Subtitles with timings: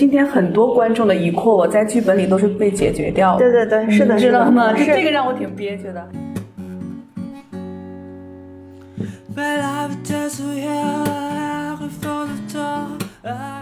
[0.00, 3.38] 今天很多观众的疑惑，我在剧本里都是被解决掉的。
[3.40, 4.74] 对对对，是的，知道吗？
[4.74, 6.08] 是这个让我挺憋屈的。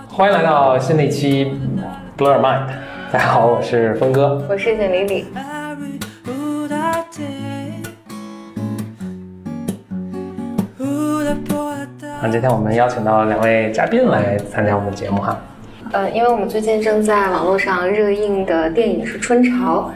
[0.07, 1.47] 欢迎来到新的一期
[2.17, 2.69] Blur Mind，
[3.11, 5.27] 大家好，我是峰哥，我是简丽丽。
[12.23, 15.37] 那今天我们邀请到两位嘉宾来参加我们的节目哈。
[15.93, 19.91] 呃，因为我们最近正在网络上热映的电影是《春潮》，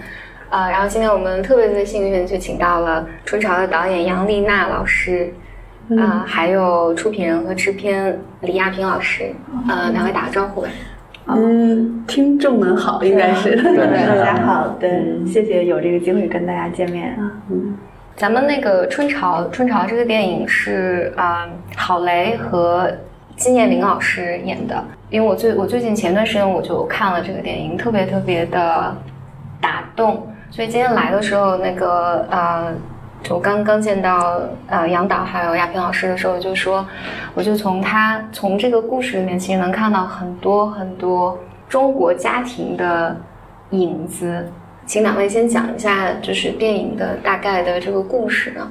[0.51, 5.33] 呃，然后今天我们特别特别幸运，就请到了《春潮》的导演杨丽娜老师，
[5.99, 9.35] 啊，还有出品人和制片李亚平老师，
[9.69, 10.69] 呃，两位打个招呼吧。
[11.27, 13.55] 嗯，听众们好，应该是。
[13.55, 17.31] 对，大家好，对，谢谢有这个机会跟大家见面啊。
[17.51, 17.77] 嗯，
[18.17, 22.91] 咱们那个《春潮》，《春潮》这个电影是啊，郝蕾和
[23.37, 24.83] 金燕玲老师演的。
[25.13, 28.97] 因为我最我最近前段时间我就看了这个电影，特别特别的
[29.61, 30.27] 打动。
[30.51, 32.73] 所以今天来的时候，那个呃，
[33.29, 36.87] 我刚刚见到呃杨导还有亚平老师的时候，就说，
[37.35, 41.39] 我就从他从这个故事里面，其实能看到很多很多
[41.69, 43.15] 中国家庭的
[43.71, 44.51] 影子。
[44.87, 48.67] 请两位先讲一下，就是电影的大概的这个故事呢。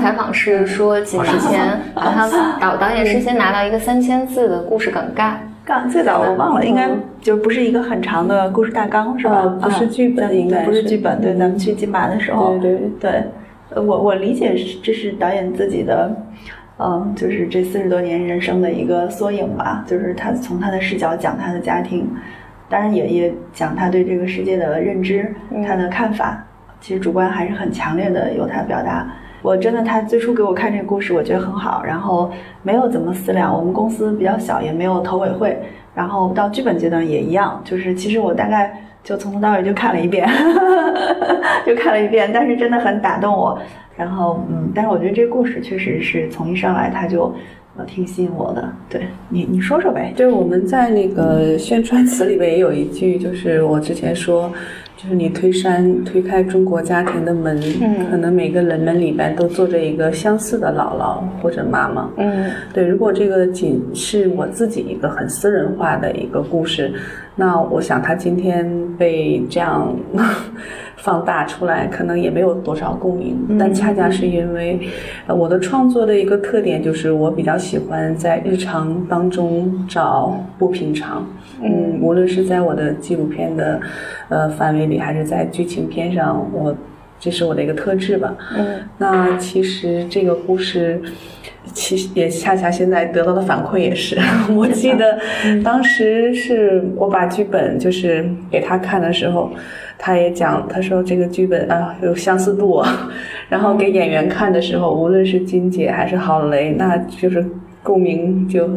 [0.00, 5.38] 采访是说几年前，好像导导演事先拿到一个三千字的故事梗概。
[5.64, 9.42] 刚最早我忘了，应该就不是一个很长的故事大纲，是吧？
[9.62, 11.18] 不是剧本，应该不是剧本。
[11.20, 13.24] 对，咱们去金马的时候，对对对。
[13.76, 16.14] 我我理解是这是导演自己的，
[16.78, 19.82] 嗯，就是这四十多年人生的一个缩影吧。
[19.86, 22.08] 就是他从他的视角讲他的家庭，
[22.68, 25.34] 当然也也讲他对这个世界的认知，
[25.66, 26.44] 他的看法。
[26.80, 29.10] 其实主观还是很强烈的，由他表达。
[29.44, 32.30] 我真的，他最初给我看这个故事，我觉得很好，然后
[32.62, 33.54] 没有怎么思量。
[33.54, 35.54] 我们公司比较小，也没有投委会，
[35.94, 40.26] 然后到剧本阶段也一样，就是其实我大概就从头到尾就看了一遍，
[41.66, 43.58] 就看了一遍，但是真的很打动我。
[43.94, 47.24] 然后，嗯，但是我觉得这个故事确实是从一上来他就
[47.76, 48.66] 呃挺吸引我的。
[48.88, 50.10] 对你，你说说呗。
[50.16, 54.50] 就是我们在那个宣传词里边也有一句，就是我之前说。
[55.04, 57.60] 就是你推山推开中国家庭的门，
[58.10, 62.10] 可能每个人门里边都坐着一个相似的姥姥或者妈妈。
[62.16, 62.86] 嗯，对。
[62.86, 66.90] 如果这个仅是我自己一个很私人化的一个故事，
[67.36, 68.66] 那我想他今天
[68.96, 69.94] 被这样
[71.04, 73.36] 放大出来，可能也没有多少共鸣。
[73.58, 74.80] 但恰恰是因为
[75.28, 81.26] 我的创作的一个特点，就是我比较喜欢在日常当中找不平常。
[81.62, 83.78] 嗯，无论是在我的纪录片的
[84.30, 86.74] 呃范围里，还是在剧情片上，我
[87.20, 88.34] 这是我的一个特质吧。
[88.56, 91.02] 嗯，那其实这个故事，
[91.72, 94.18] 其实也恰恰现在得到的反馈也是，
[94.54, 95.18] 我记得
[95.64, 99.50] 当时是我把剧本就是给他看的时候，
[99.98, 102.82] 他也讲，他说这个剧本啊有相似度，
[103.48, 107.44] 然后给演员看的时候，无论是金姐还是郝蕾，那就是
[107.84, 108.68] 共鸣就。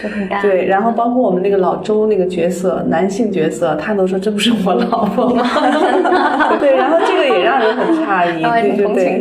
[0.00, 0.40] 就很大。
[0.40, 5.42] 对，然后包括我们那个老周那个角色，男性角色，他都说这不是我老婆吗？
[6.60, 9.18] 对，然后这个也让人很诧异， 对对对，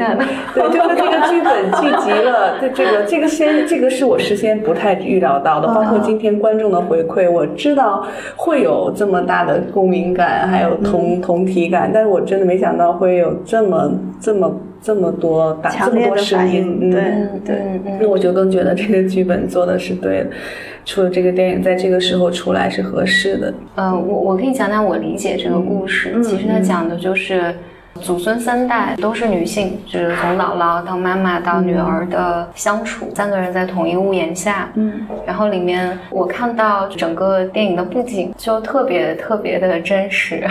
[0.54, 8.06] 对，就是这个剧本聚集了，对这个这个先这个是我事先不太预料到的，包括今天观众的回馈，我知道
[8.36, 13.90] 会有这么大的共鸣感，还有同同体感，但是我真的没想到会有这么
[14.20, 14.54] 这么。
[14.82, 17.02] 这么多打这么多声音，对
[17.44, 20.30] 对，那我就更觉得这个剧本做的是对的，
[20.86, 23.54] 除了这个电影在这个时候出来是合适的。
[23.76, 27.54] 呃，我我可以讲讲我理解这个故事，其实它讲的就是
[28.00, 34.72] 祖孙三代都是女性，就是从姥姥到妈妈到女儿的相处，三个人在同一屋檐下。
[34.76, 40.48] 嗯，然后里面我看到整个电影的布景就特别特别的真实，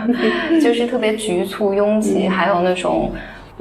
[0.60, 3.12] 就是特别局促拥挤，还有那种。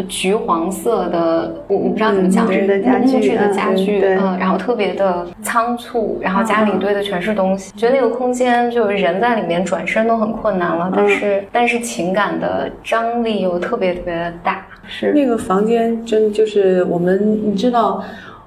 [0.03, 15.13] 橘黄色的，我我不知道怎么讲，木质的家具，木质的家具，嗯，然后特别的仓促，然后家里堆的全是东西，觉得那个空间就是人在里面转身都很困难了，但是但是情感的张力又特别特别的大，是。
[15.13, 18.03] 那个房间真就是我们，你知道。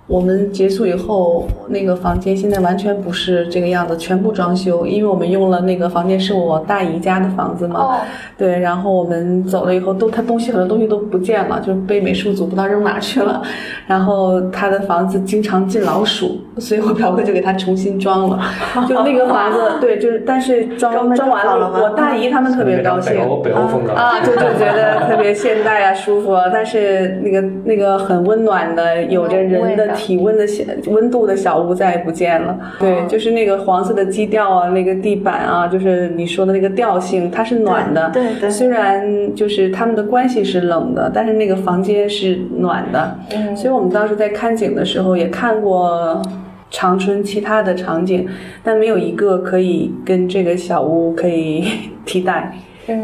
[0.09, 7.81] 我们结束以后，那个房间现在完全不是这个样子，全部装修，因为我们用了那个房间是我大姨家的房子嘛。
[7.81, 8.01] 哦。
[8.37, 13.43] 对，然后我们走了以后，都他东西很多东西都不见了，就被美术组不知道扔哪去了。
[13.87, 18.41] 然后他的房子经常进老鼠，所以我表哥就给他重新装了。
[18.89, 23.13] 就那个房子， 对，就是但是装装完了，我大姨他们特别高兴。
[23.13, 26.35] 北欧北欧风格啊，就就觉得特别现代啊，舒服。
[26.53, 29.89] 但是那个那个很温暖的，有着人的。
[29.99, 32.57] 体温的小温度的小屋再也不见了。
[32.79, 38.09] 对，就是那个黄色的基调啊，那个地板啊，就是你说的那个调性，它是暖的。
[38.11, 38.49] 对对。
[38.49, 43.19] 虽然就是他们的关系是冷的，但是那个房间是暖的。
[43.35, 43.57] 嗯。
[43.57, 46.23] 所以我们当时在看景的时候也看过
[46.70, 48.29] 长春其他的场景，
[48.62, 51.65] 但没有一个可以跟这个小屋可以
[52.05, 52.53] 替代。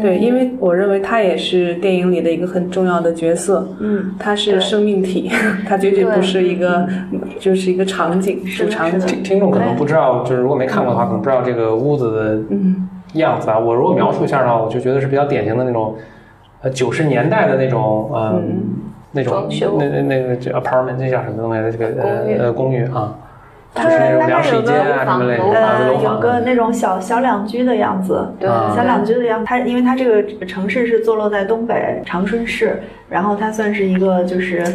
[0.01, 3.67] 对，因为我认为他也是电影里的一个很重要的角色。
[3.79, 5.29] 嗯，他是生命体，
[5.67, 6.87] 他绝对不是一个，
[7.39, 8.99] 就是一个场景，主场景。
[9.07, 12.39] 听听众可能不知道，就是如果没看过的话，可能不知道这个屋子的
[13.13, 13.59] 样子啊。
[13.59, 15.93] 我如果描述一下的话，我就觉得是比较典型的那种，
[16.63, 18.57] 呃，九十年代的那种，嗯，
[19.11, 19.47] 那种
[19.77, 21.77] 那那那个叫 apartment，那叫什么东西？
[21.77, 23.15] 这个呃呃公寓啊。
[23.75, 24.71] 它大概有个
[25.53, 29.45] 呃，有个那种小小两居的样子，对，小两居的样子。
[29.45, 34.65] 它因为它这个城市是坐落在东北长春市，然后它算是一个就是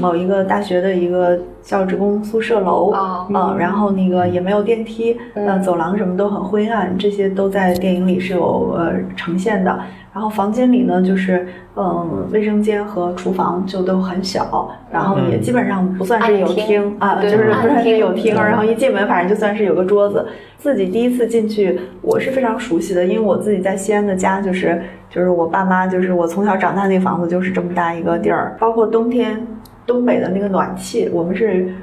[0.00, 3.26] 某一个大学的一个教职工宿舍楼啊，
[3.58, 9.76] 然后那个也没有电梯，嗯，走廊什么都很灰暗，这些都在电影里是有呃呈现的。
[10.14, 11.44] 然后房间里呢，就是
[11.74, 18.32] 嗯，卫生间和厨房就都很小，然后也基本上不算是有厅啊，就是不算是有厅。
[18.32, 20.24] 然后一进门，反正就算是有个桌子。
[20.56, 24.80] 自己第一次进去，我是非常熟悉的，因为我自己在西安的家就是
[25.10, 28.56] 就是我爸妈就是我从小长大那房子就是这么大一个地儿。
[28.60, 29.44] 包括冬天，
[29.84, 31.74] 东北的那个暖气，我们是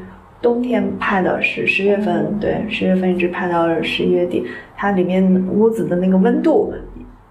[0.42, 4.48] 冬天拍的，是十月份，对，十月份一直拍到十一月底，
[4.78, 6.74] 它里面屋子的那个温度。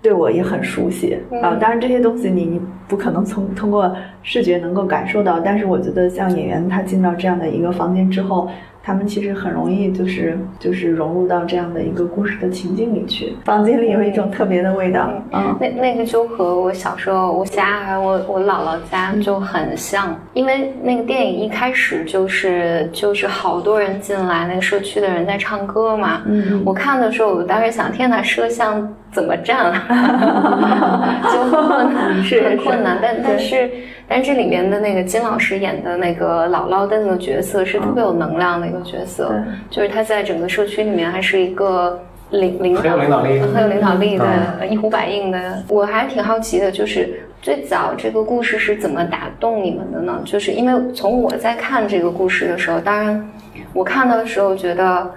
[0.03, 8.49] 对我也很熟悉啊，当然这些东西你你不可能从通过视觉能够感受到，但是我觉得像演员他进到这样的一个房间之后。
[8.83, 13.35] 他们其实很容易就是就是融入到这样的一个故事的情境里去。
[13.45, 26.23] 房间里有一种特别的味道，嗯，那那个就和我小时候我家还有我我姥姥家就很像，因为那个电影一开始就是就是好多人进来，那个社区的人在唱歌嘛。
[26.25, 29.73] 嗯，我看的时候，我当时想，天哪，摄像怎么站？
[31.33, 33.71] 就很困难，是很困难，但但是。
[34.13, 39.33] 但这里面的那个金老师演的那个姥姥的那个角色是特别有能量的一个角色，
[39.71, 41.97] 就是他在整个社区里面还是一个
[42.31, 45.63] 领领导，很有领导力，很有领导力的，一呼百应的。
[45.69, 50.21] 我还挺好奇的，就是最早这个故事是怎么打动你们的呢？
[50.25, 53.31] 就是因为从我在看这个故事的时候，当然
[53.73, 55.09] 我看到的时候觉得。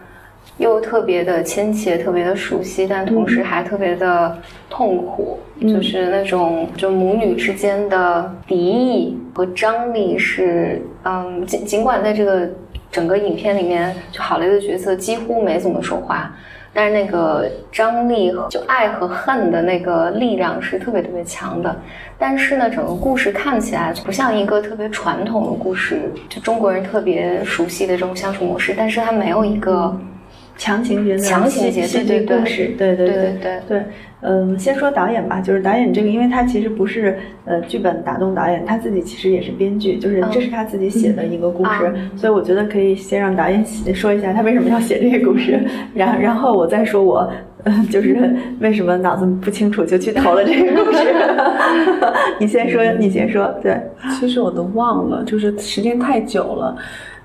[0.58, 4.38] 又特别的亲切，特别的熟悉，但同时还特别的
[4.70, 12.48] 痛苦，就是那种就母女之间的敌意和张力是，嗯，尽尽管在这个
[12.92, 16.32] 整个影片里面，就郝雷的角色几乎没怎么说话，
[16.72, 21.76] 但是那个张力和就爱和恨的那个力量是特别特别强的。
[22.20, 30.00] 但是呢，整个故事看起来不像一个特别传统的故事，就中国人特别熟悉的这种相处模式，但是它没有一个。
[30.58, 33.84] 强情节的强情节戏剧故事，对对对对对。
[34.26, 45.60] 嗯，先说导演吧，就是导演这个，因为他其实不是呃剧本打动导演，他自己其实也是编剧，就是这是他自己写的一个故事，所以我觉得可以先让导演说一下他为什么要写这个故事，
[45.94, 47.30] 然然后我再说我
[47.66, 51.00] 嗯 就是为什么脑子不清楚就去投了这个故事。
[52.40, 53.54] 你先说，你先说。
[53.62, 53.78] 对，
[54.18, 56.78] 其实我都忘了，就是时间太久了，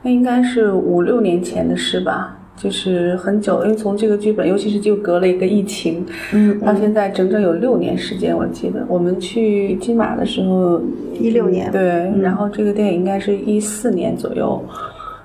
[0.03, 2.38] 那应该是五六年前的事吧。
[2.59, 8.37] 就是很久，因为从这个剧本，尤其是就隔了一个疫情，嗯，到现在整整有六年时间。
[8.37, 10.83] 我记得我们去金马的时候，
[11.19, 14.63] 一六年，对，然后这个电影应该是一四年左右。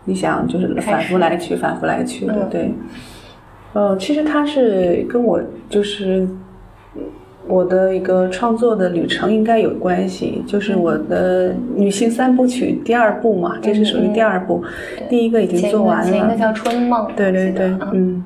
[0.06, 2.72] 你想，就是反复来去，反复来去的，对。
[3.74, 6.28] 呃，其实他是跟我就是。
[7.48, 14.64] 我的一个创作的旅程应该有关系，就是我的女性三部曲第二部嘛，这是属于第二部，
[15.10, 16.10] 第一个已经做完了。
[16.10, 17.06] 前一个叫《春梦》。
[17.16, 18.24] 对对对，嗯，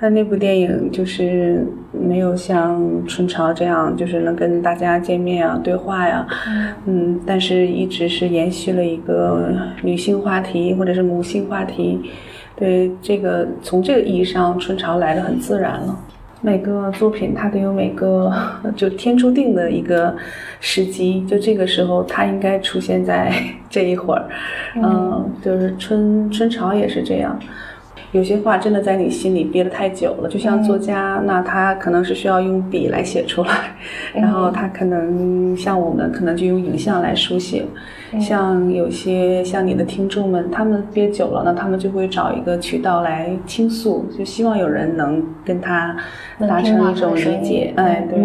[0.00, 6.26] 那那部电影就是没有像《春潮》这样，就是能跟大家见面啊、对话呀，
[6.84, 9.48] 嗯，但是一直是延续了一个
[9.82, 11.98] 女性话题或者是母性话题，
[12.56, 15.98] 对这个从这个意义上，《春潮》来的很自然了。
[16.40, 18.32] 每个作品它都有每个
[18.74, 20.16] 就天注定的一个
[20.60, 23.32] 时机，就这个时候它应该出现在
[23.68, 24.28] 这一会儿，
[24.76, 27.38] 嗯，就是春春潮也是这样。
[28.12, 33.76] 有些话真的在你心里憋得太久了，就像作家，那他可能是需要用笔来写出来，
[34.12, 37.64] 然后他可能像我们，可能就用影像来书写。
[38.20, 45.96] 像有些像你的听众们，他们憋久了，那他们就会找一个渠道来倾诉，就希望有人能跟他
[46.40, 47.72] 达成一种理解。
[47.76, 48.18] 哎，对，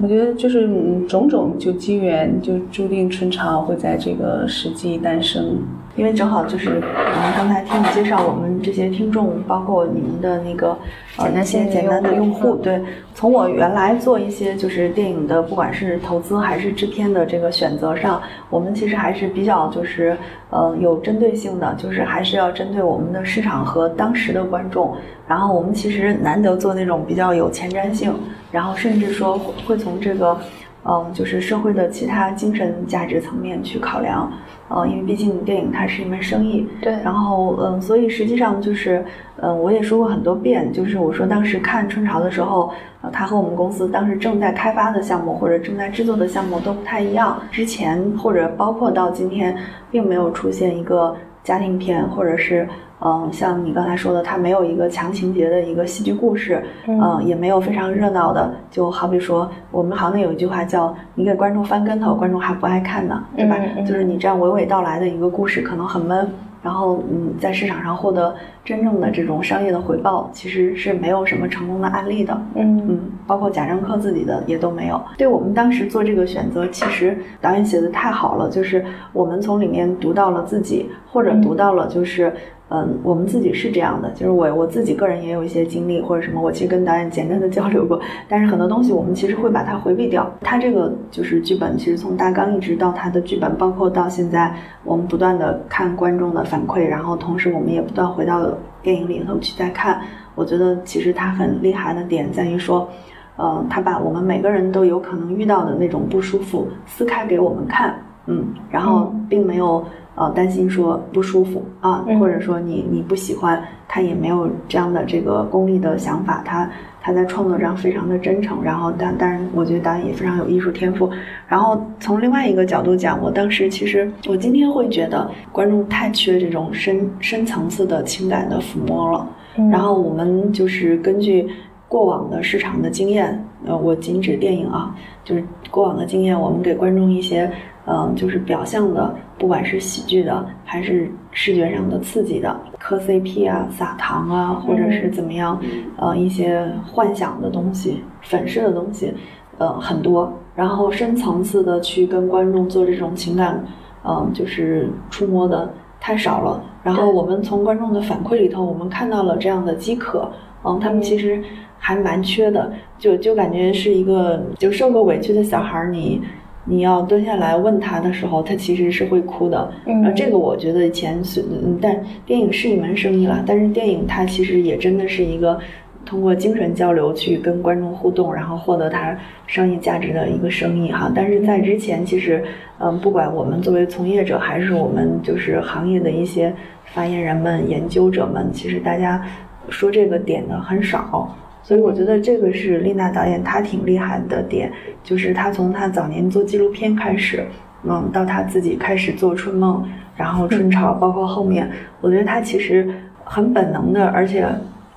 [0.00, 0.70] 我觉得就是
[1.08, 5.58] 种种就机缘，就注定春潮会在这个时机诞生。
[5.94, 10.76] 因为正好就是嗯，刚才听你介绍，我们这些听众，包括你们的那个
[11.16, 12.80] 呃那些简单的用户，对，
[13.14, 20.16] 从我原来做一些就是电影的，不管是投资还是制片的这个选择上，我们其实还是比较就是
[20.48, 24.96] 呃有针对性的，就是还是要针对我们的市场和当时的观众。
[25.28, 28.12] 然后我们其实难得做那种比较有前瞻性，
[28.50, 30.38] 然后甚至说会从这个。
[30.84, 34.32] 嗯，就是社会的其他精神价值层面去考量，
[34.68, 36.92] 嗯，因为毕竟电影它是一门生意，对。
[37.04, 39.04] 然后，嗯，所以实际上就是，
[39.36, 47.40] 嗯，我也说过很多遍，就是我说当时看春潮的时候，呃，它和我们公司当时正在开发的项目或者正在制作的项目都不太一样。
[47.50, 49.56] 之前或者包括到今天，
[49.90, 52.68] 并没有出现一个家庭片或者是。
[53.04, 63.56] 嗯，像你刚才说的，它没有一个强情节的一个戏剧故事，嗯，也没有非常热闹的，就好比说，我们行内有一句话叫“你给观众翻跟头，观众还不爱看呢”，对吧？
[63.86, 66.28] 就是你这样娓娓道来的一个故事，可能很闷。
[66.62, 68.32] 然后，嗯，在市场上获得
[68.64, 72.40] 真正的这种商业的回报，其实是没有什么成功的案例的。
[72.54, 75.00] 嗯嗯，包括贾樟柯自己的也都没有。
[75.18, 82.32] 对我们当时做这个选择，其实导演写的太好了，就是我们从里面读到了自己，或者读到了就是。
[82.74, 90.32] 嗯，我们自己是这样的，就是我我自己个人也有一些经历或者什么，我其实跟导演简单的交流过，但是很多东西我们其实会把它回避掉。
[90.40, 98.48] 他这个就是剧本，其实从大纲一直到他的剧本，包括到现在，我们不断的看观众的反馈，然后同时我们也不断回到
[98.82, 100.00] 电影里头去再看。
[100.34, 102.88] 我觉得其实他很厉害的点在于说，
[103.36, 109.84] 呃，他把我们每个人都有可能遇到的那种不舒服撕开给我们看，嗯，然后并没有。
[110.14, 121.10] 呃，担心说不舒服啊，或者说你你不喜欢，他也没有这样的这个功利的想法，他他在创作上非常的真诚，然后但当然，我觉得导演也非常有艺术天赋。
[121.48, 129.26] 然后从另外一个角度讲，我当时其实我今天会觉得观众太缺这种深深层次的情感的抚摸了。
[129.70, 131.48] 然后我们就是根据
[131.88, 137.50] 过往的市场的经验，呃，我仅指电影啊，就是过往的经验，我们给观众一些。
[137.84, 145.60] 嗯，就是表象的，不管是喜剧的，还是视觉上的刺激的，磕 CP 啊、撒糖啊，或者是怎么样，
[145.96, 149.12] 呃，一些幻想的东西、粉饰的东西，
[149.58, 150.32] 呃，很多。
[150.54, 153.64] 然后深层次的去跟观众做这种情感，
[154.04, 156.62] 嗯，就是触摸的太少了。
[156.84, 160.30] 然后我们从观众的反馈里头，我们看到了这样的饥渴，
[160.62, 161.42] 嗯，他们其实
[161.78, 166.22] 还蛮缺的，就就感觉是一个就受过委屈的小孩儿，你。
[166.64, 169.72] 你要蹲下来问他的时候，他其实是会哭的。
[169.86, 171.44] 嗯，这个我觉得以前是，
[171.80, 173.42] 但电影是一门生意啦。
[173.44, 175.58] 但是电影它其实也真的是一个
[176.06, 181.10] 通过精神交流去跟观众互动，然后获得它商业价值的一个生意哈。
[181.12, 182.44] 但是在之前，其实
[182.78, 186.54] 嗯，不管我们作为从业者，还是我们就是行业的一些
[186.84, 189.20] 发言人们、研究者们，其实大家
[189.68, 191.36] 说这个点的很少。
[191.62, 194.70] 所以我觉得这个是丽娜导演她挺厉害的点，
[195.04, 197.46] 就是她从她早年做纪录片开始，
[197.84, 202.92] 嗯，到她自己开始做春梦，然后春潮，包括后面，我觉得她其实
[203.24, 204.44] 很本能的，而且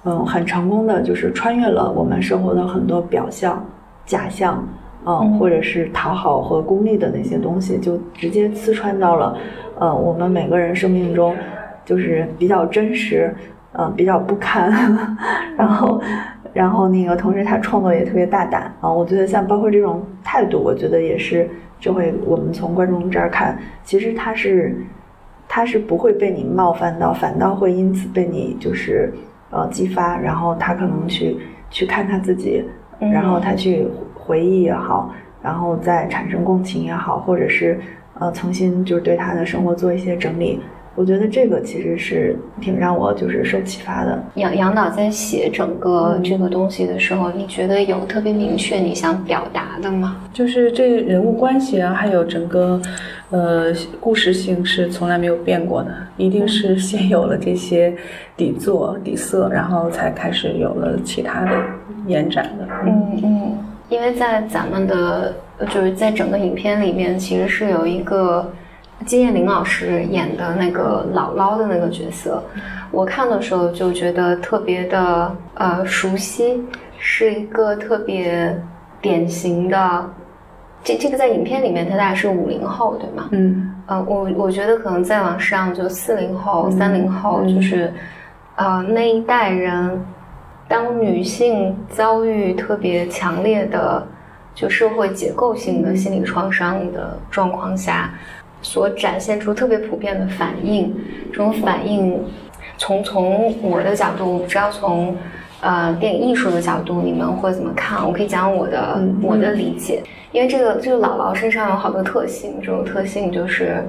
[0.05, 3.63] 嗯很成功的，就是穿越了我们生活的很多表象、
[4.05, 4.67] 假象，
[5.05, 9.37] 嗯，或者是讨好和功利的那些东西，就直接刺穿到了
[9.77, 11.35] 呃我们每个人生命中，
[11.85, 13.33] 就是比较真实，
[13.73, 14.71] 嗯，比较不堪，
[15.55, 16.01] 然后。
[16.55, 21.49] 然后那个同时他创作也特别大胆啊，我觉得像包括这种态度，我觉得也是
[21.81, 24.73] 就会我们从观众这儿看，其实他是
[25.49, 29.13] 他是不会被你冒犯到，反倒会因此被你就是
[29.49, 31.35] 呃激发，然后他可能去
[31.69, 32.63] 去看他自己，
[32.99, 37.77] 然后他去回忆也好，然后再产生共情也好，或者是
[38.17, 40.61] 呃重新就是对他的生活做一些整理。
[40.95, 44.23] 我觉得这个其实是挺让我就是受启发的。
[44.35, 50.21] 杨杨导在写整个这个东西的时候，你觉得有特别明确你想表达的吗？
[50.31, 52.81] 就是这人物关系啊，还有整个，
[53.29, 57.93] 呃，故事性是从来没有变过的，一定是先有了这些
[58.37, 61.51] 底座底色，然后才开始有了其他的
[62.07, 62.65] 延展的。
[62.85, 63.57] 嗯嗯，
[63.89, 65.33] 因为在咱们的
[65.69, 68.49] 就是在整个影片里面，其实是有一个。
[69.05, 72.41] 金燕玲老师演的那个姥姥的那个角色，
[72.91, 76.63] 我看的时候就觉得特别的呃熟悉，
[76.97, 78.57] 是一个特别
[79.01, 80.09] 典型的。
[80.83, 83.27] 这这个在影片里面，他大概是五零后，对吗？
[83.31, 87.91] 嗯，呃，我我觉得可能再往上就四零后、三零后，就是
[88.55, 89.99] 呃那一代人，
[90.67, 94.05] 当女性遭遇特别强烈的
[94.53, 98.11] 就社会结构性的心理创伤的状况下。
[98.65, 100.91] 所展现出特别普遍的反应，
[101.31, 102.19] 这种反应，
[102.79, 105.15] 从从我的角度，我不知道从
[105.61, 108.03] 呃电影艺术的角度，你们会怎么看？
[108.03, 113.83] 我可以讲我的我的理解，因为这个这个姥姥身上有好多特性，这种特性就是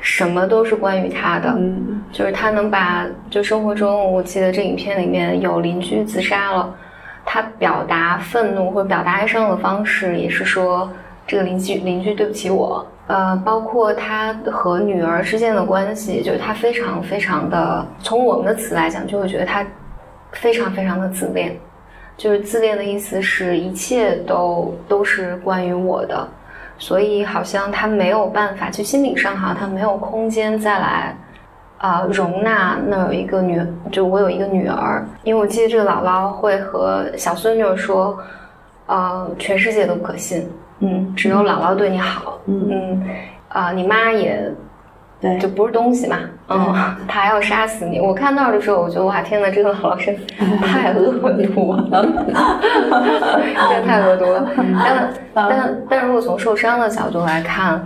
[0.00, 1.54] 什么都是关于她的，
[2.10, 6.74] 就是她能把就生活中，我记得这影片里面有邻居自杀了。
[7.28, 10.88] 他表达愤怒或者表达哀伤的方式，也是说
[11.26, 12.86] 这个邻居邻居对不起我。
[13.08, 19.64] 呃，包括他和女儿之间的关系，就是他非常非常的，从我们的词来讲，就会觉得他
[20.32, 21.56] 非常非常的自恋。
[22.16, 26.26] 就是自恋的意思是一切都都是关于我的，
[26.78, 31.16] 所以好像他没有办法，就心理上哈，他没有空间再来。
[31.78, 38.18] 啊，容纳那有一个女，就我有一个女儿，因为我记得这个姥姥会和小孙女说，
[38.86, 40.48] 呃，全世界都不可信，
[40.80, 43.02] 嗯，只有姥姥对你好，嗯，
[43.48, 44.50] 啊，你妈也，
[45.20, 46.16] 对，就不是东西嘛，
[46.48, 46.74] 嗯，
[47.08, 47.98] 她还要杀死你。
[47.98, 50.16] 我看到的时候，我觉得哇，天呐，这个姥姥是
[50.62, 51.26] 太恶毒
[51.72, 51.88] 了，
[53.68, 54.46] 真的太恶毒了。
[54.84, 57.84] 但但但如果从受伤的角度来看。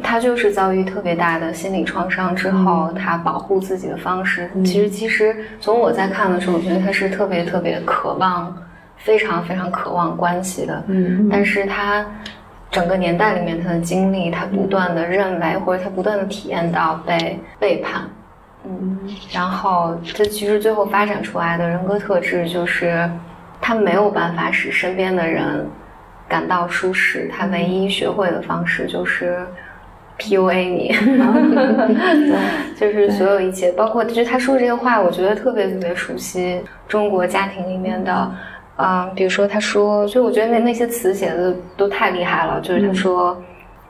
[0.00, 8.56] 他就是遭遇特别大的心理创伤之后，他保护自己的方式，其实其实从我在看的时候，我觉得他是特别特别渴望，
[8.98, 10.84] 非常非常渴望关系的。
[10.88, 12.04] 嗯，但是他
[12.70, 18.02] 整个年代里面他的经历，他不断的认为或者他不断的体验到被背叛。
[18.64, 18.98] 嗯，
[19.32, 23.08] 然后他其实最后发展出来的人格特质就是，
[23.60, 25.66] 他没有办法使身边的人
[26.28, 29.38] 感到舒适，他唯一学会的方式就是。
[30.20, 30.92] PUA 你，
[32.74, 38.28] 就是所有一切，包括就是他说这些话，我觉得特别特别熟悉中国家庭里面的，
[38.78, 43.36] 嗯，比如说他说，所以我觉得那那些词写的都太厉害了，就是他说，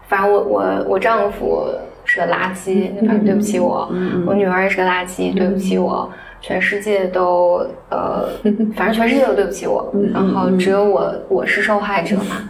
[0.09, 1.67] 反正我我我丈夫
[2.05, 3.91] 是个垃圾，反正对不起我，
[4.27, 8.29] 我女儿也是个垃圾，对不起我，全世界都呃，
[8.77, 12.49] 反正全世界都对不起我，然后只有我我是受害者嘛，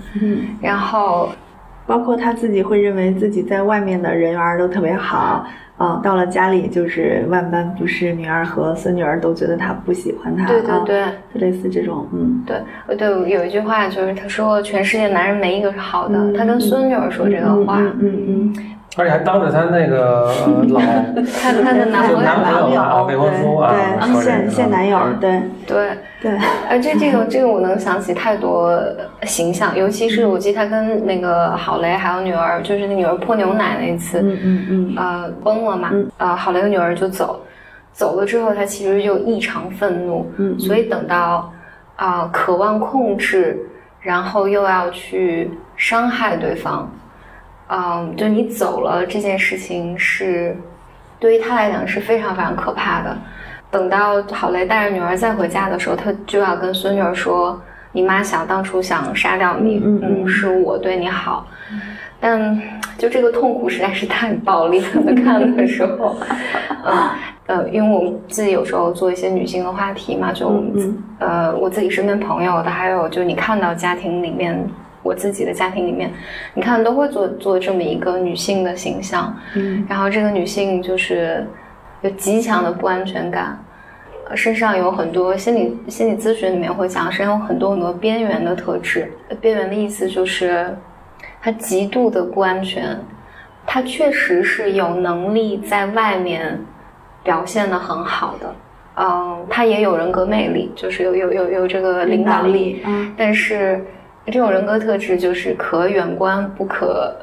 [0.60, 1.28] 然后。
[1.88, 5.46] 包括他自己会认为自己在外面的人缘都特别好，
[5.78, 11.04] 啊，到了家里就是万般不是，女儿和孙女儿都觉得他不喜欢他，对对对，
[11.40, 18.54] 类似这种，嗯，对，对，有一句话就是他说全世界男人没一个是好的，他跟孙女儿说这个话，嗯嗯。
[18.96, 20.32] 而且还当着她那个
[20.70, 22.02] 老他他的男
[22.42, 25.40] 朋友啊未婚夫啊，对现现男友，对。
[25.66, 25.90] 对。
[26.20, 26.36] 对，
[26.68, 28.76] 而这这个这个我能想起太多
[29.22, 37.40] 形象，尤其是我记得她跟那个郝雷还有女儿，就是那女儿泼牛奶那一次，嗯嗯嗯，呃崩了嘛，呃郝雷的女儿就走，
[37.92, 41.52] 走了之后她其实就异常愤怒，嗯，所以等到
[41.94, 43.56] 啊渴望控制，
[44.00, 46.90] 然后又要去伤害对方。
[47.70, 50.56] 嗯，就你走了这件事情是，
[51.20, 53.16] 对于他来讲是非常非常可怕的。
[53.70, 57.60] 等到郝雷带着女儿再回家的时候，他就要跟孙女儿说
[57.92, 61.46] ：“你妈想当初想杀掉你，嗯，是我对你好。”
[62.18, 62.58] 但
[62.96, 65.14] 就这个痛苦实在是太暴力了。
[65.22, 66.16] 看的时候，
[66.84, 67.10] 嗯
[67.46, 70.64] 呃，因为我们自己有时候做一些女性的话题嘛，就
[71.18, 74.66] 呃我自己身边朋友的，还有就你看到家庭里面。
[75.08, 76.12] 我自己的家庭里面，
[76.52, 81.46] 你看都会做做这么一个女性的形象，嗯，然后这个女性就是
[82.02, 83.58] 有极强的不安全感，
[84.34, 89.10] 身上有很多心理心理咨询里面会讲，身上有很多很多边缘的特质。
[89.40, 90.76] 边缘的意思就是
[91.40, 92.94] 她极度的不安全，
[93.66, 96.60] 她确实是有能力在外面
[97.22, 98.54] 表现的很好的，
[98.96, 103.82] 嗯，她也有人格魅力，就是有有有有这个领导力，嗯，但是。
[104.30, 107.14] 这种人格特质就是可远观不可，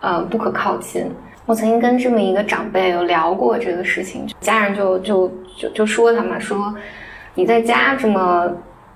[0.00, 1.10] 呃，不可靠近。
[1.46, 6.74] 我曾经跟这么一个长辈有聊过这个事情，家人就就就就说他嘛，说
[7.34, 8.48] 你在家这么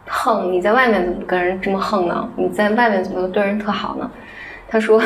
[0.06, 2.28] 横，你在外面怎么跟人这么横呢？
[2.36, 4.10] 你在外面怎么对人特好呢？
[4.68, 5.02] 他说，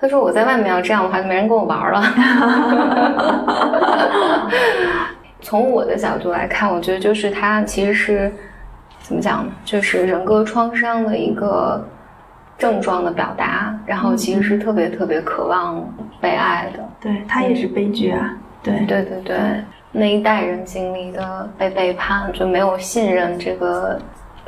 [0.00, 2.02] 他说我在外面要这样的话，就没人跟我玩了。
[5.40, 8.32] 从我的角度来看，我觉得就是他其实是。
[9.06, 9.52] 怎么讲呢？
[9.64, 11.86] 就是人格创伤的一个
[12.58, 15.80] 症状的表达，然后其实是特别特别渴望
[16.20, 16.80] 被爱的。
[17.00, 18.36] 对他也是悲剧啊！
[18.64, 19.36] 对对对对，
[19.92, 23.96] 那一代人经历的被背叛，就没有信任这个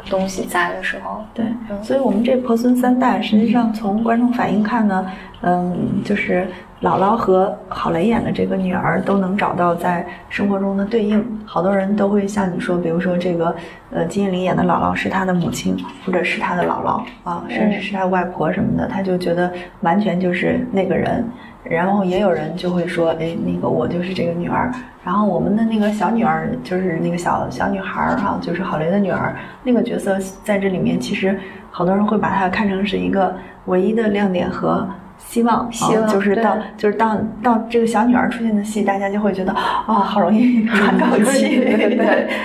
[0.09, 1.23] 东西在的时候。
[1.35, 1.45] 对，
[1.83, 5.11] 所以我们这婆孙三代，实际上从观众反应看呢，
[5.43, 6.47] 嗯，就是。
[6.81, 13.53] 姥姥和郝蕾演的这个女儿都能找到在生活中的对应，好多人都会像你说，比如说这个，
[13.91, 21.29] 呃，金燕玲演的姥姥是她的母亲，或者是她的姥姥啊，甚至是她外婆什么的，他就觉得完全就是那个人。
[21.69, 24.73] 然后也有人就会说，哎，那个我就是这个女儿。
[25.05, 31.39] 然后我们的那个小女儿，就是那个小小女孩儿哈，就是郝蕾的女儿，那个角色在这里面，其实
[31.71, 33.35] 好多人会把她看成是一个
[33.67, 35.71] 唯一的亮点和希望。
[35.73, 41.59] 希望就是到就是到到这个小女儿出现的戏，大家就会觉得啊，好容易喘口气。
[41.59, 41.97] 对对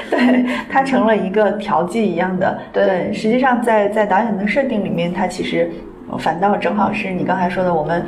[0.10, 2.58] 对，她 成了一个调剂一样的。
[2.72, 5.70] 对，实际上在在导演的设定里面，她其实
[6.18, 8.06] 反倒正好是你刚才说的，我们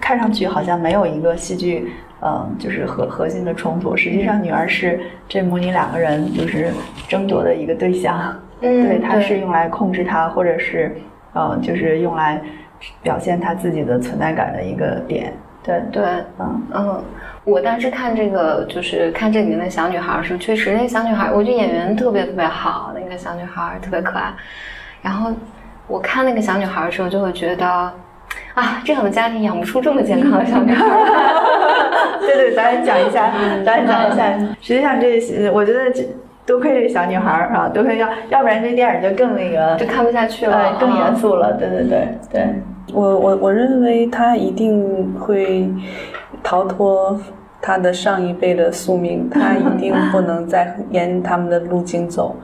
[0.00, 1.92] 看上去好像没有一个戏剧。
[2.24, 6.72] 嗯，就是核核心的冲突，实际上女儿是这母女两个人就是
[7.08, 10.96] 争夺的一个对象，嗯对，她是用来控制他，或者是，
[11.34, 12.40] 嗯，就是用来
[13.02, 16.04] 表现他自己的存在感的一个点，对对，
[16.38, 17.02] 嗯嗯，
[17.42, 24.32] 我当时看这个就是看这里面的小女孩的时候，确实那小女孩，我觉得演员特别特别好，那个小女孩特别可爱，
[25.02, 25.32] 然后
[25.88, 27.92] 我看那个小女孩的时候，就会觉得。
[28.54, 30.84] 啊，这样的家庭养不出这么健康的小女孩。
[32.20, 33.32] 对 对，导演讲一下，
[33.64, 34.38] 导演讲一下。
[34.60, 36.06] 实际上，这我觉得这
[36.44, 41.52] 多亏这个小女孩儿啊，多亏要要不然这电影就更那个，就看不下去了，更严肃了。
[41.54, 42.46] 对对对对，
[42.92, 45.68] 我我我认为她一定会
[46.42, 47.18] 逃脱
[47.60, 52.36] 她的上一辈的宿命，她一定不能再沿他们的路径走。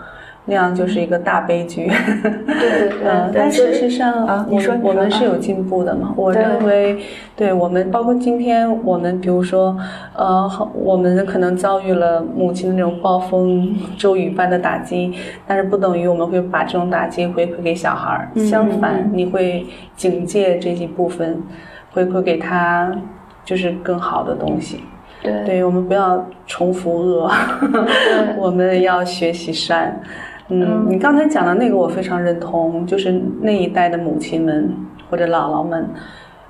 [0.49, 3.33] 那样就是一个大悲剧，对对对。
[3.35, 6.15] 但事实上啊，你说我们是有进步的嘛？
[6.17, 6.99] 我认为，
[7.37, 9.77] 对我们包括今天我们，比如说，
[10.17, 15.13] 呃，我们可能遭遇了母亲的那种暴风骤雨般的打击，
[15.47, 18.41] 但是不等于我们会把这种打击回馈给小孩儿。
[18.41, 21.43] 相反，你会警戒这一部分，
[21.93, 22.91] 回馈给他
[23.45, 24.81] 就是更好的东西。
[25.21, 27.31] 对，对我们不要重复恶，
[28.39, 30.01] 我们要学习善。
[30.49, 34.73] 嗯，你刚才讲的那个我非常认同，就是那一代的母亲们
[35.11, 35.89] 或者姥姥们，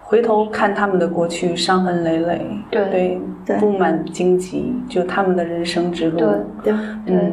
[0.02, 6.28] 回头看他们的过去，伤痕累累，对对，布满荆棘，就他们的人生之路，对
[6.64, 6.74] 对，
[7.06, 7.32] 嗯，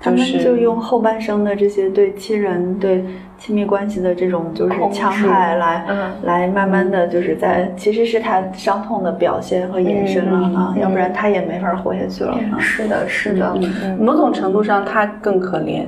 [0.00, 3.04] 他们就用后半生的这些对亲人对。
[3.38, 5.84] 亲密关系的这种就是戕害，来
[6.24, 12.36] 来慢慢的就是在，其实是他伤痛的表现和延伸了啊，要不然他也没法活下去了。
[12.58, 13.54] 是的，是的，
[13.98, 15.84] 某种程度上他更可怜，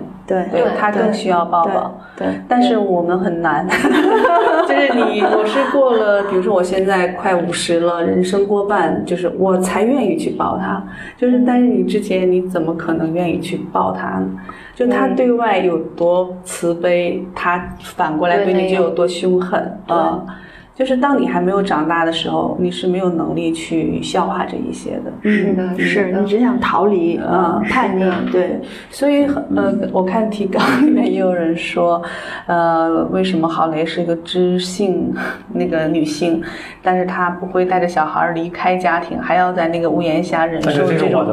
[0.50, 3.66] 对，他更需要抱抱，对，但是我们很难，
[4.68, 10.82] 就是你我是过了，比如说我现在快五十了，人生过半，就是我才愿意去抱他，
[11.16, 14.28] 就是但是你之前你怎么可能愿意去抱他呢？
[14.74, 20.24] 就他对外有多慈悲，他反过来对你就有多凶狠啊！
[20.74, 25.30] 就是当你还没有长大的时候，你是没有能力去消化这一些的。
[25.30, 28.02] 是的，是你只想逃离嗯，叛逆。
[28.32, 32.02] 对，所以呃，我看提纲里面也有人说，
[32.46, 35.12] 呃，为什么郝蕾是一个知性
[35.52, 36.42] 那个女性，
[36.82, 41.26] 但是她不会带着小孩离开家庭，还要在那个屋檐下忍受这种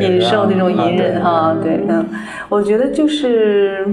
[0.00, 1.54] 忍受这种隐忍哈？
[1.62, 2.06] 对，嗯，
[2.48, 3.86] 我觉得就是。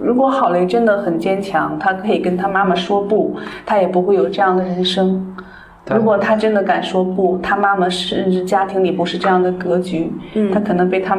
[0.00, 3.36] 如果郝雷真的很坚强，他可以跟他妈妈说不，
[3.66, 5.36] 他也不会有这样的人生。
[5.94, 10.10] 如果他真的敢说不，他妈妈甚至家庭里不是这样的格局，
[10.52, 11.18] 他可能被他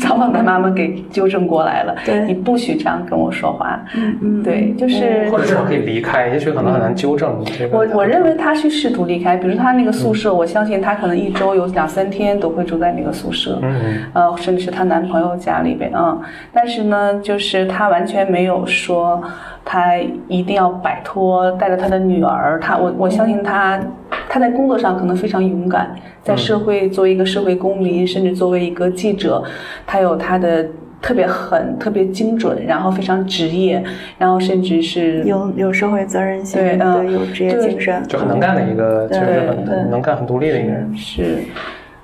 [0.00, 1.94] 早晚的妈妈给纠正过来了。
[2.04, 3.80] 对，你不许这样跟我说话。
[3.96, 7.42] 嗯嗯，对，就是或者至少可以离开，也许可能很难纠正。
[7.70, 13.58] 我我认为他去试图离开，比如他那个宿舍，我相信他可能一周有两三天都会住在那个宿舍。
[13.62, 16.18] 嗯呃，甚至是她男朋友家里边啊，
[16.52, 19.22] 但是呢，就是他完全没有说。
[19.64, 19.96] 他
[20.28, 22.58] 一定要摆脱，带着他的女儿。
[22.60, 23.80] 他，我我相信他，
[24.28, 29.42] 他在工作上可能非常勇敢，在社会作为一个社会公民，甚至作为一个记者，
[29.86, 30.66] 他有他的
[31.00, 33.82] 特别狠、特别精准，然后非常职业，
[34.18, 39.22] 然后甚至是有有社会责任心，对，对，有职业精神，就很能干的一个，就是
[39.66, 41.38] 很能干、很独立的一个人，是。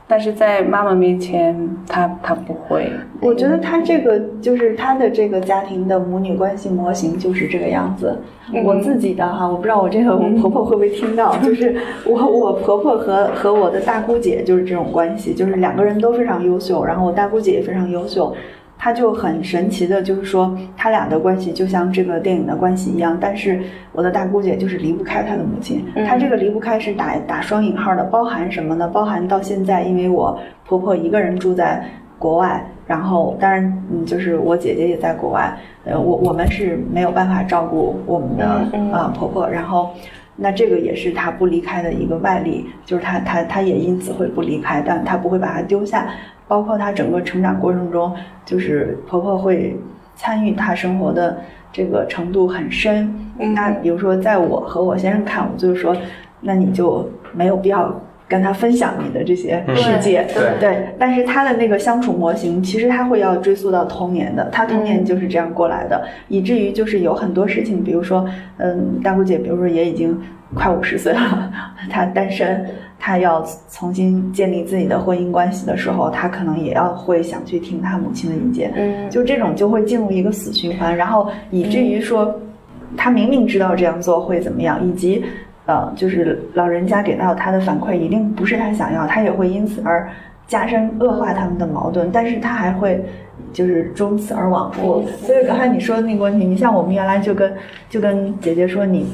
[0.08, 1.54] 但是在妈妈面前，
[1.86, 2.90] 她她不会。
[3.20, 8.18] 我觉得她这个就是她的这个家庭的母女关系模型就是这个样子。
[8.64, 18.34] 我自己的哈，我不知道我这个我婆婆会不会听到，就是我我婆婆和和我的大姑姐就是这种关系，就是两个人都非常优秀，然后我大姑姐也非常优秀。
[18.78, 23.60] 他就很神奇的，就是说他俩的关系就像这个电影的关系一样，但是
[23.92, 25.84] 我的大姑姐就是离不开她的母亲。
[26.06, 28.86] 她这个离不开是打打双引号的，包含什么呢？
[28.86, 31.84] 包含到现在，因为我婆婆一个人住在
[32.20, 35.52] 国外，然后当然，嗯，就是我姐姐也在国外，
[35.84, 38.46] 呃，我我们是没有办法照顾我们的
[38.92, 39.90] 啊婆婆，然后
[40.36, 46.06] 那这个也是她不离开的一个外力，就是她她她也因此会不离开，但她不会把她丢下。
[46.48, 48.12] 包括她整个成长过程中，
[48.44, 49.78] 就是婆婆会
[50.16, 51.38] 参与她生活的
[51.70, 53.14] 这个程度很深。
[53.54, 55.96] 那比如说，在我和我先生看，我就是说，
[56.40, 57.94] 那你就没有必要。
[58.28, 60.26] 跟他分享你的这些世界，
[60.60, 70.20] 对，但是他的那个相处模型，其实他会要追溯到童年的，他童年就是这样过来的，以至于就是有很多事情，比如说，嗯，大姑姐，比如说也已经
[70.54, 71.50] 快五十岁了，
[71.88, 72.66] 她单身，
[72.98, 82.38] 她要重新建立自己的婚姻关系的时候，她可能也要会想去听她母亲的意见，嗯，就这种就会进入一个死循环，然后以至于说，
[82.94, 85.24] 他明明知道这样做会怎么样，以及。
[85.68, 90.08] 呃，就是老人家给到他的反馈一定不是他想要，他也会因此而
[90.46, 93.04] 加深恶化他们的矛盾，但是他还会
[93.52, 95.06] 就是终此而往复。
[95.18, 97.52] 所以刚才你说的那个问题，你像我们原来就跟
[97.90, 99.06] 就跟姐姐说，你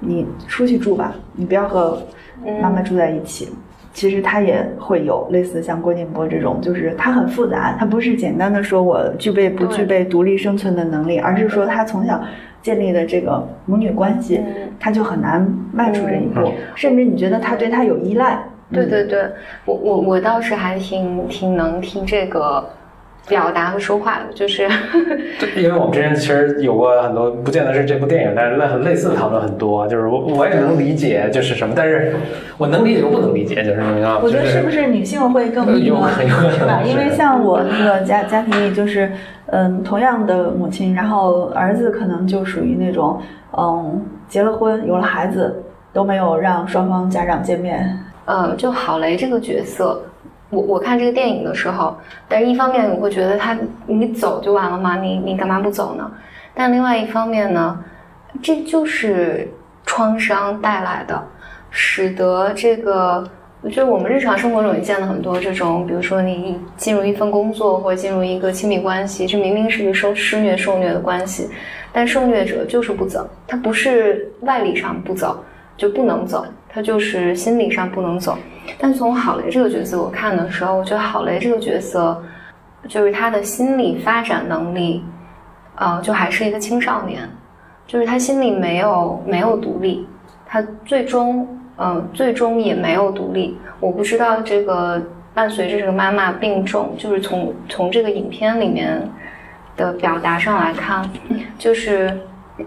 [0.00, 2.02] 你出去住吧，你不要和
[2.62, 3.50] 妈妈住在一起。
[3.98, 12.22] 其实他也会有类似像郭建波这种，就是他很复杂，他不是简单的说我具备不具备独立生存的能力，而是说他从小。
[12.60, 14.40] 建立的这个母女关系，
[14.80, 18.38] 他就很难迈出这一步，甚至你觉得他对他有依赖。
[18.70, 19.26] 对对对，
[19.64, 22.68] 我我我倒是还挺挺能听这个。
[23.28, 24.68] 表达和说话的，就是，
[25.38, 29.86] 对，因为我们之前其实有过很多，不见得是这部电影，但是类很类似的讨论很多。
[29.86, 32.14] 就是我我也能理解，就是什么，但是
[32.56, 35.96] 我能理解又不能理解，就是什么我觉得是不是女性会更有
[36.50, 36.82] 是吧？
[36.84, 39.10] 因为像我那个家家庭里，就是
[39.46, 43.20] 嗯，同样的母亲，然后儿子可能就属于那种
[43.56, 45.62] 嗯，结了婚有了孩子
[45.92, 47.98] 都没有让双方家长见面。
[48.30, 50.02] 嗯，就郝雷这个角色。
[50.50, 51.96] 我我看这个电影的时候，
[52.28, 53.56] 但是一方面我会觉得他
[53.86, 54.96] 你走就完了吗？
[54.96, 56.10] 你你干嘛不走呢？
[56.54, 57.78] 但另外一方面呢，
[58.42, 59.48] 这就是
[59.84, 61.22] 创伤带来的，
[61.70, 63.28] 使得这个
[63.64, 71.48] 就是我们日常生活中也见了很多这种，比如说你进入一份工作或者进入一个亲密关系，这明明是个受施虐受虐的关系，
[71.92, 75.44] 但受虐者就是不走，他不是外力上不走
[75.76, 78.38] 就不能走，他就是心理上不能走。
[78.76, 82.22] 但从郝雷这个角色我看的时候，我觉得郝雷这个角色，
[82.88, 85.02] 就是他的心理发展能力，
[85.76, 87.28] 呃，就还是一个青少年，
[87.86, 90.06] 就是他心里没有没有独立，
[90.46, 91.46] 他最终，
[91.78, 93.56] 嗯，最终也没有独立。
[93.80, 95.00] 我不知道这个
[95.32, 99.00] 伴随着这个妈妈病重，就是从从这个影片里面
[99.76, 101.08] 的表达上来看，
[101.58, 102.16] 就是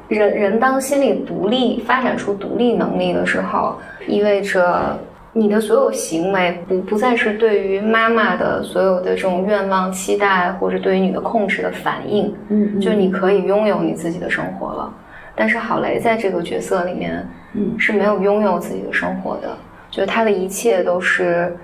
[0.07, 4.99] 人人当心理独立发展出独立能力的时候，意味着。
[5.33, 14.93] 你的所有行为不不再是对于妈妈的所有的这种愿望、期待，或者对于你的控制的反应，嗯，就你可以拥有你自己的生活了。
[15.33, 19.57] 但是郝雷在这个角色里面，嗯，是没有拥有自己的生活的，
[19.89, 21.55] 就他的一切都是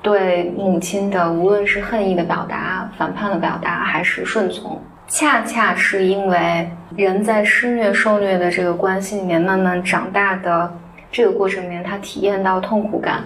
[0.00, 4.80] 对母亲的，无论是恨意的表达、反叛的表达，还是顺从。
[5.08, 10.72] 恰恰是因为人在施虐受虐的这个关系里面慢慢长大的。
[11.16, 13.24] 这个过程里面，他体验到痛苦感，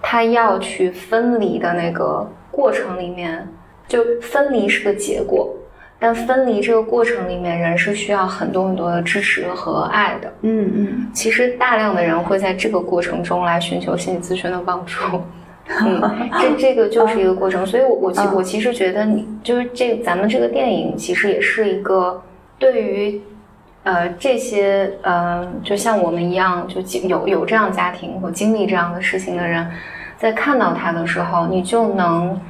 [0.00, 3.44] 他要去分离的那个过程里面，
[3.88, 5.52] 就分离是个结果，
[5.98, 10.32] 但分离这个过程里面，人是需要很多很多的支持和爱的。
[10.42, 15.02] 嗯嗯，其实大量的人会在这个过程中来寻求心理咨询的帮助。
[15.66, 16.00] 嗯，
[16.40, 22.22] 这这个就是一个过程，所以我我其我其实觉得你就是这咱们这个电影其实也是一个
[22.56, 23.20] 对于。
[23.84, 29.66] 呃，这些呃，就像我们一样，就有有这样家庭或经历这样的事情的人，
[30.16, 32.40] 在看到他的时候，你就能，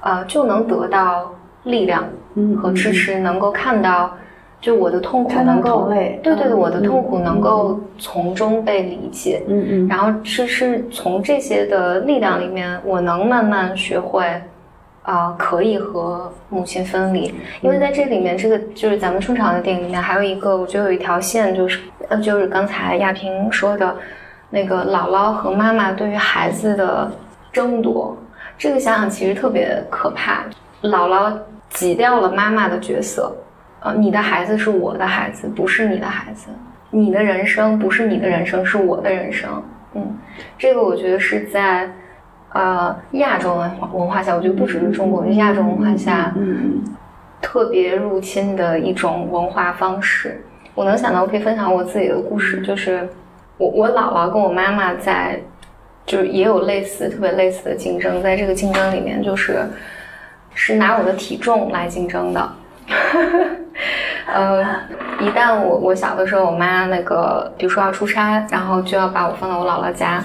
[0.00, 1.32] 呃，就能得到
[1.62, 2.04] 力量
[2.60, 4.10] 和支持，能够看到，
[4.60, 14.26] 就我的痛苦能够，对对对，我的痛苦能够从中被理解，嗯嗯，然后是是从这些的力量里面，我能慢慢学会。
[15.04, 23.94] 啊，可以和母亲分离，因为在这里面，这个就是咱们春潮的电影里面，还有一个，我觉得有一条线，就是呃，就是刚才亚萍说的，
[24.48, 27.12] 那个姥姥和妈妈对于孩子的
[27.52, 28.16] 争夺，
[28.56, 30.42] 这个想想其实特别可怕。
[30.80, 31.36] 姥姥
[31.68, 33.30] 挤掉了妈妈的角色，
[33.80, 36.48] 呃，你的孩子是我的孩子，不是你的孩子，
[36.88, 39.62] 你的人生不是你的人生，是我的人生。
[39.92, 40.16] 嗯，
[40.56, 41.90] 这个我觉得是在。
[42.54, 46.82] 呃，亚洲文化文化下，我觉得不只是中国，亚洲文化下，嗯
[47.42, 50.40] 特别入侵的一种文化方式。
[50.74, 53.08] 我能想到，我可以分享我自己的故事，就是
[53.58, 55.40] 我我姥姥跟我妈妈在，
[56.06, 59.66] 就是也有类似特别类似的竞争，在这个竞争里面，就是
[60.54, 62.52] 是拿我的体重来竞争的。
[64.32, 64.64] 呃，
[65.20, 70.22] 一旦我我小的时候，我妈那个，比如说要出差，然后就要把我放到我姥姥家。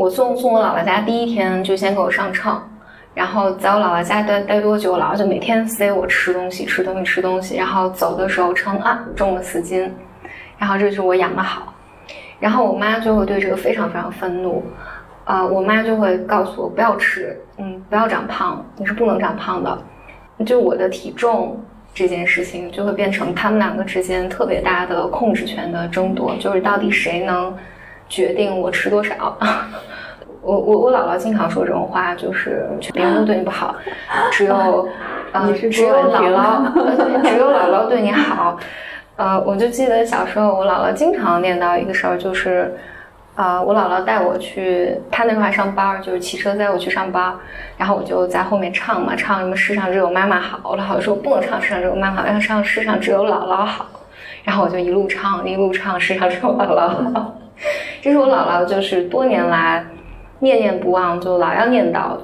[0.00, 2.58] 我送送我姥姥家第一天就先给我上秤，
[3.12, 9.94] 然后在我姥姥家待待多久，姥姥就每天塞我吃东西，吃东西，吃东西，然后走的时候称啊重了四斤，
[10.56, 11.74] 然后这就是我养的好，
[12.38, 14.64] 然后我妈就会对这个非常非常愤怒，
[15.26, 19.78] 啊，我妈就会告诉我不要吃，嗯，不要长胖，你是不能长胖的。
[20.46, 27.54] 就我的体重这件事情，就会变成他们两个之间特别大的控制权的争夺，就是到底谁能
[28.10, 29.38] 决定我吃多少。
[30.42, 33.74] 我我我姥姥经常说这种话，就是别人都对你不好，
[34.32, 34.88] 只有
[35.32, 36.72] 呃只有姥姥，
[37.28, 38.58] 只有姥姥对你好。
[39.16, 42.74] 呃，我就记得小时候，我姥姥经常念叨一个事儿，就是，
[43.36, 47.34] 呃，我姥姥带我去，她那时候还上班，就是骑车载我去上班，
[47.76, 53.84] 然后我就在后面唱嘛，唱什么世上只有妈妈好，我姥姥说不能唱世上只有妈妈好，要唱世上只有姥姥好，
[54.42, 57.34] 然后我就一路唱一路唱世上只有姥姥好，
[58.02, 59.84] 这是我姥姥就是多年来
[60.40, 62.16] 念念不忘，就老要念叨，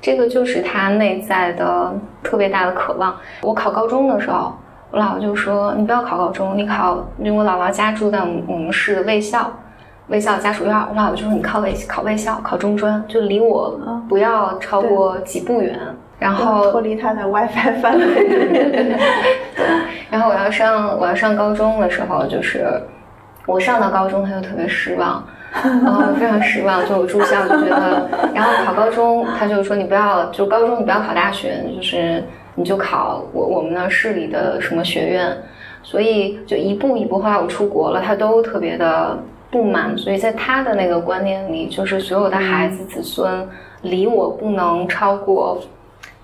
[0.00, 3.16] 这个就是她内在的特别大的渴望。
[3.42, 4.52] 我考高中的时候。
[4.94, 7.02] 我姥姥就说：“你不要考高中，你考……
[7.16, 9.50] 因为我姥姥家住在我们市的卫校，
[10.08, 10.76] 卫校家属院。
[10.76, 15.74] 我姥姥就说：‘你考卫考卫校，考中专，就离我不要超过几步远。’
[16.20, 18.28] 然后脱离他的 WiFi 范围。
[18.28, 18.98] 对。
[20.12, 22.66] 然后我要上我要上高中的时候，就是
[23.46, 26.86] 我上到高中，他就特别失望，然后非常失望。
[26.88, 32.22] 就我住校就觉得，然后考高中，他就说：‘你不要就高中，你不要考大学，就是。’
[32.54, 35.34] 你就考我我们那市里的什么学院，
[35.82, 37.18] 所以就一步一步。
[37.18, 39.18] 后来我出国了，他都特别的
[39.50, 39.96] 不满。
[39.96, 43.48] 所以在他的那个观念里，就是所有的孩子子孙
[43.80, 45.58] 离我不能超过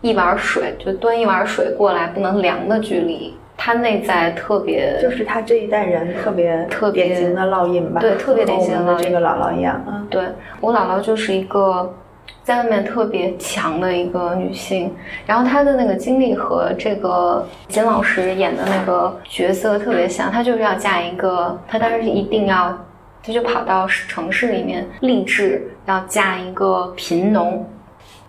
[0.03, 3.35] 一碗水，就端一碗水过来不能量的距离。
[3.59, 8.01] 他内在特别，就是他这一代人特别特别典型的烙印吧？
[8.01, 9.85] 对，特别典型的这个姥姥一样。
[9.87, 10.23] 嗯，对
[10.61, 11.95] 我姥姥就是一个。
[12.43, 14.91] 在外面特别强的一个女性，
[15.27, 22.75] 然后她的那个经历和这个金老师演的那个角色特别像，她就是要嫁一个，她当时一定要，
[23.23, 27.67] 她就跑到城市里面立志要嫁一个贫农。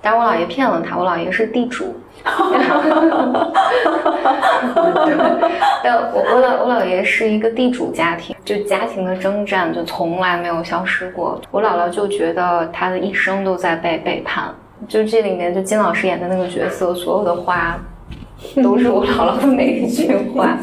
[0.02, 1.96] 但是我姥爷骗了他，我姥爷是地主。
[5.82, 11.40] 但我我姥我姥爷是一个地主家庭，就家庭的征战就从来没有消失过。
[11.52, 14.54] 我姥姥就觉得她的一生都在被背叛。
[14.88, 17.80] 就这里面，就金老师演的那个角色，所有的话
[18.64, 20.58] 都是我姥姥的每一句话。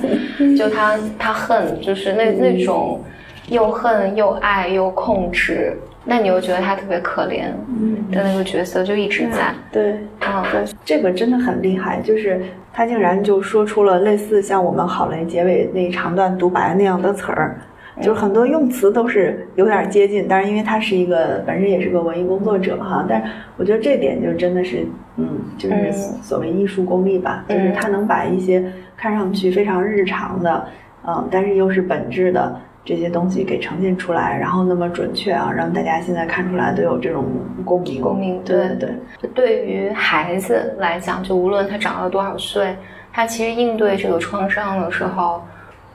[0.57, 3.03] 就他他恨，就是那那种
[3.49, 5.79] 又恨又爱又控制。
[6.09, 12.41] 那你又觉得他特别可怜，嗯，的那个角色就一直在，对，嗯，对，这个真的很厉害，就是
[12.73, 17.57] 他竟然就说出了类似像我们郝雷结尾那长段独白那样的词儿，
[18.01, 25.27] 就是很多用词都是有点接近，但是因为他是一个本身也是个文艺工作者哈，但是我觉得这点就真的是，嗯，
[25.59, 25.91] 就是
[26.23, 28.63] 所谓艺术功力吧，就是他能把一些
[28.97, 30.67] 看上去非常日常的，
[31.05, 32.61] 嗯，但是又是本质的。
[32.87, 37.25] 这些东西给呈现出来，然后那么准确啊，让大家现在看出来都有这种
[37.65, 38.01] 共鸣。
[38.01, 38.95] 共鸣，对对。
[39.21, 39.31] 对。
[39.35, 42.77] 对于孩子来讲，就无论他长到多少岁，
[43.13, 43.97] 他其实应对。
[43.97, 45.43] 这个创伤的时候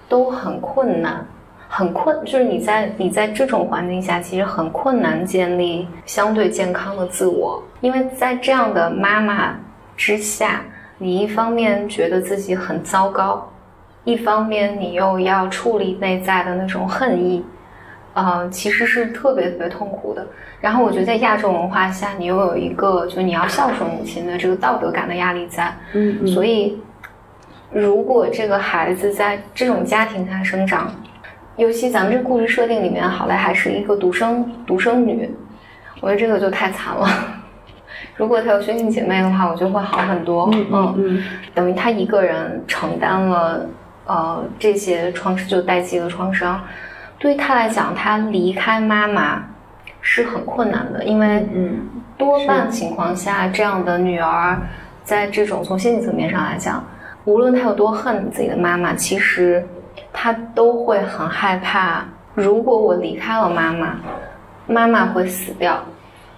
[0.10, 1.26] 都很困难，
[1.70, 2.16] 很困。
[2.26, 6.50] 就是你在你在这种环境下，其实很困难建立相对。
[6.50, 9.56] 健康的自我，因为在这样的妈妈
[9.96, 10.62] 之下，
[10.98, 13.48] 你一方面觉得自己很糟糕。
[14.04, 17.46] 一方面，你又要处理内在的那种恨意，
[18.16, 20.26] 呃，其实是特别特别痛苦的。
[20.60, 25.72] 然后，我觉得在亚洲文化下，你又有一个就是你要孝顺母亲的这个道德感的压力在。
[25.94, 26.26] 嗯。
[26.26, 26.80] 所以，
[27.72, 30.92] 如果这个孩子在这种家庭下生长，
[31.56, 35.30] 尤其咱们这故事设定里面，好赖还是一个独生独生女，
[36.00, 37.08] 我觉得这个就太惨了。
[38.16, 40.50] 如果她有兄弟姐妹的话，我觉得会好很多。
[40.54, 41.24] 嗯嗯。
[41.54, 43.64] 等于她一个人承担了。
[44.12, 46.62] 呃，这些创伤就代际的创伤，
[47.18, 49.42] 对于他来讲，他离开妈妈
[50.02, 51.80] 是很困难的，因为嗯，
[52.18, 54.58] 多半情况下，这样的女儿，
[55.06, 56.84] 在这种从心理层面上来讲，
[57.24, 59.66] 无论她有多恨自己的妈妈，其实
[60.12, 62.04] 她都会很害怕，
[62.36, 63.96] 如果我离开了妈妈，
[64.68, 65.82] 妈妈会死掉。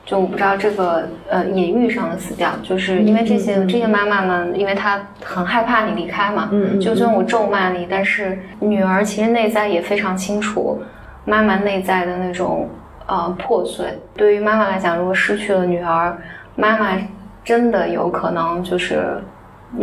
[0.05, 10.81] 就我不知道这个呃隐喻上的死掉，就是因为这些这些妈妈们，因为她很害怕你离开嘛，嗯就算我咒骂你，但是女儿其实内在也非常清楚
[11.23, 12.69] 妈妈内在的那种
[13.05, 13.97] 呃破碎。
[14.13, 16.17] 对于妈妈来讲，如果失去了女儿，
[16.57, 16.97] 妈妈
[17.45, 19.21] 真的有可能就是，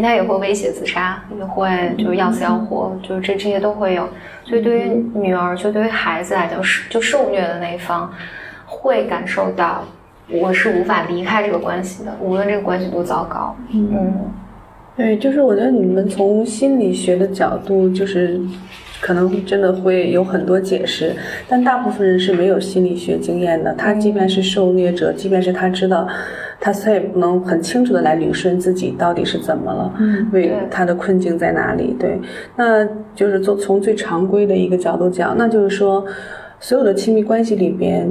[0.03, 4.07] 她也会威胁自杀，也会就是要死要活，就是这这些都会有。
[4.45, 6.61] 所以对于女儿，就对于孩子来讲，
[6.91, 8.12] 就受虐的那一方
[8.66, 9.83] 会感受到。
[10.33, 13.57] 我是无法离开这个关系的，无论这个关系多糟糕。
[13.72, 14.12] 嗯，
[14.97, 18.41] 对，就是我觉得你们从心理学的角度，就是
[19.01, 21.14] 可能真的会有很多解释，
[21.49, 23.72] 但大部分人是没有心理学经验的。
[23.74, 26.07] 他即便是受虐者，即便是他知道，
[26.61, 29.93] 他他也不能很清楚的来捋顺自己到底是怎么了，
[30.33, 31.97] 为他的困境在哪里。
[31.99, 32.18] 对，
[32.57, 36.05] 那就是从从最常规的一个角度讲，那就是说，
[36.61, 38.07] 所有的亲密关系里边，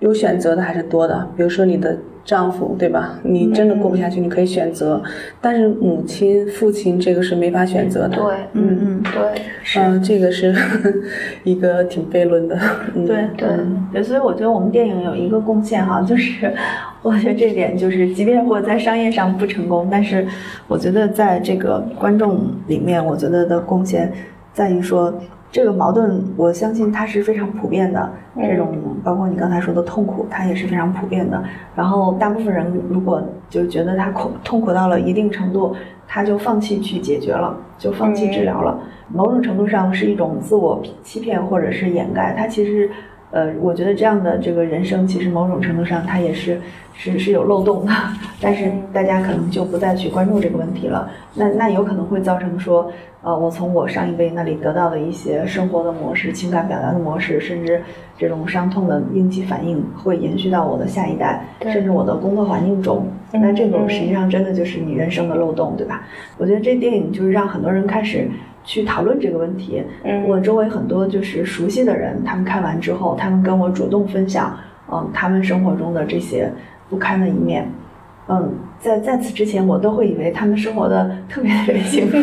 [0.00, 1.28] 有选择的还是多的。
[1.36, 1.96] 比如说你的。
[2.28, 3.18] 丈夫对吧？
[3.22, 5.02] 你真的过不下去，你可以选择，
[5.40, 8.16] 但是母亲、父亲这个是没法选择的。
[8.16, 10.54] 对，嗯嗯，对，嗯，这个是
[11.42, 12.54] 一个挺悖论的。
[12.94, 13.48] 对对
[13.94, 16.52] 对，所以我觉得我们电影有一个贡献哈，就是
[17.00, 20.26] 我觉得这点就是，即便我在商业上不成功，但是
[20.66, 24.12] 我觉得在这个观众里面，我觉得的贡献
[24.52, 25.18] 在于说。
[25.50, 28.10] 这个矛盾，我相信它是非常普遍的。
[28.36, 31.42] 这种包括你刚才说的痛苦，它也是非常普遍的。
[31.74, 35.74] 然后大部分人如果就觉得他苦痛苦到了一定程度，
[36.06, 38.78] 他就放弃去解决了，就放弃治疗了。
[39.08, 42.34] 某种程度上是一种自我欺骗或者是掩盖。
[42.36, 42.90] 他其实，
[43.30, 46.60] 呃，我觉得这样的这个人生，其实某种程度上他也是
[46.98, 47.92] 是是有漏洞的。
[48.40, 51.10] 但是大家可能就不再去关注这个问题了。
[51.34, 52.92] 那那有可能会造成说。
[53.20, 57.82] 呃，我从我上一辈那里得到的一些生活的模式、情感表达的模式，甚至
[58.16, 63.04] 这种伤痛的应激反应，会延续到我的下一代，甚至我的工作环境中。
[63.32, 66.04] 那这种实际上真的就是你人生的漏洞，对吧？
[66.38, 68.30] 我觉得这电影就是让很多人开始
[68.62, 69.82] 去讨论这个问题。
[70.28, 74.56] 我周围很多就是熟悉的人，他们看完之后，他们跟我主动分享，
[74.92, 76.48] 嗯，他们生活中的这些
[76.88, 77.70] 不堪的一面。
[78.30, 82.16] 嗯，在在此之前，我都会以为他们生活的特别特别 幸福。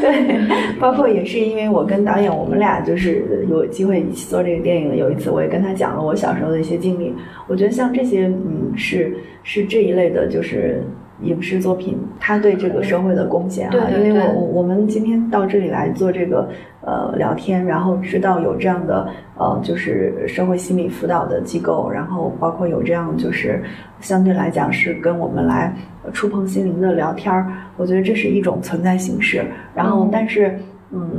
[0.00, 4.96] 对，包括也是因为我跟导演，我们俩就是有机会一起做这个电影。
[4.96, 7.14] 有一次，我也跟他讲了我小时候的一些经历。
[7.46, 10.82] 我觉得像这些，嗯，是是这一类的，就是。
[11.22, 16.48] 影视作品，他对这个社会的贡献哈，因为我我们今天到这里来做这个
[16.80, 19.08] 呃聊天，然后知道有这样的
[19.38, 23.62] 呃就是社会心理辅导的机构，然后包括有这样就是
[24.00, 25.74] 相对来讲是跟我们来
[26.12, 27.46] 触碰心灵的聊天儿，
[27.76, 29.44] 我觉得这是一种存在形式。
[29.74, 30.58] 然后，但是
[30.90, 31.10] 嗯，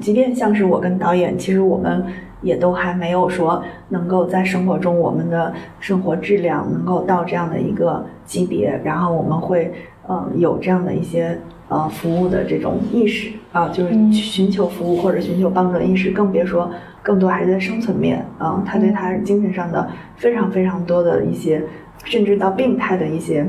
[0.00, 2.04] 即便像是我跟导演，其实我们。
[2.44, 9.72] 也都还没有说能够在生活中，我们的生活质量能够到这样的一个级别，然后我们会
[10.06, 11.36] 呃有这样的一些
[11.68, 16.70] 呃服务的这种意识啊，就是寻求服务或者寻求帮助的意识，更别说
[17.02, 21.62] 更多还是在生存面啊，他对他精神上的非常非常多的一些，
[22.04, 23.46] 甚至到病态的一些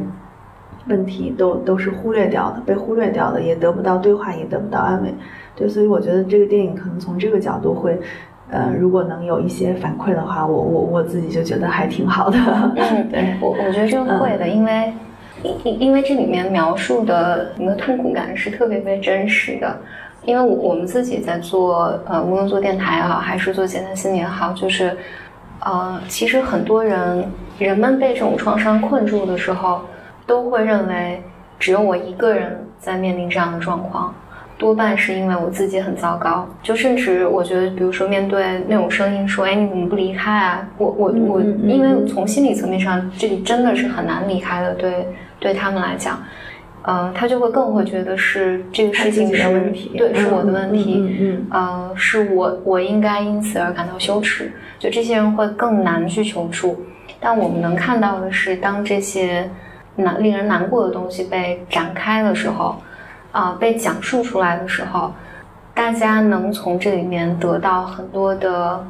[0.88, 5.14] 问题都都是忽略掉的，被忽略掉的，也得不到对话，也得不到安慰。
[5.54, 8.00] 对，所以我觉得这个电影可能从这个角度会。
[8.52, 12.38] 呃，如果能有一些反馈的话，我我我自己就觉得还挺好的。
[12.76, 14.94] 嗯， 对我我觉得这个会的，因为
[15.64, 19.76] 因因为这里面描述的你的痛苦感是特别特别真实的。
[20.24, 24.98] 因为我我们自己在做呃，无论做电台也好，还是做简单心理也好，就是
[25.60, 27.24] 呃，其实很多人
[27.60, 29.82] 人们被这种创伤困住的时候，
[30.26, 31.22] 都会认为
[31.60, 34.12] 只有我一个人在面临这样的状况。
[34.58, 44.74] 多半是因为我自己很糟糕，就甚至我觉得，比如说面对那种声音说：“哎，你怎么不离开啊？”我我我，因为从心理层面上，这里真的是很难离开的。
[44.76, 45.06] 对
[45.40, 46.24] 对他们来讲，
[46.84, 54.50] 呃，他就会更会觉得是这个事情是问题，对，是我的问题，嗯呃，是我我应该因此而感到羞耻。
[54.80, 56.82] 就这些人会更难去求助。
[57.20, 59.50] 但我们能看到的是，当这些
[59.98, 62.74] 难令人难过的东西被展开的时候。
[63.36, 65.12] 啊，被讲述出来的时候，
[65.74, 68.82] 大家能从这里面得到很多的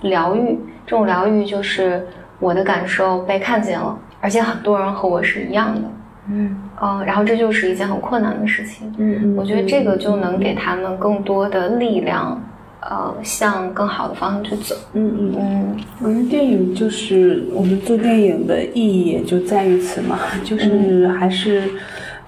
[0.00, 0.58] 疗愈。
[0.86, 2.06] 这种疗愈就是
[2.40, 5.82] 我的感受被看见了，而且很多人和我是一样的。
[6.30, 8.90] 嗯，嗯，然后这就是一件很困难的事情。
[8.96, 12.40] 嗯嗯，我觉得这个就能给他们更多的力量，
[12.80, 14.74] 呃，向更好的方向去走。
[14.94, 21.68] 嗯嗯嗯，我觉得电影就是我们做电影的意义也就在于此嘛，就是还是。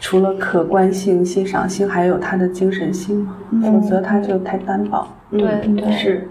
[0.05, 3.35] 除了可观性、欣赏性，还有它的精神性嘛？
[3.63, 5.09] 否则它就太单薄。
[5.31, 5.41] 对
[5.75, 6.29] 对，是。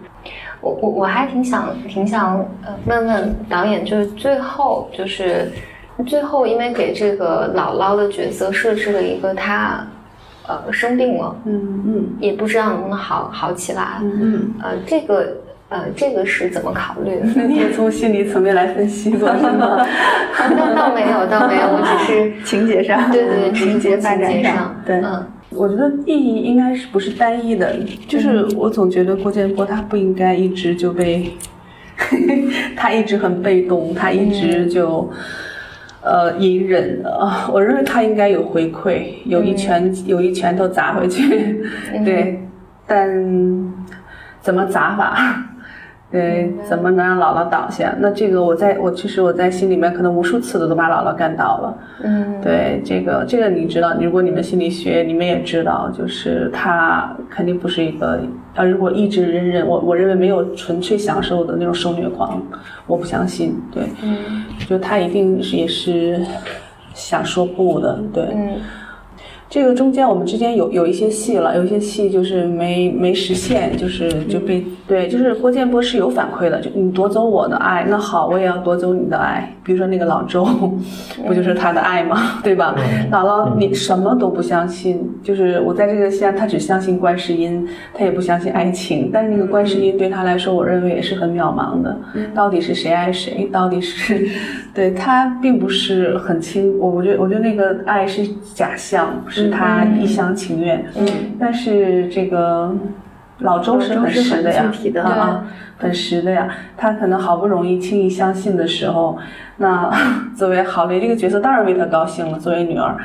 [0.62, 5.52] 我我我还挺想挺想呃问问导演，就是最后就是
[6.06, 9.84] 最后，因为给这个姥姥的角色设置了一个她
[10.48, 15.36] 呃生病了，嗯嗯，也不知道能不能好好起来，嗯呃这个。
[15.74, 17.48] 呃，这个是怎么考虑的？
[17.48, 19.84] 你也从心理层面来分析过是吗？
[20.56, 24.98] 倒倒没有，倒没有，我只是 情节上，对对对，情节发展上，对。
[24.98, 27.76] 嗯，我觉得意义应该是不是单一的，
[28.08, 31.32] 就是我总觉得郭建波他不应该一直就被，
[32.78, 35.10] 他一直很被动，他一直就
[36.04, 37.50] 呃隐忍啊。
[37.52, 41.64] 我认为他应该有回馈，有一拳有一拳头砸回去，
[42.06, 42.40] 对。
[42.86, 43.10] 但
[44.42, 45.18] 怎么砸法？
[46.14, 47.92] 对，怎么能让姥姥倒下？
[48.00, 51.78] 那这个我在我其实我在心里面可能无数次的都把姥姥干倒了。
[52.04, 58.20] 嗯，对，这个这个你知道，如果你们心理学你们也知道，就是他肯定不是一个，
[58.54, 62.40] 他如果一直忍忍，我我认为没有纯粹享受的那种受虐狂，
[62.86, 63.60] 我不相信。
[63.72, 66.24] 对，嗯，就他一定是也是
[66.94, 68.24] 想说不的，对。
[68.36, 68.62] 嗯。
[69.54, 79.48] 这个中间我们之间有有一些戏了，有一些戏就是没没实现，就是就被对，就是郭建波是有反馈的，就你夺走我的爱，那好，我也要夺走你的爱。
[79.64, 80.44] 比如说那个老周，
[81.28, 82.42] 不就是他的爱吗？
[82.44, 82.76] 对吧？
[83.12, 89.12] 姥姥，你什么都不相信，就是我在这个戏，他只相信观世音，他也不相信爱情。
[89.14, 91.96] 但是那个观世音对他来说，我认为也是很渺茫的。
[92.34, 93.48] 到底是谁爱谁？
[93.52, 94.28] 到底是
[94.74, 96.78] 对他并不是很清。
[96.80, 100.86] 我我觉得我觉得那个爱是假象，是他一厢情愿。
[100.98, 101.08] 嗯，
[101.40, 102.76] 但是这个。
[103.40, 104.72] 老周是很实的呀，
[105.04, 105.44] 啊，
[105.76, 106.48] 很实的呀。
[106.78, 109.18] 他可能好不容易轻易相信的时候，
[109.58, 109.92] 那
[110.38, 112.40] 作为郝蕾这个角色当然为他高兴了。
[112.40, 112.96] 作为女儿，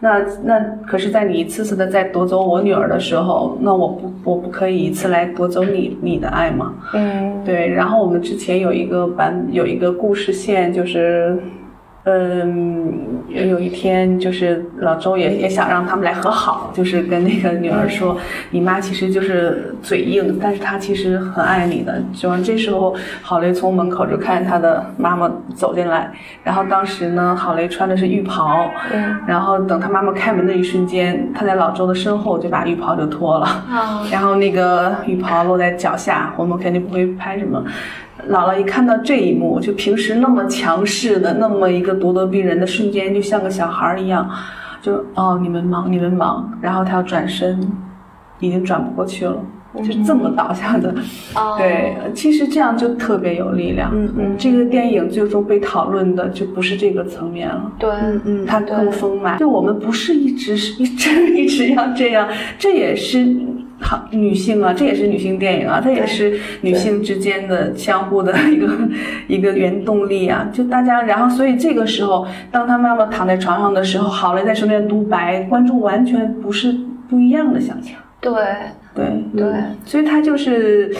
[0.00, 6.74] 那那可是，在你一次次的在夺走我女儿的时候，那我不我不可以一次来夺走你你的爱吗？
[6.92, 7.68] 嗯，对。
[7.68, 11.38] 然后我们之前有一个版有一个故事线，就是。
[12.08, 12.94] 嗯，
[13.28, 18.16] 有一天就是老周也也想让他们来和好，就是跟那个女儿说，
[18.50, 22.00] 你妈其实就是嘴硬，但是她其实很爱你的。
[22.12, 26.08] 就这时候，郝雷从门口就看见他的妈妈走进来，
[26.44, 28.70] 然后当时呢，郝雷穿的是浴袍，
[29.26, 33.64] 然后等他妈妈开门的一瞬间，他在老周的身后就把浴袍就脱了，
[34.12, 37.60] 然后那个浴袍落在脚下，我们肯定不会拍什么。
[38.28, 44.28] 姥姥一看到这一幕，就平时那么强势的那么一个咄咄逼人的瞬间，就像个小孩一样，
[44.82, 47.60] 就哦，你们忙，你们忙，然后他要转身，
[48.40, 49.36] 已经转不过去了，
[49.76, 50.94] 就这么倒下的。
[51.56, 53.90] 对，其实这样就特别有力量。
[53.94, 57.72] 嗯嗯，这个电影最终被讨论的就不是这个层面了。
[57.78, 59.38] 对，嗯嗯，它更丰满。
[59.38, 63.36] 就我们不是一直是一直一直要这样，这也是。
[63.80, 68.68] 好，女性啊，这也是女性电影啊，它也是女性之间的相互的一个
[69.28, 70.48] 一个原动力啊。
[70.52, 76.74] 就大家，然后所以这个时候，当他妈妈躺在床上的时候，郝蕾在身边独白，观众完全不是
[77.08, 77.94] 不一样的想象。
[78.20, 78.32] 对。
[78.96, 79.46] 对对，
[79.84, 80.90] 所以他就是，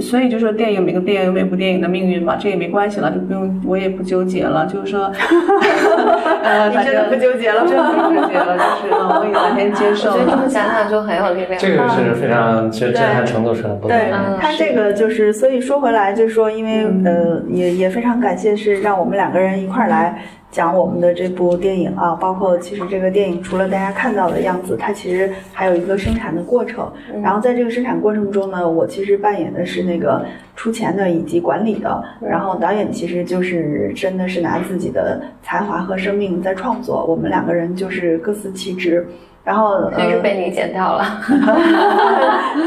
[0.00, 5.10] 所以就说电影每个电影有每部电影的命运嘛，这也没关系了，就不用我也不纠结了，就是说，
[6.44, 10.12] 呃，真的不纠结了，真的不纠结了，就是我也完全接受。
[10.12, 11.58] 我觉得这么想想就很有力量。
[11.58, 13.90] 这个是非常，其实震撼程度是很不同。
[13.90, 20.22] 对他这个就是，所以说回来就是说，因为呃，也也非常感谢是让我们两个人一块儿来。
[20.50, 26.90] 讲我们的这部电影啊，包括其实这个电影除了大家看到的样子，它其实还有一个生产的过程。
[27.22, 30.24] 然后在这个生产过程中呢，我其实扮演的是那个
[30.56, 32.02] 出钱的以及管理的。
[32.20, 37.04] 然后导演其实就是真的是拿自己的才华和生命在创作。
[37.06, 39.06] 我们两个人就是各司其职。
[39.44, 41.04] 然后所以是被你剪掉了。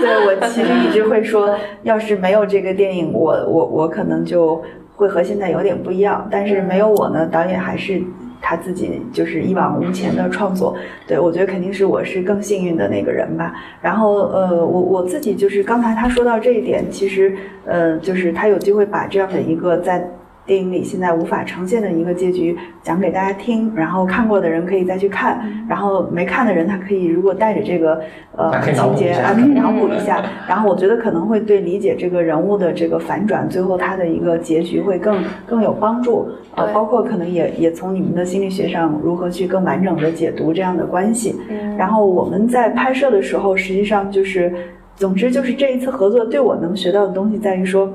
[0.01, 1.53] 对我其实一直会说，
[1.83, 4.63] 要是没有这个电影，我我我可能就。
[5.03, 8.01] 会和现在有点不一样，但是没有我呢，导演还是
[8.41, 10.73] 他自己就是一往无前的创作。
[11.05, 13.53] 对我觉得肯定是我是更幸运的那个人吧。
[13.81, 17.35] 然后呃，我我自己就是刚才他说到这一点，其实
[17.65, 20.09] 呃，就是他有机会把这样的一个在。
[20.45, 28.01] 电影里现在无法呈现的一个结局，讲给大家听，然后看过的人可以再去看，然后没看的人他可以如果带着这个
[28.35, 41.35] 呃情节啊，可以 脑补一下，然后我觉得可能会对理解这个人物的这个反转，最后他的一个结局会更更有帮助呃，包括可能也也从你们的心理学上如何去更完整的解读这样的关系。
[41.77, 44.53] 然后我们在拍摄的时候，实际上就是，
[44.95, 47.93] 总之就是这一次合作对我能学到的东西在于说。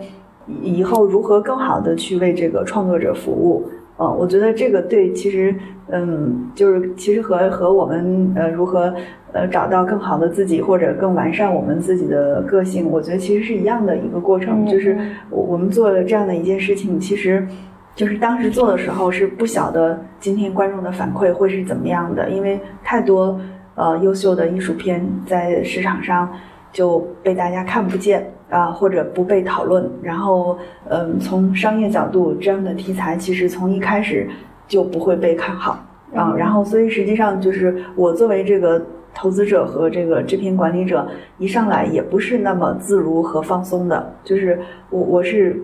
[0.62, 3.68] 以后如何更好的去为这个创作者服务？
[3.96, 5.52] 呃，我觉得这个对，其实，
[5.88, 8.94] 嗯，就是其实和和我们呃如何
[9.32, 14.64] 呃找到更好的自己或者更完善我们自己的个性，我觉得其实是一样的一个过程。
[14.66, 14.96] 就是
[15.30, 17.44] 我我们做了这样的一件事情，其实
[17.96, 23.36] 就是当时做的时候是不晓得今天观众的反馈会是怎么样的，因为太多
[23.74, 26.32] 呃优秀的艺术片在市场上
[26.72, 28.32] 就被大家看不见。
[28.50, 34.26] 啊，或者不被讨论，然后，嗯，从商业角度，这样的题材其实从一开始
[34.66, 35.78] 就不会被看好
[36.14, 36.34] 啊。
[36.36, 38.82] 然后，所以实际上就是我作为这个
[39.14, 41.06] 投资者和这个制片管理者，
[41.38, 45.60] 一上来也不是那么自如和放松的，就是我我是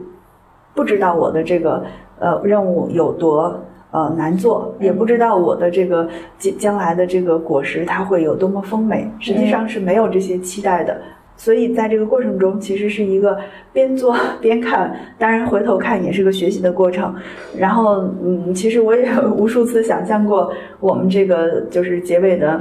[0.75, 1.83] 不知道我的这个
[2.19, 3.59] 呃任务有多
[3.93, 6.07] 呃难做，也不知道我的这个
[6.39, 11.01] 将将来的这个果实它会有多么丰美，实际上是没有这些期待的。
[11.37, 13.39] 所以在这个过程中，其实是一个
[13.73, 17.15] 边做 边看，当然回头看也是个学习的过程。
[17.57, 22.61] 然后，嗯，其实我也无数次想象过我们这个就是结尾的。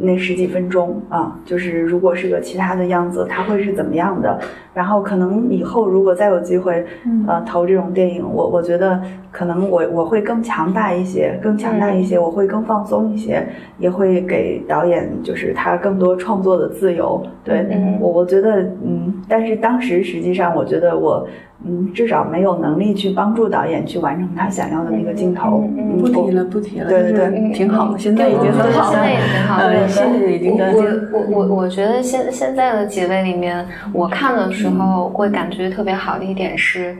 [0.00, 4.40] 那十几分钟啊，就是如果是个其他的样子，它会是怎么样的？
[4.78, 6.86] 然后可能以后如果再有机会，
[7.26, 9.02] 呃，投这种电影，我我觉得
[9.32, 13.44] 可能我我会更强大一些，更强大一些，我会更放松一些，
[13.78, 17.20] 也会给导演就是他更多创作的自由。
[17.42, 17.66] 对
[17.98, 21.26] 我我觉得嗯，但是当时实际上我觉得我。
[21.66, 25.68] 嗯，至少没有能力去帮助导演去完成他想要的那个镜头。
[25.98, 26.88] 不提了，不提了。
[26.88, 28.92] 对对对，挺好的，现在已经很好了。
[28.92, 29.88] 现在也挺好的。
[29.88, 30.56] 现在已经。
[30.56, 36.96] 我我我我觉得现现在的几位里面，我看的时候会感觉特别好的一点是，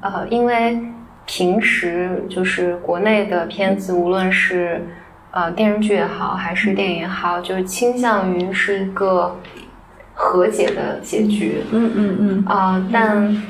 [0.00, 0.78] 呃，因为
[1.26, 4.84] 平时就是国内的片子，无论是
[5.30, 9.36] 呃电视剧也好，还是电影也好，就是倾向于是一个
[10.14, 11.62] 和解的结局。
[11.70, 12.44] 嗯嗯嗯。
[12.46, 13.42] 啊，但。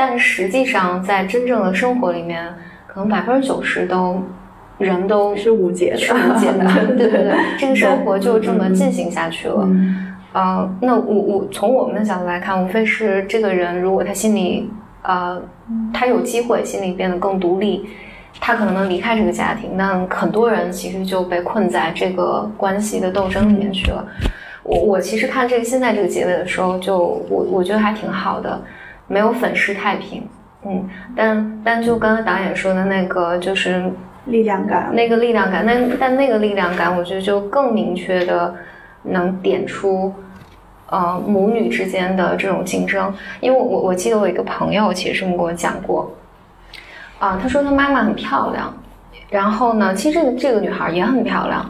[0.00, 2.54] 但实际上，在真正的生活里面，
[2.86, 4.22] 可能百分之九十都
[4.78, 6.64] 人都是无解，是无解的。
[6.96, 9.68] 对对对，这个生活就这么进行下去了。
[10.32, 14.70] 呃，那我我从我们的角度来看，无非是这个人如果他心里
[15.02, 15.40] 呃
[15.92, 17.88] 他有机会心里变得更独立，
[18.40, 19.76] 他可能能离开这个家庭。
[19.76, 24.06] 那很多人其实就被困在这个关系的斗争里面去了。
[24.62, 26.98] 我我其实看这个现在这个结尾的时候，就
[27.30, 28.60] 我我觉得还挺好的。
[29.10, 30.28] 没有粉饰太平，
[30.66, 33.90] 嗯，但但就刚刚导演说的那个，就是
[34.26, 38.54] 力量感，那个力量感，那但那个力量感，我觉得就更明确的
[39.10, 40.14] 能点出，
[40.88, 43.12] 呃，母女之间的这种竞争。
[43.40, 46.12] 因为我我记得我一个朋友其实这么跟我讲过，
[47.18, 48.74] 啊，他说他妈妈很漂亮，
[49.28, 51.68] 然后呢，其实这个这个女孩也很漂亮，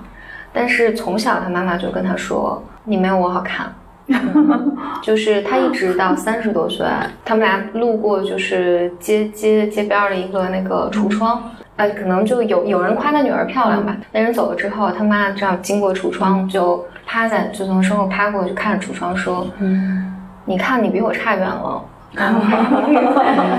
[0.52, 3.72] 但是从小他妈妈就跟他说，你没有我好看。
[5.02, 6.86] 就是他一直到三十多岁，
[7.26, 11.42] 他们俩路过就是街街街边的一个那个橱窗，
[11.76, 13.94] 呃，可能就有有人夸他女儿漂亮吧。
[14.12, 21.82] 那人走了之后，他妈这样经过橱窗，就趴在就从身后趴过去看着橱窗说：“嗯，你看你比我差远了。”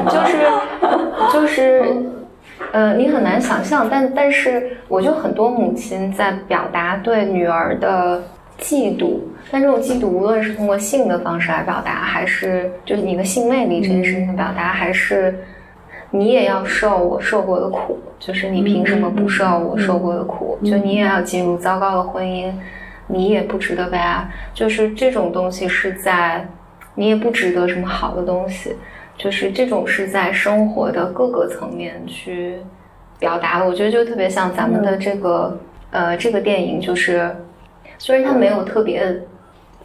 [0.08, 0.38] 就是
[1.34, 1.84] 就是，
[2.72, 8.22] 呃，你很难想象，但但是我就很多母亲在表达对女儿的。
[8.62, 9.20] 嫉妒，
[9.50, 15.34] 但这种嫉妒无论是通过性的方式来表达，还是就是你的性魅力这件事情的表达，还是
[16.12, 20.60] 你也要受我受过的苦，就是你凭什么不受我受过的苦？
[20.62, 22.52] 就你也要进入糟糕的婚姻，
[23.10, 26.48] 你也不值得被爱，就是这种东西是在
[26.96, 28.78] 你也不值得什么好的东西，
[29.18, 32.60] 就是这种是在生活的各个层面去
[33.20, 33.68] 表达的。
[33.68, 35.60] 我觉得就特别像咱们的这个
[35.92, 37.36] 呃这个电影，就是。
[38.02, 39.14] 虽然它没有特别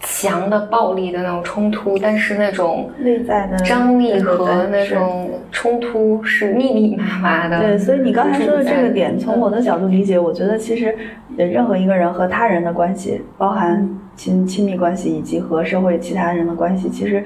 [0.00, 7.60] 强的暴力的那种冲突，但是那种内在的张力和那种冲突是密密麻麻的。
[7.60, 10.94] 对，所以你刚才说的这个点，从我的角度理解，我觉得其实
[11.36, 17.24] 任何一个人和他人的关系，包含亲亲密关系以及和社会其他人的关系，其实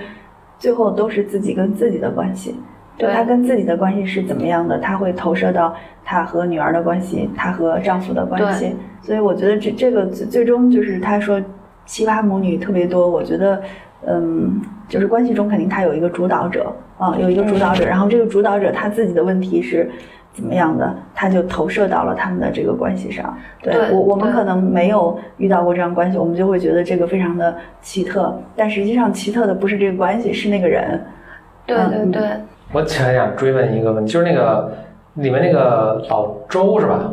[0.58, 2.54] 最后都是自己跟自己的关系。
[2.96, 5.72] 对他跟自己的关系是怎么样的，他会投射到
[6.04, 8.74] 他和女儿的关系，他和丈夫的关系。
[9.00, 11.40] 所以我觉得这这个最最终就是他说
[11.88, 13.08] 奇葩母女特别多。
[13.10, 13.60] 我觉得，
[14.06, 19.90] 嗯，就是关系中肯定他有一个主导者啊，有一个主导者，然后这个主导者他自己的问题是
[20.34, 23.34] 怎么样的，他就投射到了他们的这个关系上。
[23.62, 31.02] 对我我们可能没有遇到过这样关系，我们就会觉得这个非常的奇特，但实际上奇特的不是这个关系，是那个人。
[31.66, 32.22] 对对对。
[32.72, 34.70] 我想想追问一个问题，就是那个
[35.14, 37.10] 里面那个老周是吧？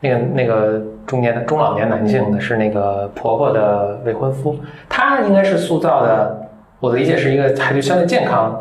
[0.00, 4.56] 那个那个中年的中老年男性的，是那个婆婆的未婚夫，
[4.88, 6.36] 他应该是塑造的。
[6.78, 8.58] 我的理解是一个还就相对健康，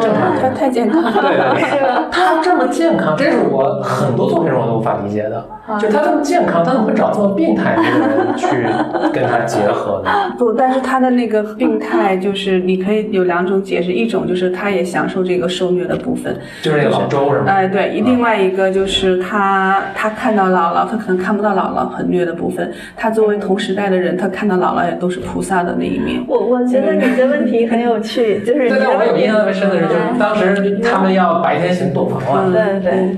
[0.00, 0.32] 正常。
[0.40, 1.12] 他太健康了。
[1.12, 1.80] 对对对，
[2.10, 5.44] 他这么健康，这是我很多作品中我都无法理解的。
[5.78, 8.46] 就他这么健康，他怎么会找这么病态的人去
[9.12, 10.10] 跟他结合呢？
[10.38, 17.44] 不，但是他的那个病态， 就是你可以有两种解释，一种就是他也享受这个受虐的部分，就是那个老周是吗？
[17.48, 18.00] 哎，对。
[18.00, 22.72] 另外一个就是他，他看到姥姥，他可能看不到姥姥很虐的部分。
[22.96, 26.24] 他作为同时代的人，他看到姥姥也都是菩萨的那一面。
[26.26, 27.26] 我我觉得你的。
[27.26, 33.16] 问题很有趣，就是对，我有印象特别深的是，就是当时他们要白天行洞房嘛，对对，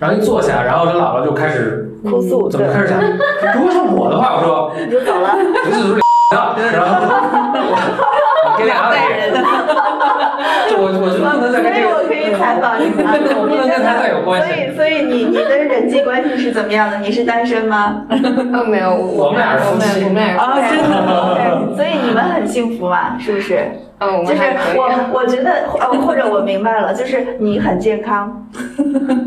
[0.00, 2.98] 然后一坐下，然后这姥姥就开始哭诉，怎么开始讲？
[3.54, 7.06] 如果是我的话，我说 你就走了，不是，然后。
[8.58, 9.30] 给俩代人，
[10.74, 13.14] 我我就不能再跟这个，所以我可以采访你吗？
[13.38, 14.74] 我不能跟他再有关系。
[14.74, 16.98] 所以，所以你你的人际关系是怎么样的？
[16.98, 18.02] 你是单身吗？
[18.10, 21.70] 哦，没有，我们俩是夫妻，我们俩啊，真的。
[21.78, 23.14] 所以你们很幸福嘛？
[23.20, 23.70] 是不是？
[24.00, 24.40] 嗯，就是
[24.76, 28.46] 我，我觉得，呃，或者我明白了，就是你很健康，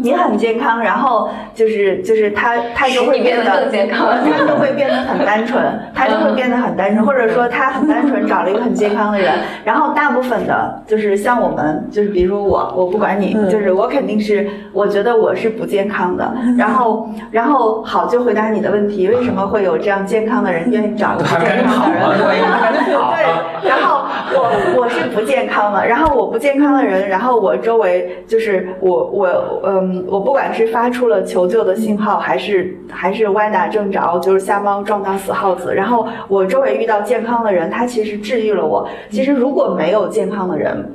[0.02, 5.62] 你很健康，然后就是就是他他就会变得更健康，他就会变得很单纯，
[5.94, 9.34] 他就会变得很单纯，或者说他很单纯，找了一个很健康的人，
[9.66, 22.02] 然后大部分的，就是像我们，就是比如我，我不管你，就是我肯定是，我觉得我是不健康的， 然后然后好就回答你的问题，为什么会有这样健康的人愿意找不 健康的人？
[22.18, 24.61] 对，然后我。
[24.78, 38.88] 我是不健康的，然后我不健康的人，然后我周围就是我我嗯，我不管是发出了求救的信号，还是还是歪打正着，就是瞎猫撞到死耗子，然后我周围遇到健康的人，他其实治愈了我。
[39.10, 40.92] 其实如果没有健康的人，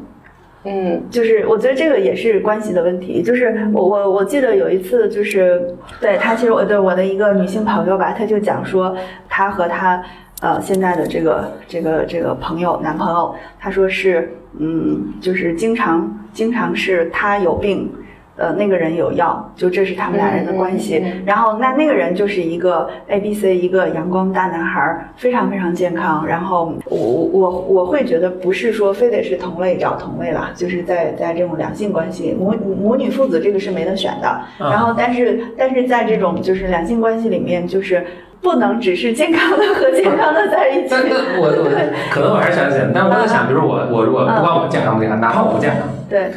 [0.64, 3.22] 嗯，就是我觉得这个也是关系的问题。
[3.22, 8.96] 就是我我我记得有一次，就是对他，其实我对我的一个女性朋友吧，她就讲说，
[9.28, 10.02] 她和她。
[10.46, 17.90] 呃，现在的这个这个这个朋友男朋友，他说是，嗯，就是经常经常是他有病。
[18.38, 21.02] 呃，那个人有药，就这是他们俩人的关系。
[21.24, 26.26] 然后那那个人就是一个 A B C，一个阳光大男孩，非常非常健康。
[26.26, 34.40] 然后我我我会觉得不是说非得是同类找同类啦，就是在在这种两性关系，母母女父子这个是没得选的。
[34.58, 38.04] 然后但是但是在这种就是两性关系里面，就是
[38.46, 40.88] 不能只是健康的和健康的在一起。
[40.88, 41.66] 但但我我
[42.12, 46.30] 可能我还是想想，但是我在想，比如我我如果不管我健康不健康，哪怕我不健康，对。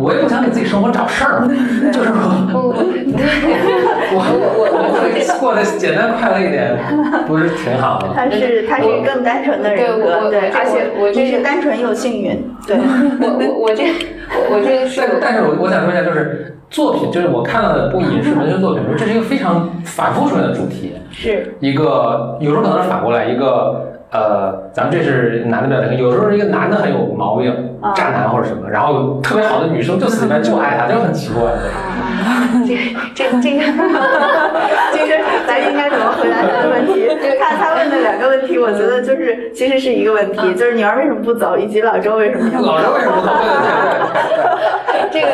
[0.00, 1.46] 我也不想给自己生活找事儿，
[1.92, 2.56] 就是我，
[4.16, 4.18] 我
[4.56, 6.76] 我我过得简单快乐一点，
[7.26, 8.08] 不是挺好的？
[8.14, 13.84] 他是他是更单纯的人格，对，而且我这是单纯又幸运，对，我我我这
[14.50, 23.86] 我这是，但但是我我想说一下，就是作品，就是我看到的部影视文学作品，这是一个非常反复出现的主题，是一个有时候可能是反过来一个。
[24.12, 27.54] 呃，咱们这是男的表达，有时候一个男的很有毛病，
[27.94, 31.52] 渣男或者什么，然后特别好的女生就死里面就爱他，就很奇怪。
[32.66, 32.76] 这
[33.14, 33.62] 这这个，
[34.92, 37.08] 其实咱应该怎么回答他的问题？
[37.38, 43.32] 看他问的两个问题，我觉得就是其实是一个问题，就是女儿为什么不走，以及老周为什么要老周为什么不走？
[45.12, 45.26] 这个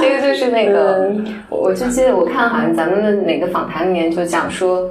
[0.00, 1.08] 这个就是那个，
[1.48, 4.90] 我就记得我看好像咱们的哪个访谈里面就讲说。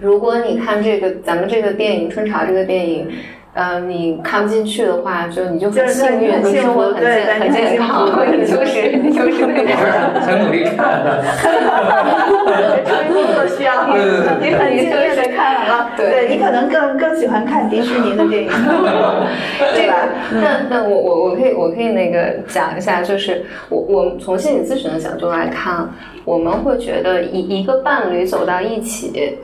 [0.00, 3.08] 如果你看这个咱们这个电影《春潮》这个电影，
[3.54, 8.06] 呃，你看不进去的话，就你就很幸运，你生活很健很健康，
[8.36, 9.74] 你就是你就是那个
[10.20, 11.24] 很努力看的，
[13.08, 18.50] 因为工作需要，你很幸运的看完了， 对你可能更更喜欢看迪士尼的电影，
[19.74, 19.94] 对吧？
[20.32, 25.88] 那那我我我可以我可以那个讲一下，就是我我从心理咨询的角度来看，
[26.26, 29.38] 我们会觉得一一个伴侣走到一起。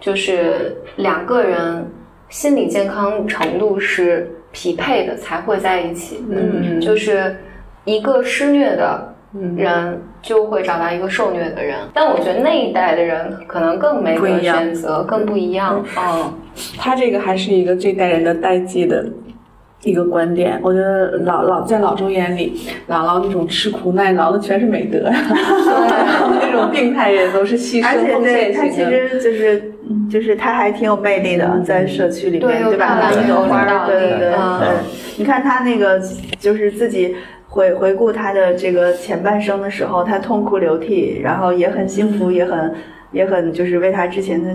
[0.00, 1.86] 就是两个人
[2.28, 6.24] 心理健康程度是匹配的，才会在一起。
[6.30, 7.36] 嗯，就是
[7.84, 9.14] 一个施虐的
[9.56, 15.84] 人就会找到一个受虐的人，但我觉得那一代的人可能更没得选择，更不一样。
[15.96, 16.32] 嗯，
[16.78, 19.04] 他这个还是一个这代人的代际的。
[19.86, 28.58] 一个观点，我觉得老老在老周眼里，姥姥那种吃苦耐劳的全是美德， 那种病态也都是牺牲奉献型的。
[28.58, 29.72] 他其实就是
[30.10, 33.86] 就是他还挺有魅力的，在社区里面，对吧？
[33.86, 34.68] 对对对对。
[35.16, 36.02] 你看他那个
[36.40, 37.14] 就是自己
[37.46, 42.74] 回回顾他的这个前半生的时候，他痛哭流涕，然后也很幸福，也很。
[43.12, 44.50] 也很就是为他之前的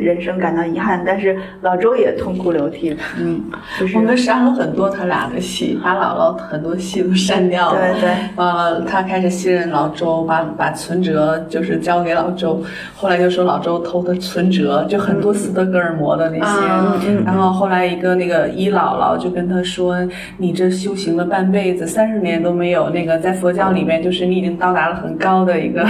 [0.00, 2.96] 人生感到遗憾，但是老周也痛哭流涕。
[3.18, 3.42] 嗯，
[3.78, 7.80] 就是我们删了很多他俩的戏，把姥姥很多戏都删掉了。
[7.80, 8.10] 对对。
[8.36, 12.62] 呃，他开始信任老周，把把存折就是交给老周。
[12.94, 17.10] 后来就说老周偷的存折，就很多斯德哥尔摩的那些。
[17.24, 19.96] 然后后来一个那个姨姥姥就跟他说
[20.38, 25.86] ：“你这修行了半辈子，三十年都没有那个在佛教里面，就是你已经到达了很高的一个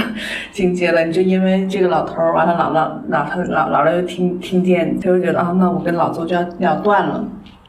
[0.53, 1.05] 境界了。
[1.05, 7.22] 你就因为这个老。”头儿完了，姥姥老头老姥姥又听听见，他就觉得啊，那我跟老周就要要断了。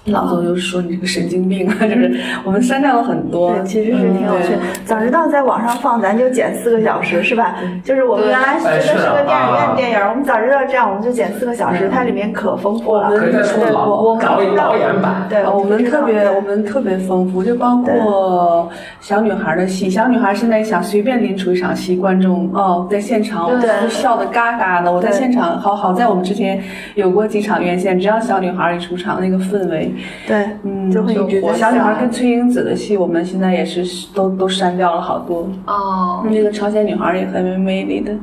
[0.05, 2.11] 老总就是说你这个神经病啊，就是
[2.43, 4.55] 我们删掉了很多，其实是挺有趣。
[4.83, 7.55] 早知道在网上放，咱就剪四个小时，是吧？
[7.83, 13.11] 就是我们原来觉得是个电影院电影，我们早知道这样，我们就剪四个小时，它里面可丰富了。
[13.15, 15.27] 可以再出老搞一导演版。
[15.29, 18.67] 对，我们特别我们特别丰富，就包括
[18.99, 19.87] 小女孩的戏。
[19.87, 24.91] 小女孩现在想随便拎出一场戏，观众哦在现场都笑的嘎嘎的。
[24.91, 26.59] 我在现场，好好在我们之前
[26.95, 29.90] 有过几场院线，只要小女孩一出场，那个氛围。
[30.27, 35.49] 对，嗯，就会觉得小女孩跟崔英子的戏，我们现在也是都都删掉了好多。
[35.65, 38.13] 哦，那个朝鲜女孩也很有魅力的。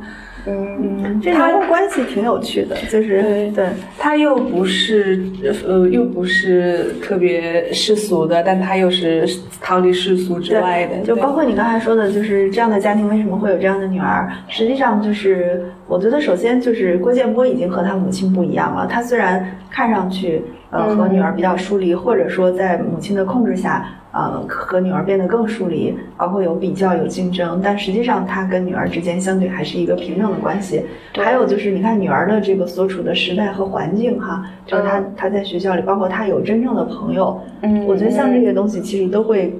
[0.46, 3.68] 嗯嗯，这人物关系挺有趣的，就是对，
[3.98, 5.20] 他又不是
[5.66, 9.28] 呃，又不是特别世俗的，但他又是
[9.60, 11.04] 逃离世俗之外的。
[11.04, 14.30] 就包括你刚才说的，就是这样的家庭为什么会有这样的女儿？
[14.48, 18.86] 实际上就是，我觉得首先就是郭建波已经和他母亲不一样了。
[18.86, 23.84] 他虽然看上去呃和女儿比较疏离，或者说在母亲的控制下。
[24.18, 30.82] 呃，和女儿变得更疏离，包括有比较、有竞争，但实际上他跟女儿之间相对还是一个平等的关系。
[31.14, 37.40] 还有就是，你看女儿的这个所处的时代和环境，哈，就是她她在学校里，包括她有真正的朋友。
[37.62, 39.56] 嗯，我觉得像这些东西，其实都会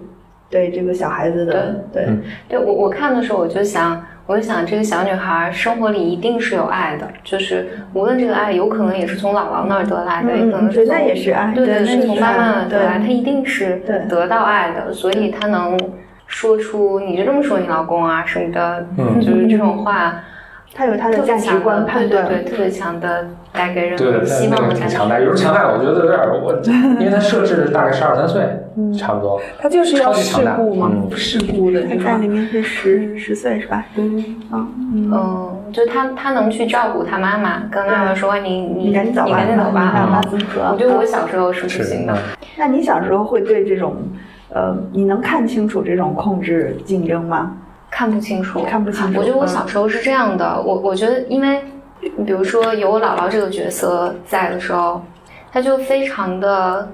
[0.50, 2.08] 对这个小孩子的，对，
[2.48, 4.02] 对我我看的时候，我就想。
[4.28, 15.80] 我就想，这个小女孩生活里一定是有爱的，就是无论这个爱有可能也是从姥姥那儿得来的，也可能是从也是爱，对对，是从妈妈那儿得来，她一定是得到爱的，所以她能
[16.26, 18.86] 说出你就这么说你老公啊什么的，
[19.22, 20.20] 就是这种话。
[20.74, 24.88] 他有他的价值观判断，对对对，特别强的带给人希望的感觉。
[24.88, 26.54] 强大，有时候强大，我觉得有点我，
[27.00, 28.46] 因为他设置大概十二三岁，
[28.96, 29.40] 差不多。
[29.58, 31.82] 他就是要世故嘛，世故的。
[31.82, 33.84] 他在里面是十十岁是吧？
[33.96, 34.68] 嗯嗯
[35.12, 40.22] 嗯，就他他能去照顾他妈妈，跟妈妈说你你赶紧走吧，你赶紧走吧。
[40.70, 42.16] 我觉得我小时候是不行的。
[42.56, 43.96] 那你小时候会对这种
[44.50, 47.56] 呃，你能看清楚这种控制竞争吗？
[47.90, 49.18] 看不清楚，看不清楚。
[49.18, 51.62] 我觉得我小时候是这样的，我我觉得，因为
[52.24, 55.02] 比如说有我姥姥这个角色在的时候，
[55.50, 56.88] 她就非常的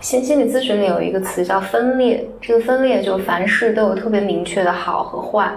[0.00, 5.50] 心心理咨询里有一个词叫分裂，这个分裂就凡事都有特别明确的好和坏，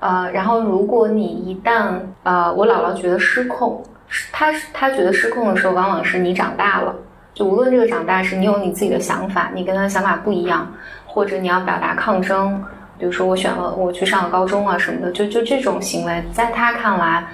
[0.00, 3.82] 呃，然后如果你一旦呃，我姥姥觉得失控，
[4.30, 6.94] 她她觉得失控的时候，往往是你长大了，
[7.32, 10.70] 就无论这个长大是你有你自己的想法，你跟他的想法不一样，
[11.06, 12.62] 或者你要表达抗争。
[12.98, 17.24] 比如说我选了我去上了高中啊什么的，就就这种行为，在他看来，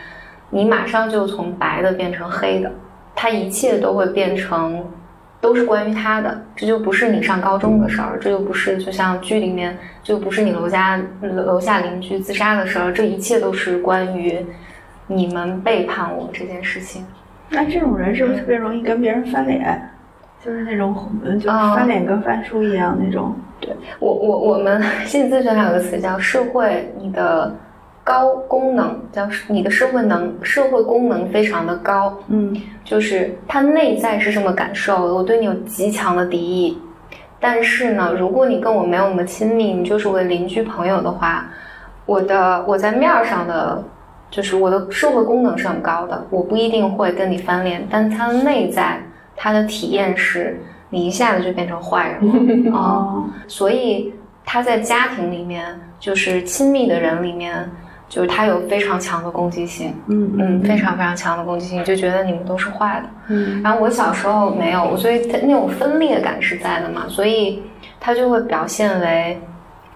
[0.50, 2.72] 你马上就从白的变成黑的，
[3.14, 4.84] 他一切都会变成
[5.40, 14.44] 都是关于他的，这就不是你上高中的事儿，这就不是就像剧里面就不是你楼家楼下邻居自杀的事儿，这一切都是关于
[15.06, 17.06] 你们背叛我这件事情。
[17.50, 19.90] 那这种人是不是特别容易跟别人翻脸？
[20.42, 20.94] 就是那种
[21.38, 23.36] 就翻脸跟翻书一样那种。
[23.60, 27.54] 对我我我们 心理咨询还有个词叫社会，你的
[28.02, 36.78] 高功能叫你的社会能社会功能非常的高，嗯，就是他内在是这么感受的，我对你有极强的敌意，
[37.38, 41.46] 但是呢，如果你跟我没有那么亲密，你就是我的邻居朋友的话，
[42.06, 43.84] 我的我在面儿上的
[44.30, 48.98] 就是我的社会功能是很高的，我不一定会跟你翻脸，但他的内在
[49.36, 50.58] 他的体验是。
[50.90, 53.24] 你一下子就变成坏人了啊！
[53.46, 54.12] 所以
[54.44, 55.64] 他在家庭里面，
[56.00, 57.70] 就是亲密的人里面，
[58.08, 63.08] 就是他有非常强的攻击性，嗯嗯，非常非常强的攻击性，就觉得你们都是坏的。
[63.28, 67.62] 嗯，然后我小时候没有，所以他那种分裂感是在的嘛，所以
[68.00, 69.40] 他就会表现为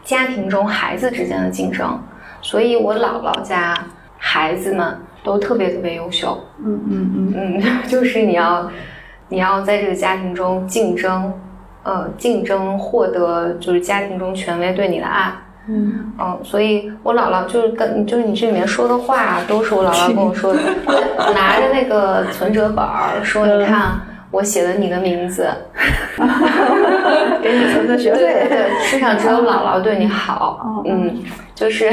[0.04, 2.00] 家庭中孩子之间的竞争。
[2.40, 3.74] 所以我姥姥家
[4.18, 8.70] 孩子们都特别特别优秀，嗯嗯嗯嗯， 就是你要。
[9.34, 11.32] 你要在这个家庭中竞争，
[11.82, 15.32] 呃，竞争获得就是家庭中权威对你的爱，
[15.68, 20.60] 嗯嗯，所以我姥姥就是跟就是你这里面说的话都是我姥姥跟我说的，
[21.34, 25.48] 拿着那个存折本儿说，你看我写的你的名字，
[27.42, 31.12] 给你存的学费，对对，世上只有姥姥对你好，嗯，
[31.56, 31.90] 就是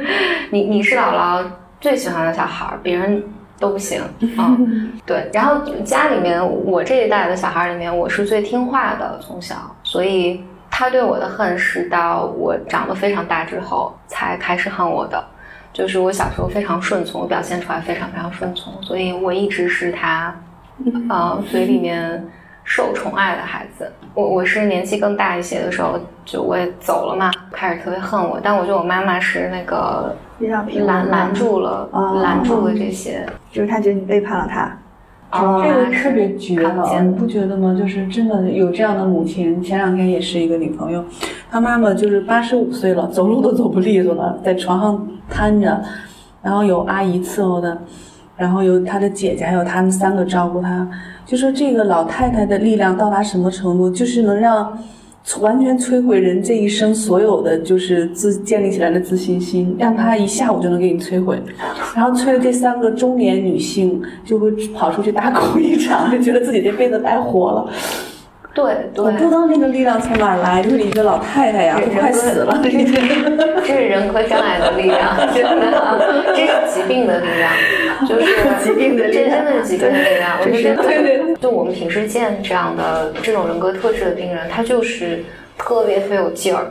[0.52, 1.42] 你你是姥姥
[1.80, 3.22] 最喜欢的小孩，别人。
[3.62, 4.02] 都不行
[4.36, 4.58] 啊，
[5.06, 5.30] 对。
[5.32, 9.54] 然后家里面我这一代的小孩里面，我是最听话的，从小，
[9.84, 15.24] 所以他对我的恨是到我长得非常大之后才开始恨我的。
[15.72, 20.34] 就是我小时候非常顺从，我表现出来非常非常顺从，所以我一直是他，
[21.08, 22.22] 啊，嘴里面。
[22.64, 28.38] 受宠爱的孩子，我我是年纪更大一些的时候，就我也走了嘛，开始特别恨我。
[28.42, 30.14] 但我觉得我妈妈是那个
[30.86, 31.88] 拦拦住了，
[32.22, 34.78] 拦住了这些，就是她觉得你背叛了他。
[35.32, 37.74] 这个特别绝了，你不觉得吗？
[37.78, 39.62] 就是真的有这样的母亲。
[39.62, 41.02] 前两天也是一个女朋友，
[41.50, 45.82] 她妈妈就是八十五岁了，走路都走不利索了，在床上瘫着，
[46.42, 47.80] 然后有阿姨伺候的，
[48.36, 50.88] 然后有他的姐姐，还有他们三个照顾他。
[51.24, 54.78] 就说这个老太太的力量到达什么程度，就是能让。
[55.40, 61.40] 完全摧毁人这一生所有的就是自建立起来的自信心，让他一下午就能给你摧毁，
[61.94, 67.70] 然后催了这三个中年女性就会跑出去大哭一场，就觉得自己这辈子白活了。
[68.54, 72.60] 对对，我不知道那个力量从哪儿来，就是一个老太太呀，都快死了。
[72.62, 77.50] 这是人格障碍的力量，真的，这是疾病的力量，
[78.06, 78.26] 就是
[78.62, 80.38] 疾病的力量，这真的是疾病的力量。
[80.40, 85.24] 我觉得，对对，就我们平时见这样的这种人格特质的病人，他就是
[85.56, 86.66] 特别特别有劲儿，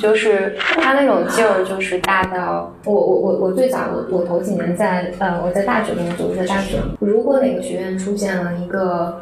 [0.00, 9.20] 就是他那种劲儿就是大到我我我我最早我我头几年在呃我在大学工作，在大学，如果哪个学院出现了一个。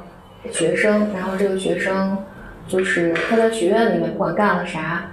[0.51, 2.17] 学生，然后这个学生
[2.67, 5.11] 就是他在学院里面不管干了啥，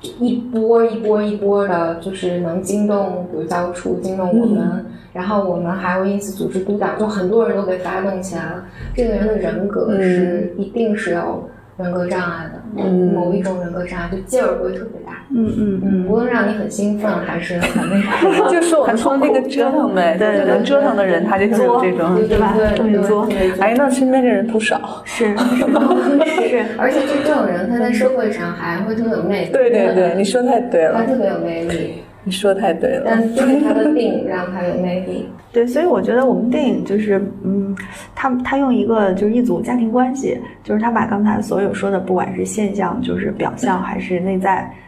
[0.00, 8.64] 一波一波一波的，就是能惊动，比如教务处惊动我们，然后我们还会因此组织督导，就很多人都被发动起来了。
[8.94, 15.12] 这个人的人格是一定是有人格障碍的，某一种人格障碍，就劲儿不会特别大。
[15.30, 17.96] 嗯嗯嗯，无论让你很兴奋还是很那
[18.30, 22.54] 个， 就是我们说那个折腾呗，对，能折腾的人他就有这种，对吧？
[22.76, 23.26] 特别作。
[23.58, 29.50] 哎，那身边的人不少， 是 是是，而且就这种人，他在社会上还会特别有魅力。
[29.52, 32.02] 对对对，你说太对了，他特别有魅力。
[32.24, 35.28] 你说太对了，但就是他的电影让他有魅力。
[35.52, 37.76] 对，所以我觉得我们电影就是，嗯，
[38.14, 44.62] 他他用一个就是一组家庭关系，就是他把刚才所有说的，不管是现象，就是表象，还是内在。
[44.62, 44.83] 嗯，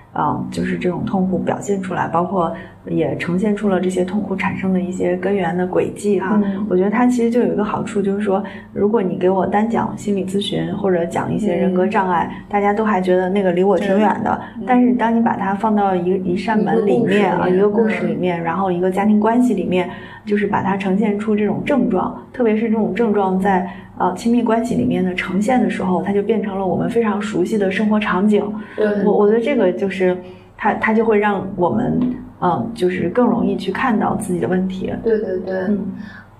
[0.50, 2.52] 就是这种痛苦表现出来，包括
[2.86, 6.40] 也呈现出了这些痛苦产生的一些根源的轨迹哈。
[6.68, 8.42] 我觉得它其实就有一个好处，就是说，
[8.72, 14.40] 如果你给我单讲心理咨询或者讲一些人格障碍，大家都还觉得那个离我挺远的。
[14.66, 19.90] 但是当你把它放到一一扇门里面啊，一个故事里面，然后一个家庭关系里面，
[20.26, 23.66] 就是把它呈现出这种症状，特别是这种症状在。
[23.98, 28.44] 呃，亲密关系里面的呈现的时候，它就变成了我们非常熟悉的生活场景。
[28.76, 30.14] 对我我觉得这个就是
[30.54, 31.98] 它，它就会让我们，
[32.42, 34.92] 嗯，就是更容易去看到自己的问题。
[35.02, 35.86] 对对对，嗯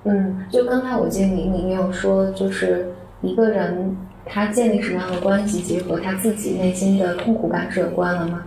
[0.04, 2.88] 嗯，就刚才我记得你你有说，就是
[3.22, 8.42] 一个人他建立什么样的关系，结合他自己内心的痛苦感是有关的吗？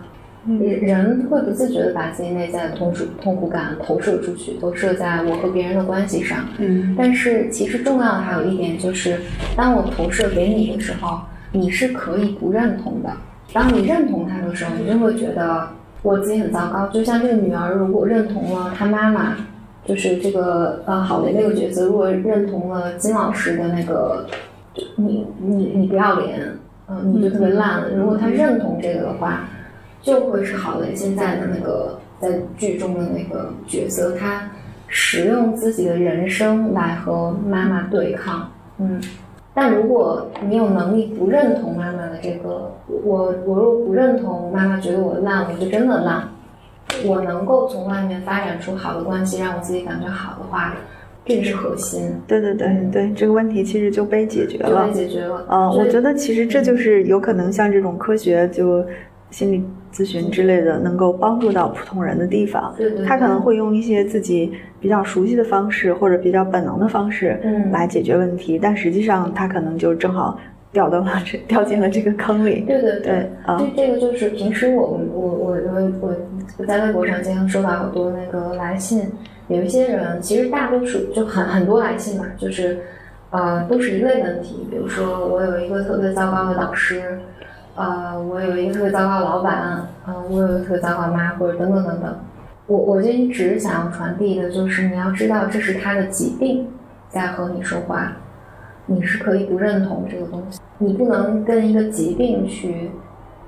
[0.58, 6.38] 人会不自觉的把自己内在的痛苦痛苦感投射出去，投射在我和别人的关系上。
[6.58, 9.18] 嗯，但是其实重要的还有一点就是，
[9.56, 11.20] 当我投射给你的时候，
[11.52, 13.10] 你是可以不认同的。
[13.52, 15.68] 当你认同他的时候，你就会觉得
[16.02, 16.86] 我自己很糟糕。
[16.88, 19.36] 就像这个女儿，如果认同了她妈妈，
[19.84, 24.26] 就是这个呃好的那个角色，如果认同了金老师的那个，
[24.96, 26.40] 你你你不要脸，
[26.88, 27.90] 嗯，你就特别烂了。
[27.90, 29.48] 如果他认同这个的话。
[30.02, 34.50] 就会是郝蕾现在的那个在剧中的那个角色，他
[34.88, 38.50] 使用自己的人生来和妈妈对抗。
[38.78, 39.00] 嗯，
[39.52, 46.28] 但如果你有能力不认同妈妈的这个，我我若不认同妈妈觉得我烂，我就真的烂。
[47.04, 50.74] 我能够从外面发展出好的关系，让我自己感觉好的话，
[51.24, 52.12] 这个是核心。
[52.26, 54.88] 对对对对，这个问题其实就被解决了。
[54.88, 55.46] 被解决了。
[55.48, 58.84] 嗯，我觉得其实这就是有可能像这种科学就
[59.30, 59.64] 心理。
[59.92, 62.72] 咨询之类的能够帮助到普通人的地方，
[63.08, 67.36] 他可能会用一些自己比较熟悉的方式或者比较本能的方式
[67.72, 70.38] 来解决问题，但实际上他可能就正好
[70.70, 72.60] 掉到了这 掉进了这个坑里。
[72.60, 73.28] 对对对，
[73.58, 75.56] 这这个就是平时我们我我
[76.00, 76.14] 我
[76.58, 79.02] 我在微博上经常收到好多那个来信，
[79.48, 82.78] 有一些人其实大多数就很很多来信嘛，就是
[83.30, 87.18] 呃都是一类问题，比如说我有一个特别糟糕的导师。
[87.76, 92.18] 呃，我有一个特别糟糕的老板，嗯，我有一个特别糟糕的妈，或者等等等等。
[92.66, 96.68] 我我就一直想要传递的就是，你要知道这是他的疾病
[97.08, 98.12] 在和你说话，
[98.86, 102.90] 你是可以不认同这个东西，你不能跟一个疾病去，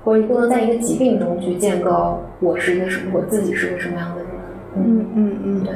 [0.03, 4.27] 或者你不能在一个疾病中去建构我是一个什么，我自己是个什么样的人。
[4.75, 5.73] 嗯嗯嗯，对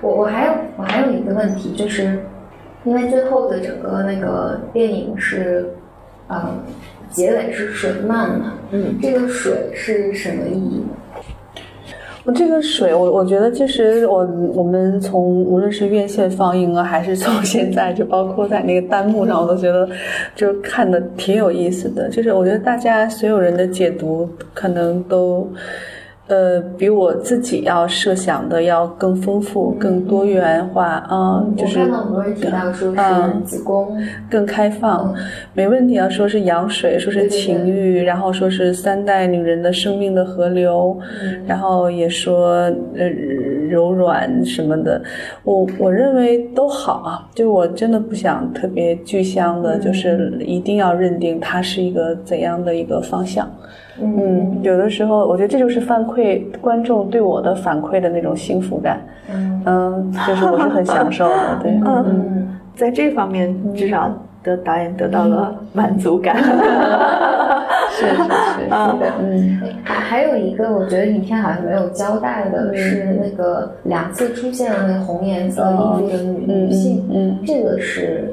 [0.00, 2.20] 我我还有我还有一个问题，就是
[2.84, 5.74] 因为最后的整个那个电影是，
[6.28, 6.60] 嗯。
[7.10, 8.54] 结尾是水漫了？
[8.72, 10.88] 嗯，这个水是什么意义呢？
[12.24, 19.88] 我这个水，我我觉得其实我我们从无论是院线放映啊，还是从现在就包括在那个弹幕上，我都觉得
[20.34, 22.08] 就看的挺有意思的。
[22.08, 25.48] 就是我觉得大家所有人的解读可能都
[26.28, 33.96] 呃，比我自己要设想的要更丰富、更多元化嗯，就是看到很多人提到说是子宫
[34.28, 35.14] 更开放，
[35.54, 36.08] 没问题啊。
[36.08, 40.98] 说是羊水，说是情欲，然后说是三代女人的生命的河流，
[41.46, 42.54] 然后也说
[42.96, 43.08] 呃
[43.68, 45.00] 柔软什么的。
[45.44, 53.48] 我我认为都好啊，就我真的不想特别具象的，就是一定要认定它是一个怎样的一个方向。
[54.00, 59.00] 嗯，有的时候我觉得这就是反馈观众对我的反馈的那种幸福感，
[59.64, 64.10] 嗯，就是我是很享受的， 对，嗯，在这方面至少
[64.42, 66.36] 的导演得到了满足感，
[67.90, 68.68] 是是是，
[69.20, 78.32] 嗯，还还有一个我觉得影片好像没有交代的是那个两次出现了那红颜色衣服的女女性，嗯，这个是。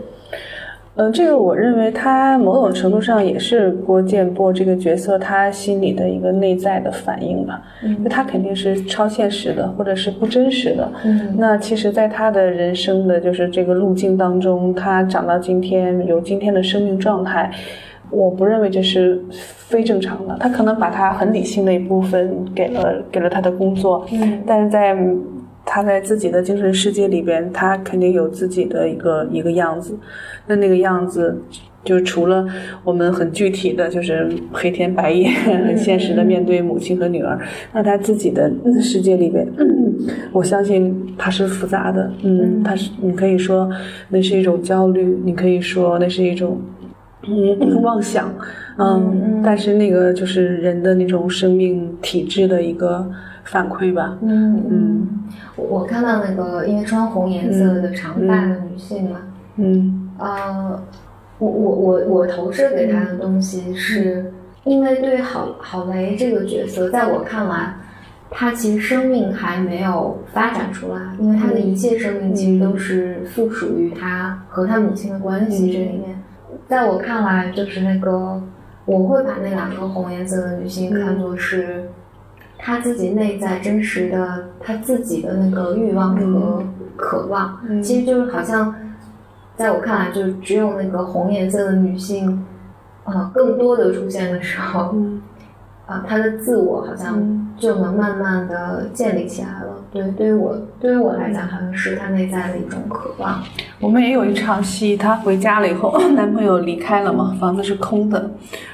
[0.95, 7.63] 嗯，这个我认为他某种程度上也是郭建波这个角色他心里的一个内在的反应吧。
[7.83, 10.91] 嗯，他肯定是超现实的，或者是不真实的。
[11.03, 17.49] 嗯，那其实，在他的人生的就是这个路径当中，他长到今天有今天的生命状态，
[18.11, 20.37] 我不认为这是非正常的。
[20.39, 24.95] 他可能把他很理性的一部分给了给了他的工作，嗯，但是在。
[25.66, 29.97] 他在自己的精神世界里边，他肯定有自己的一个一个样子。
[30.47, 31.36] 那那个样子，
[31.86, 32.45] 就除了
[32.84, 37.39] 我们很具体的就是黑天白夜、很 现实的面对母亲和女儿，
[37.74, 38.51] 那他自己的
[38.82, 39.47] 世界里边，
[40.34, 42.11] 我相信他是复杂的。
[42.24, 43.70] 嗯，他是你可以说
[44.09, 46.61] 那是一种焦虑，你可以说那是一种
[47.26, 48.34] 嗯妄想，
[48.78, 53.09] 嗯，但是那个就是人的那种生命体质的一个。
[53.43, 55.07] 反馈吧，嗯嗯，
[55.57, 59.19] 我看到那个因为穿红颜色的长发的女性嘛，
[59.57, 60.81] 嗯，呃，
[61.39, 64.31] 我我我我投射给她的东西是，
[64.63, 67.75] 因为对郝郝雷这个角色，在我看来，
[68.31, 76.17] 他其实生命还没有发展出来，因为他的一切生命其实都是附属于他和他母亲的关系这里面，
[76.67, 78.41] 在我看来，就是那个
[78.85, 81.83] 我会把那两个红颜色的女性看作是。
[82.66, 86.64] 他自己内在真实的他自己的那个欲望和
[86.95, 88.74] 渴望，其实就是好像，
[89.57, 92.45] 在我看来，就只有那个红颜色的女性，
[93.03, 94.95] 呃，更多的出现的时候，
[95.86, 99.83] 啊，她的自我好像就能慢慢的建立起来了。
[99.91, 103.43] 对，对于我，对于我来讲，好像是他内在的一种渴望。
[103.79, 108.31] 我们也有一场戏，她回家了以后， 男朋友离开了嘛，房子是空的。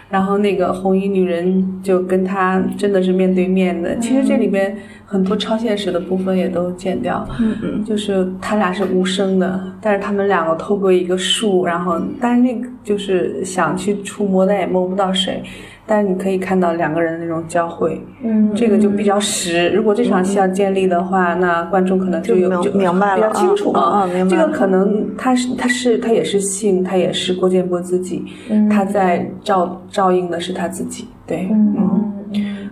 [0.10, 3.96] 然后那个红衣女人就跟他真的是面对面的。
[4.00, 4.76] 其实这里边
[5.06, 15.44] 很多超现实的部分也都剪掉，嗯嗯，就是他俩是无声的，但是他们两个透过一个树，然后但是那个就是想去触摸，但也摸不到谁。
[15.90, 19.70] 但是你可以看到两个人的那种交汇，嗯，这个就比较实。
[19.70, 24.08] 如果这场戏要建立的话，那观众可能就有就明白了，比较清楚啊。
[24.30, 28.24] 这个可能他是他是他也是性，他也是郭建波自己，
[28.70, 32.70] 他在照照应的是他自己，对，嗯。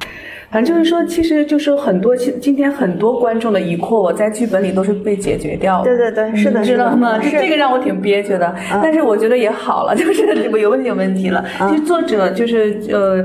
[0.58, 5.84] 反正就是说，其实就是很多今今天很多观众的疑惑，我在剧本里都是被解决掉了。
[5.84, 7.22] 对对对，是的，知道吗？
[7.22, 11.46] 是这个让我挺憋屈的，但是我觉得也好了，就是 这个有问题有问题了。
[11.70, 13.24] 其实作者就是呃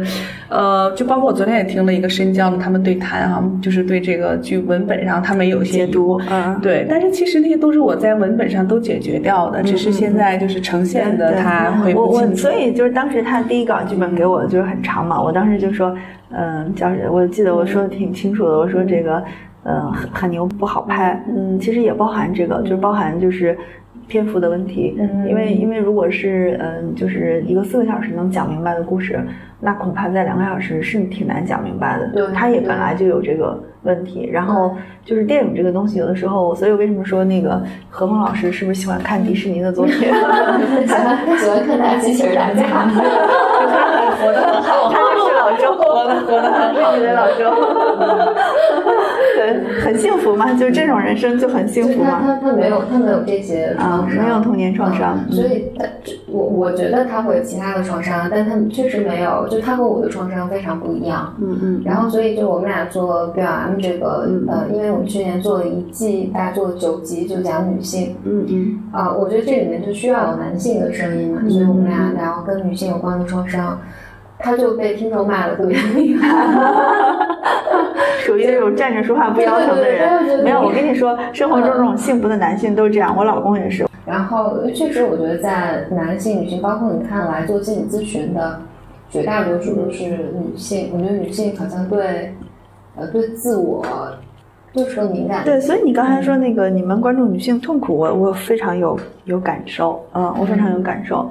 [0.53, 6.87] 呃，就包括我昨天也听了一个深交的他们对谈哈，就是对这个剧文本上他们有一些解读，嗯，对。
[6.89, 15.97] 但是其实那些都是我在文本上都解决掉的，只是现在就是呈现的他会我我所以就是当时他第一稿剧本给我就是很长嘛，我当时就说。
[16.35, 19.23] 嗯，叫我记得我说的挺清楚的，我说这个，
[19.65, 21.23] 嗯，很很牛，不好拍。
[21.29, 23.55] 嗯，其实也包含这个，就是包含就是
[24.09, 24.95] 篇幅的问题。
[24.99, 29.21] 嗯，因为因为如果是嗯，就是一个四个小时能讲明白的故事，
[29.61, 32.09] 那恐怕在两个小时是挺难讲明白的。
[32.09, 34.29] 对，它也本来就有这个问题。
[34.33, 39.95] 然后就是电影这个东西，有的时候，所以为什么说那个何峰老师是不是喜欢看迪士尼的作品？
[40.87, 42.63] 喜欢喜欢看大机器人打架。
[44.17, 47.51] 活得很好，他就是老周，活得活得很好的老周，
[49.37, 52.21] 对，很幸福嘛，就是这种人生就很幸福嘛。
[52.25, 55.85] 他他他没有他没有这些创伤，没有童年创伤，所以他
[56.29, 61.35] 我我觉得他会有其他的创伤，但他确实没有，就他和我的创伤非常不一样。
[61.41, 61.83] 嗯嗯。
[61.85, 68.17] 然后所以就我们俩做 B M 这个呃，因为我们去年做了一季，大概做了九集，就讲女性。
[68.25, 68.83] 嗯嗯。
[68.93, 73.79] 啊，我觉得这里面就需要有男性的声音嘛，所以我们俩聊跟女性有关的创伤。
[74.43, 76.29] 他就被听众骂的特别厉害，
[78.21, 80.43] 属于那种站着说话不腰疼的人。
[80.43, 83.87] 没有，我跟你说，生活中这种幸福的男性都是这样，我老公也是。
[84.05, 88.61] 然后，确实，我觉得在男性、女性，包括你看来做心理咨询的，
[89.09, 90.05] 绝大多数都是
[90.35, 90.91] 女性。
[90.93, 92.35] 我觉得女性好像对
[92.97, 93.85] 呃对自我
[94.75, 95.45] 就是敏感。
[95.45, 101.31] 对，所以你刚才说那个你们关注女性痛苦，我我非常有有感受，嗯，我非常有感受。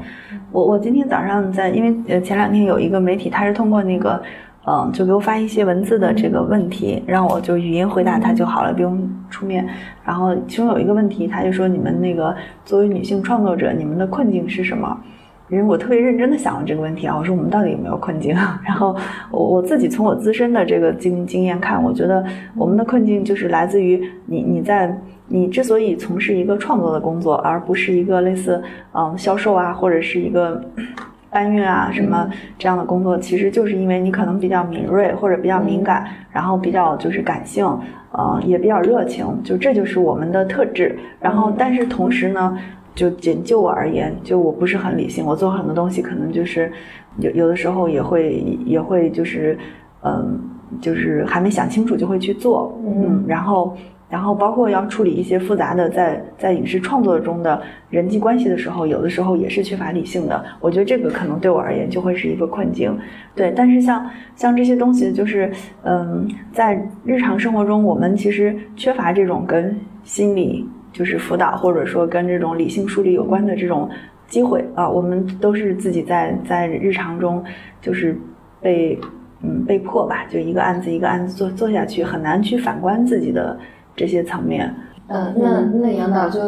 [0.52, 4.22] 我我今天早上在，因为呃前两天有一个媒体，他是通过那个。
[4.64, 9.68] 嗯，就给我发一些文字的这个问题，让我就语音回答他就好了，不用出面。
[10.06, 14.96] 然后其中有一个问题，他就说：“你们那个作为女性创作者，你们的困境是什么？”
[15.52, 18.34] 因为我特别认真的想了这个问题啊，我说我们到底有没有困境？
[18.64, 18.96] 然后
[19.30, 22.24] 我我自己从我自身的这个经经验看，我觉得
[22.56, 24.98] 我们的困境就是来自于你你在
[25.28, 28.64] 你之所以从事一个创作的工作，而不是一个类似
[28.94, 30.64] 嗯销售啊或者是一个。
[31.34, 32.30] 搬运啊，什么
[32.60, 37.66] 这样的工作，其实就是因为你可能比较敏锐或者比较敏感，然后比较就是感性，
[38.12, 40.94] 呃，也比较热情，就这就是我们的特质。
[41.22, 42.58] 然后，但是同时呢，
[42.96, 46.72] 就仅就我而言，就我不是很理性，我做很多东西可能就是
[47.20, 49.58] 有有的时候也会也会就是，
[50.04, 50.40] 嗯，
[50.80, 53.76] 就是还没想清楚就会去做，嗯，然后。
[54.12, 60.44] 然后包括要处理一些复杂的在在影视创作中的人际关系的时候，有的时候也是缺乏理性的。
[60.60, 62.94] 我觉得这个可能对我而言就会是一个困境。
[63.34, 64.06] 对，但是像
[64.36, 65.50] 像这些东西，就是
[65.84, 73.90] 嗯，在日常生活中，我们其实缺乏这种跟心理就是辅导，或者说跟这种理性梳理有关的这种
[74.28, 74.90] 机会啊。
[74.90, 77.44] 我们都是自己在在日常中
[77.82, 78.18] 就是
[78.62, 79.00] 被
[79.42, 83.58] 嗯被迫吧，就一个案子一个案子做做下去，很难去反观自己的。
[83.94, 84.74] 这些层面，
[85.08, 86.40] 嗯，那那杨导就，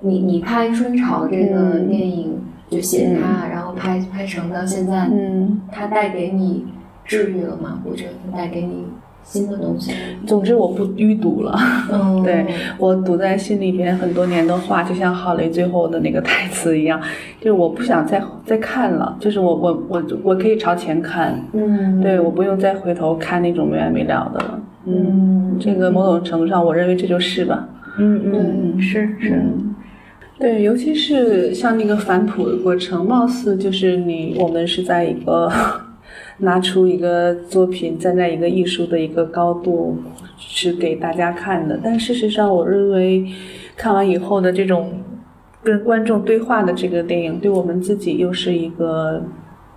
[0.00, 6.66] 你你拍《春潮》这个电影，就写它，然后拍拍成到现在，嗯，它带给你
[7.04, 7.82] 治愈了吗？
[7.84, 8.04] 或者
[8.34, 8.86] 带给你
[9.24, 9.92] 新的东西？
[10.26, 11.58] 总之我不淤堵了，
[11.92, 12.46] 嗯， 对
[12.78, 17.00] 我堵在心里边很多年的话，就像郝雷最后的那个台词一样，
[17.40, 24.60] 就是我不想再再看了，就是我我我我可以朝前看，嗯，对，我不用再回头看那种没完没了的了。
[24.86, 27.66] 嗯，这个某种程度上，我认为这就是吧。
[27.96, 29.40] 嗯嗯，是是，
[30.38, 35.48] 对，尤其是像那个反哺的过程，貌似就是你我们是在一个
[36.38, 39.96] 拿出一个作品，站在一个艺术的一个高度
[40.36, 43.24] 是给大家看的，但事实上，我认为
[43.76, 44.92] 看完以后的这种
[45.62, 49.22] 跟观众对话的这个电影，对我们自己又是一个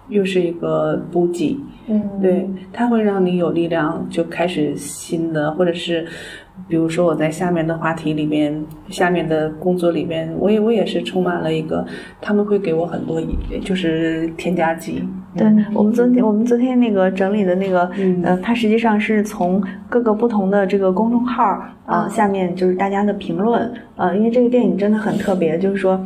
[0.10, 1.58] 又是一个补给。
[1.90, 6.06] 嗯，对，它会让你有力量，就开始新的，或者是，
[6.68, 11.86] 比如说我在下面的话题里面，下面的工作里面，我也我也是充满了一个，
[12.22, 13.22] 他们会给我很多，
[13.64, 15.02] 就是添加剂。
[15.36, 17.90] 对我们昨天我们昨天那个整理的那个，
[18.24, 21.44] 呃，它实际上是从各个不同的这个公众号
[21.86, 26.00] 啊下面就是大家的评论，呃，因为这个电影真的很特别，就是说。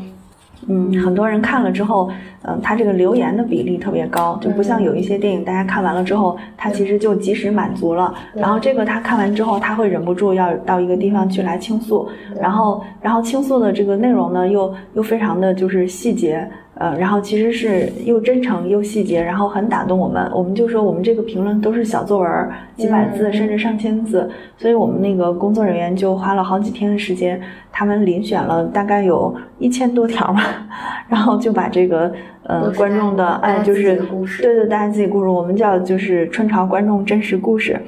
[0.67, 2.09] 嗯，很多人看了之后，
[2.43, 8.13] 嗯，他这个留言的比例特别高，就不像有一些电影，大家看完了之后，他其实就及时满足了。
[8.33, 12.07] 然后这个他看完之后，他会忍不住要到一个地方去来倾诉，
[12.39, 16.47] 然后，然后倾诉的这个内容呢，又又非常的就是细节。
[16.81, 20.27] 呃，然后其实是又真诚又细节，然后很打动我们。
[20.33, 24.27] 我们就说我们这个评论都是小作文，几百字甚至上千字，
[24.57, 27.39] 所以我们那个工作人员就花了好几天的时间，
[27.71, 30.41] 他们遴选了大概有一千多条吧，
[31.07, 33.97] 然后就把这个呃观众的哎就是
[34.41, 37.79] 对对大家自己故事，我们叫就是春潮观众真实故事。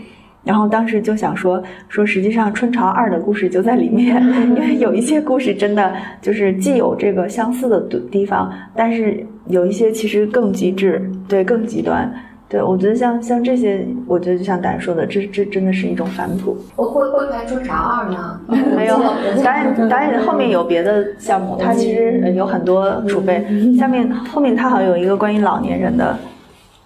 [0.44, 7.80] 然后当时就想说说，实际上《春潮二》的故事就在里面，因为有一些故事真的就是既有这个相似的
[8.12, 12.14] 地方，但是有一些其实更极致，对，更极端。
[12.50, 16.56] 对我觉得像像这些，我觉得就像大家说的，这这真的是一种反哺。
[16.76, 18.40] 我会会拍《春潮二》吗？
[18.76, 18.96] 没有，
[19.44, 23.44] 导演导演后面有别的项目，他其实有很多储备。
[23.76, 26.16] 下面后面他好像有一个关于老年人的。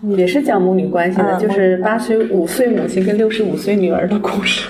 [0.02, 4.70] 也是讲母女关系的，就是八十五岁母亲跟六十五岁女儿的故事。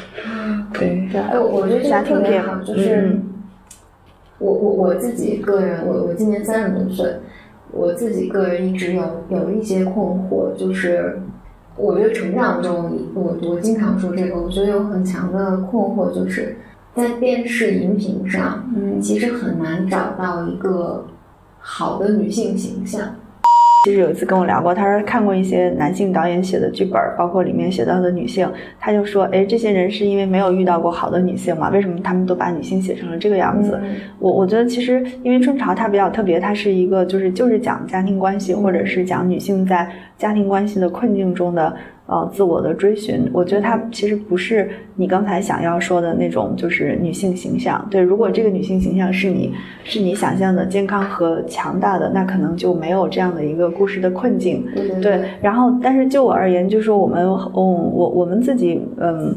[0.74, 3.20] 对，哎，我觉得这特别好，就是
[4.40, 7.14] 我我我自己个人，我我今年三十多岁，
[7.72, 9.95] 我自己个人一直有有一些困
[10.30, 11.20] 惑，就是
[11.76, 16.56] 我觉得成长中，我我经常说这个，我觉得有很强的困惑，就是
[16.95, 21.06] 在电视荧屏上，嗯，其实很难找到一个
[21.60, 23.14] 好的女性形象。
[23.88, 28.46] 其实有一次跟我聊过，他说看过一些男性导演写的剧本，包括里面写到的女性，
[28.78, 31.70] 他就说，哎，这些人是因为没有遇到过好的女性嘛？
[31.70, 33.80] 为什么他们都把女性写成了这个样子？
[34.20, 41.74] 我我觉得其实因为春潮它比较特别，它是一个就是就是讲家庭关系，或者是讲女性在家庭关系的困境中的
[42.08, 43.30] 呃自我的追寻。
[43.32, 47.88] 我觉得它其实不是你刚才想要说的那种，就是女性形象。
[47.92, 49.54] 对，如果这个女性形象是你
[49.84, 54.66] 是你想象的健康和强大的，那可能就没有这样的一个故事的困境。
[55.02, 59.36] 对，然后但是就我而言，就是我们，嗯，我我们自己，嗯。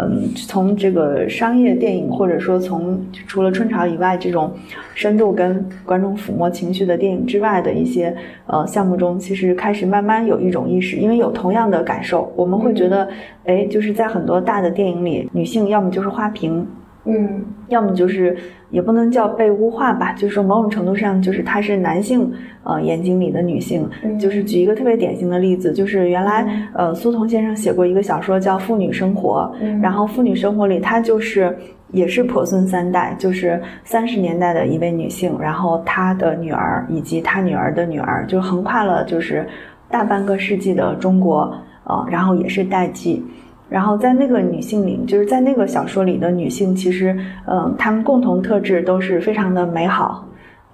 [0.00, 4.50] 嗯，从这个商业电影，或者说从除了《春潮》以外，这种
[4.94, 8.14] 深度跟观众抚摸情绪的电影之外的一些
[8.46, 13.06] 呃项目中，其实开始慢慢有一种意识，因为有同样的感受，我们会觉得，
[13.44, 16.66] 哎，就是在很多大的电影里，女性要么就是花瓶。
[17.04, 18.36] 嗯，要么就是
[18.70, 22.30] 也不能叫被物化吧，就是说某种程度上，就是他是男性
[22.62, 23.88] 呃眼睛里的女性。
[24.18, 29.50] 就是举一个特别典型的例子，就是原来呃苏童先生写过一个小说叫《妇女生活》，
[29.82, 31.56] 然后《妇女生活》里他就是
[31.92, 39.46] 也是婆孙三代，就是三十年代的一位女性，然后她的女儿以及她女儿的女儿，就横跨了就是
[39.88, 41.50] 大半个世纪的中国
[41.84, 43.24] 呃，然后也是代际。
[43.70, 47.16] 然后在那个女性里，就是在那个小说里的女性，其实，
[47.46, 50.26] 嗯，她们共同特质都是非常的美好，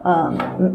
[0.02, 0.32] 嗯，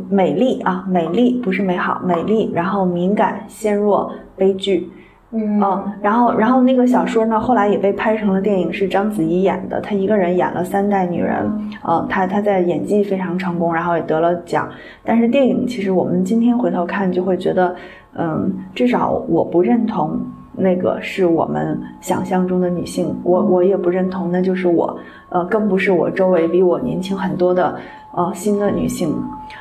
[0.08, 4.88] 美丽啊，美丽不是美好，美丽，然后敏感、纤弱、悲剧，
[5.32, 5.60] 嗯，
[6.02, 11.52] 然后，然后那个小说呢，后来也被拍成了电影，是章子怡演的，她一个人演了三代女人，
[11.88, 14.70] 嗯，她她在演技非常成功，然后也得了奖，
[15.04, 17.76] 但是电影其实我们今天回头看就会觉得，
[18.14, 20.20] 嗯，至少我不认同。
[20.54, 24.98] 那个是我们想象中的女性，我我也不认同，那就是我，
[25.30, 27.76] 呃，更不是我周围比我年轻很多的
[28.14, 29.16] 呃新的女性。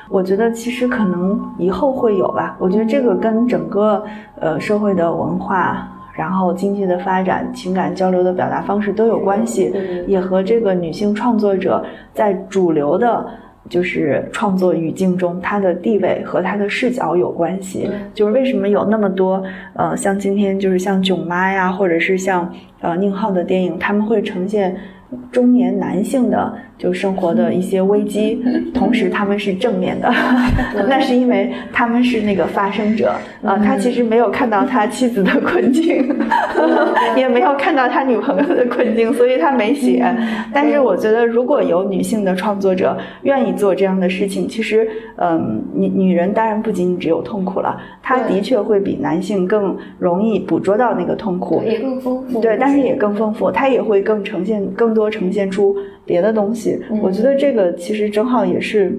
[0.08, 2.56] 我觉得其实可能以后会有吧。
[2.58, 4.02] 我觉得这个跟整个
[4.38, 9.72] 呃社会的文化，然后经济的发展、情感交流的表达方式都有关系，
[10.06, 13.26] 也和这个女性创作者在主流的。
[13.70, 17.88] 就是创作语境中，他的地位和他的视角有关系。
[18.12, 19.42] 就是为什么有那么多
[19.72, 24.76] 呃，像今天就是像囧妈呀，或者是像呃宁浩的电影，他们会呈现
[25.32, 26.52] 中年男性的。
[26.80, 28.42] 就生活的一些危机，
[28.72, 30.10] 同时他们是正面的，
[30.88, 33.12] 那是因为他们是那个发生者
[33.44, 36.08] 啊，他其实没有看到他妻子的困境，
[37.16, 40.02] 也没有看到他女朋友的困境，所以他没写。
[40.54, 52.40] 但是我觉得，如果有女性的创作者愿意做这样的事情，其实，嗯，女女人当然不仅仅只有痛苦了，她的确会比男性更容易捕捉到那个痛苦，也更丰富。
[52.40, 55.76] 对，但是也更丰富，她也会更呈现更多呈现出
[56.10, 56.76] 别的东西。
[57.00, 58.98] 我觉得这个其实正好也是，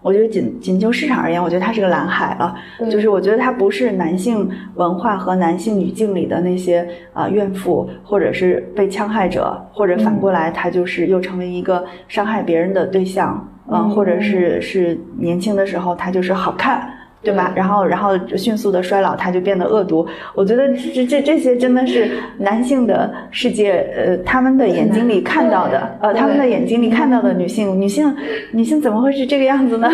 [0.00, 2.54] 我觉得仅仅就市场而言，我觉得它是个蓝海了。
[2.88, 16.88] 就是我觉得它不是男性文化和男性语境里的那些啊怨妇，或者是被戕害者，或者反过来他就是又成为一个伤害别人的对象，嗯，或者是是年轻的时候他就是好看。
[17.26, 17.52] 对吧？
[17.56, 20.06] 然后，然后迅速的衰老，他就变得恶毒。
[20.32, 22.08] 我觉得这这这些真的是
[22.38, 28.14] 男性的世界，呃，他们的眼睛里看到的，呃，他们的眼睛里看到的女性，女性，
[28.52, 29.90] 女性怎么会是这个样子呢？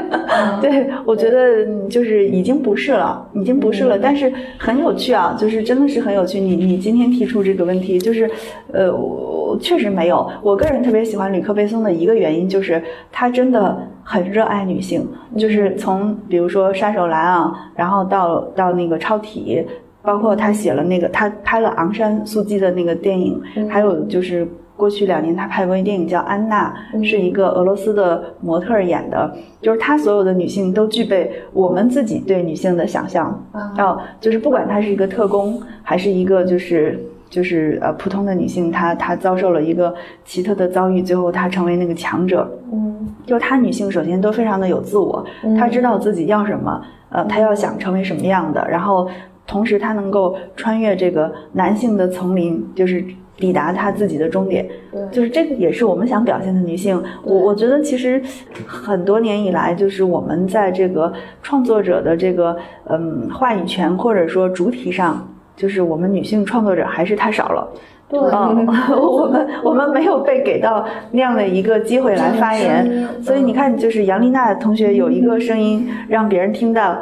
[0.60, 3.98] 对，我觉得就是已经不是了，已经不是了。
[3.98, 6.38] 但是很有趣啊，就是真的是很有趣。
[6.38, 8.30] 你你今天提出这个问题，就是，
[8.70, 10.30] 呃，我确实没有。
[10.42, 13.88] 我个人特别喜欢吕克·贝松的一个原因，就是他真的。
[14.08, 15.04] 很热爱女性，
[15.36, 19.66] 就是从比如说杀手兰啊，然后到到那个超体，
[20.00, 24.46] 包括他写了那个他拍了昂山素季的那个电影，还有就是
[24.76, 26.72] 过去两年他拍过一电影叫安娜，
[27.02, 37.04] 是一个俄罗斯的模特演的，就是他所有的女性都具备我们自己对女性的想象，哦，就是不管她是一个特工，还是一个就是
[37.36, 39.94] 就是呃普通的女性，她她遭受了一个
[40.24, 42.50] 奇特的遭遇，最后她成为那个强者。
[42.72, 45.22] 嗯就她女性首先都非常的有自我，
[45.58, 49.06] 她知道自己要什么，呃，她要想成为什么样的，然后
[49.46, 53.04] 同时她能够穿越这个男性的丛林，就是
[53.36, 54.66] 抵达她自己的终点。
[55.12, 57.02] 就是这个也是我们想表现的女性。
[57.22, 58.22] 我我觉得其实
[58.66, 62.56] 很多年以来，就是我们在这个创作者的这个
[62.88, 67.68] 嗯话语权或者说主体上，就是我们女性创作者还是太少了。
[68.08, 76.96] 对， 我们 我们没有被给到那样的一个机会来发言，所以你看，就是杨丽娜同学有一个声音让别人听到，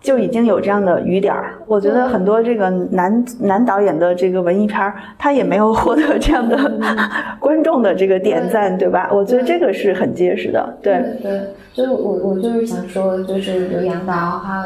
[0.00, 1.54] 就已经有这样的雨点儿。
[1.66, 6.58] 我觉得很多这个男男导演的这个文艺片儿，他也没有获得这样的
[7.38, 9.08] 观众的这个点赞，对吧？
[9.12, 10.76] 我觉得这个是很结实的。
[10.82, 11.40] 对对，
[11.72, 14.64] 所以我我就是想说，就是刘杨导他。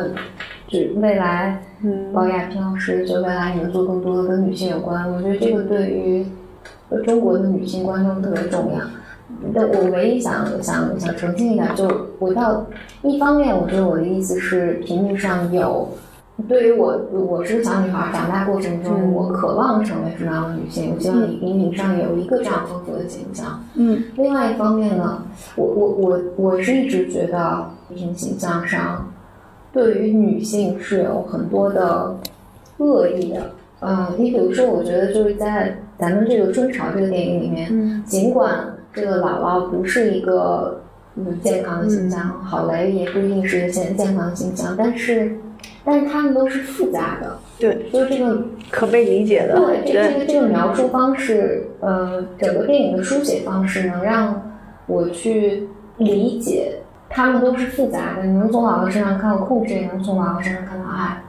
[0.96, 6.26] 未来，嗯，包亚平老师就未来你们做更多的跟女性有关，我觉得这个对于
[7.04, 8.80] 中国的女性观众特别重要。
[9.54, 12.66] 但我唯一想想想澄清一下，就我到
[13.02, 15.88] 一方面，我觉得我的意思是屏幕上有
[16.48, 20.92] 对于我，我是个小女孩，长大过程中，我渴望成为什么样的女性？
[20.94, 23.60] 我希望荧屏上有一个这样丰富的形象。
[23.74, 24.02] 嗯。
[24.16, 25.22] 另外一方面呢，
[25.56, 29.11] 我我我我是一直觉得，屏形象上
[29.72, 32.16] 对于女性是有很多的
[32.78, 33.50] 恶意的。
[33.80, 40.80] 嗯，你比如说，我觉得就是在咱们这个《春潮》这个电影里面，尽管这个姥姥不是一个
[41.16, 45.36] 嗯健康的形象，郝蕾也不一定是一个健健康的形象，但是。
[45.84, 48.40] 但是他们都是复杂的，对，就是这个
[48.70, 54.40] 可被理解的，对，这这个这个描述方式，呃，整个电影的书写方式能让
[54.86, 55.68] 我去
[55.98, 56.78] 理解，
[57.12, 58.24] 他们都是复杂的。
[58.24, 61.22] 你能从姥姥身上看到控制，也能从姥姥身上看到爱，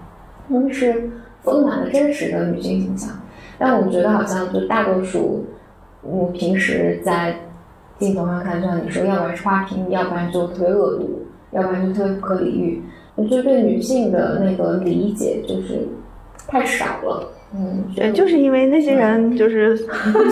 [0.48, 1.10] 他们是
[1.42, 3.12] 丰满的、真实的女性形象。
[3.60, 5.46] 但我觉得好像就大多数，
[6.02, 7.36] 我平时在
[8.00, 12.82] 镜头上看，就像你说，要不然是花瓶，要不然就特别恶毒，要不然就特别不可理喻。
[13.16, 15.88] 我就对女性的那个理解就是
[16.48, 19.88] 太少了，嗯，对，就是因为那些人就是从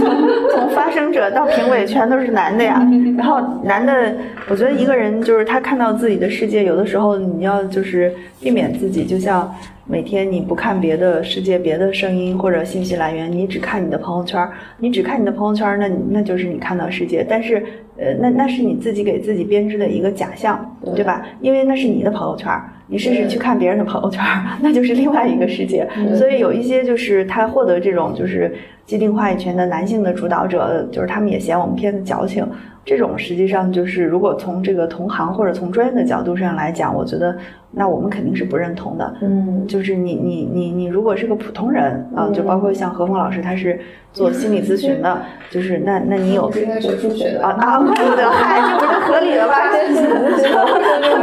[0.52, 2.82] 从发生者到评委全都是男的呀，
[3.18, 4.16] 然后男的，
[4.50, 9.54] 我觉得一个人就是他看到自己的世界，有的时候你要就是避免自己，就像
[9.86, 14.50] 每天你不看别的世界、别的声音或者信息来源，你只看你的朋友圈，
[14.80, 17.64] 你只看你的朋友圈，那那就是你看到世界，但是。
[17.98, 21.24] 呃，那那是你自己给自己编织的一个假象，对吧？
[21.40, 22.50] 因为那是你的朋友圈，
[22.92, 24.22] 你试试去看别人的朋友圈，
[24.62, 25.88] 那就是另外一个世界。
[26.18, 28.54] 所以有一些就是他获得这种就是
[28.86, 32.46] 既定话语权的男性的主导者，就是他们也嫌我们片子矫情。
[32.84, 37.38] 这种实际上就是，如果从这个同行或者从专业的角度上来讲，我觉得
[37.72, 39.14] 那我们肯定是不认同的。
[39.22, 43.80] 嗯，就是你你你你如果是个普通人啊，就包括像何峰老师，他是
[44.12, 45.22] 做心理咨询的，
[45.52, 49.54] 就是那那你有应该学数学的啊啊，怪不得，嗨，这不就合理了吗？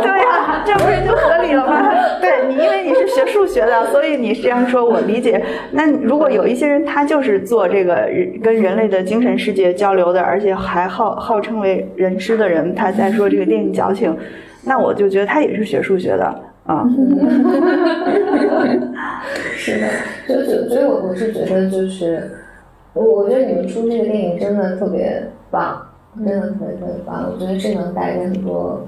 [0.01, 1.91] 对呀，这不是就合理了吗？
[2.21, 5.43] 对你，因为你是学数学的，所以你这样说我理解。
[5.73, 8.09] 那如果有一些人，他就是做这个
[8.43, 11.49] 跟人类的精神世界交流的，而且还号号称。
[11.49, 14.15] 称为人师的人，他在说这个电影矫情，
[14.69, 16.25] 那我就觉得他也是学数学的
[16.67, 16.85] 啊。
[19.57, 19.89] 是的，
[20.27, 22.31] 所以所以我我是觉得就是，
[22.93, 25.83] 我我觉得你们出这个电影真的特别棒，
[26.25, 27.31] 真的特别特别棒。
[27.33, 28.87] 我觉得这能带给很多，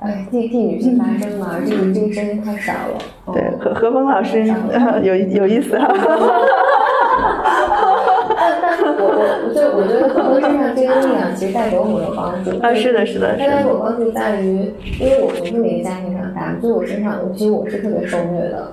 [0.00, 2.98] 哎，替替女性发声嘛，这个这个声音太少了。
[3.32, 4.42] 对，何何峰老师
[5.02, 5.78] 有有意思。
[9.06, 18.72] 我我就我觉得很多身上这个力量其实带给我们有帮助啊，是的，是的，它带给我帮助在于，因为我从这么一个家庭长大，所以我身上，其实我是特别受虐的，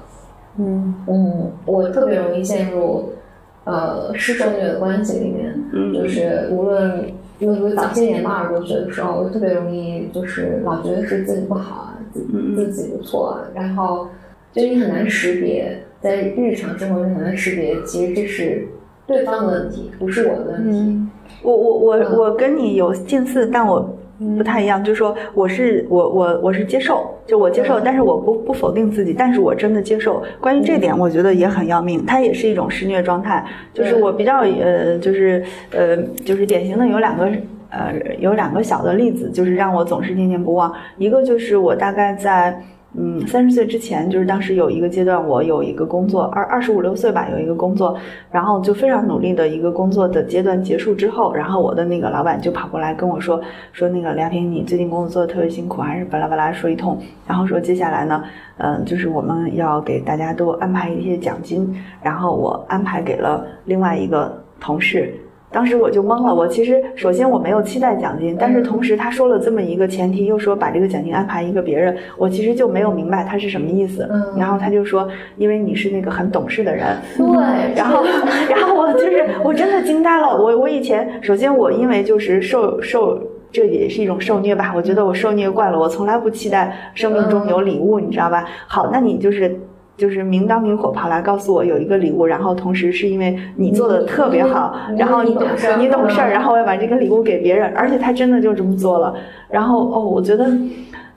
[0.57, 3.13] 嗯嗯，我特别容易陷入
[3.65, 5.53] 呃施受虐的关系里面，
[5.93, 7.05] 就是无论
[7.39, 12.21] 因为早些年嘛，二十多岁的时候，我特别容易就是老觉得是自己不好啊，自
[12.55, 14.07] 自己的错啊，然后
[14.51, 18.67] 就你很难识别，在日常生活中很难识别，其实这是。
[19.05, 21.01] 对方的问题不是我的问题。
[21.41, 23.97] 我我我我跟你有近似，但我
[24.37, 24.81] 不太一样。
[24.81, 30.23] 就是说，我是我我我是接受，就我接受，但是我不不否定自己，但是我真的接受。
[30.39, 32.05] 关于这点，我觉得也很要命。
[32.05, 33.45] 它也是一种施虐状态。
[33.73, 37.29] 就是我比较呃，就是呃，就是典型的有两个
[37.69, 40.73] 呃，有两个小的例子，就是让我总是念念不忘。
[40.97, 42.63] 一个就是我大概在。
[42.95, 47.97] 嗯，三十岁之前，就是当时有一个阶段，我有一个工作，二二十五六岁吧，有一个工作，
[48.29, 53.41] 然后就非常努力的一个工作的阶段结束之后，然后我的那个老板就跑过来跟我说，
[53.71, 58.23] 说那个梁平，你最近工作做的特别辛苦，还是巴拉巴拉说一通，然后说接下来呢，
[58.57, 65.11] 嗯，就是我们要给大家都安排一些奖金，然后我安排给了另外一个同事。
[65.53, 74.09] 当时我就懵了，我其实首先我没有期待奖金，但是同时他说了这么一个前提，又说把这个奖金安排一个别人，我其实就没有明白他是什么意思。
[74.35, 75.07] 然后他就说，
[75.37, 76.85] 因为你是那个很懂事的人。
[77.15, 77.75] 对。
[77.75, 78.03] 然后，
[78.49, 80.27] 然后我就是我真的惊呆了。
[80.27, 83.21] 我我以前首先我因为就是受受
[83.51, 88.43] 这也是一种受虐吧，我觉得我受虐惯了，我从来不期待生命中有礼物，你知道吧？
[88.67, 89.55] 好，那你就是。
[89.95, 95.29] 就是明当明火跑来告诉我有一个礼物，然后同时是因为你做的特别好，然后你
[95.77, 99.13] 你懂事儿，然后我要把这个礼物给别人，而且他真的就这么做了。
[99.49, 100.49] 然后哦，我觉得，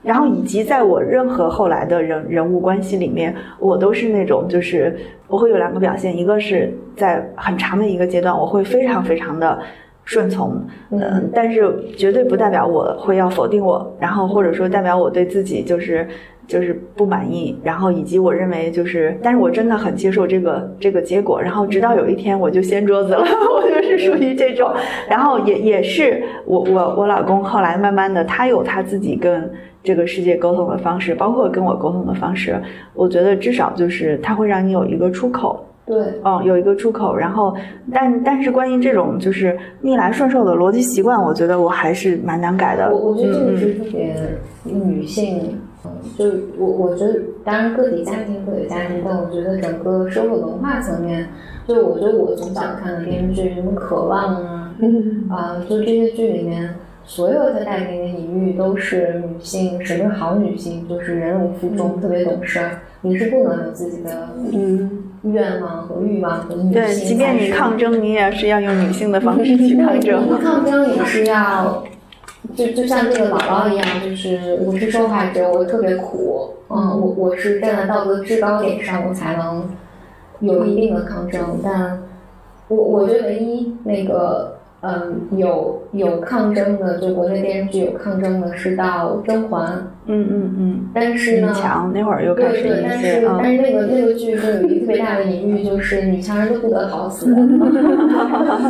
[0.03, 4.95] 然后以及在我任何后来的人人物关系里面，我都是那种就是
[5.27, 9.57] 我会有两个表现，一个是在很长的一个阶段，我会非常非常的
[10.05, 10.55] 顺从，
[10.91, 16.07] 嗯，但是绝对不代表我会要否定我，然后或者说代表我对自己就是。
[16.47, 23.19] 就是不满意，然后以及我认为就是，但是我真的很接受这个这个结果，然后直到有一天我就掀桌子了，
[23.53, 24.71] 我就是属于这种，
[25.09, 29.51] 然后也也是我我我老公后来慢慢的他有他自己跟
[29.83, 32.55] 这个世界沟通的方式，包括跟我沟通的方式，
[32.93, 35.63] 我觉得至少就是他会让你有一个出口。
[35.85, 37.55] 对，嗯，有一个出口，然后，
[37.93, 42.93] 但但是关于这种就是逆来顺受的逻辑习惯，我觉得我还是蛮难改的。
[42.93, 44.13] 我我觉得这个是特别
[44.65, 45.59] 女性，嗯，
[46.17, 46.25] 就
[46.57, 51.27] 我我觉得，当然个体家庭会有家庭，但我觉得整个社会文化层面，
[51.67, 54.73] 就我觉得我从小看的电视剧，什么《渴望》啊，
[55.29, 65.03] 啊，就这些剧里面，所有它带给你的隐喻都是女性，什么是好女性，就是忍辱负重，特别懂事儿，你是不能有自己的，嗯。
[65.23, 70.21] 愿望和欲望和女性，对，即便你抗争，你也是要用女性的方式去抗争。
[70.39, 71.83] 抗争也是要，
[72.55, 79.69] 就就像那个姥姥一样，就是我是受害者，我特别苦，嗯，我我是站在道德制高点上，我才能
[80.39, 81.59] 有一定的抗争。
[81.63, 82.03] 但
[82.67, 84.53] 我我觉得唯一那个。
[84.79, 89.87] 嗯，有有抗争的，就国内电视剧有抗争的，是到甄嬛。
[90.07, 90.89] 嗯嗯嗯。
[90.93, 97.33] 但是呢，女强那会儿又开始一些但是那个那个剧中有一个特别大的隐喻，就是女强人都不得好死。
[97.33, 97.41] 哈
[98.25, 98.69] 哈哈哈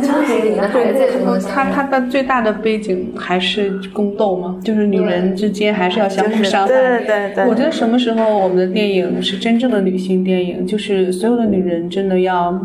[0.72, 6.68] 对，他他的最大的背景还是宫斗嘛，就是女人之间还是要相互伤害。
[6.68, 7.46] 对对对。
[7.46, 10.66] 我觉得什么时候我们的电影是真正的女性电影？
[10.66, 12.58] 就是所有的女人真的要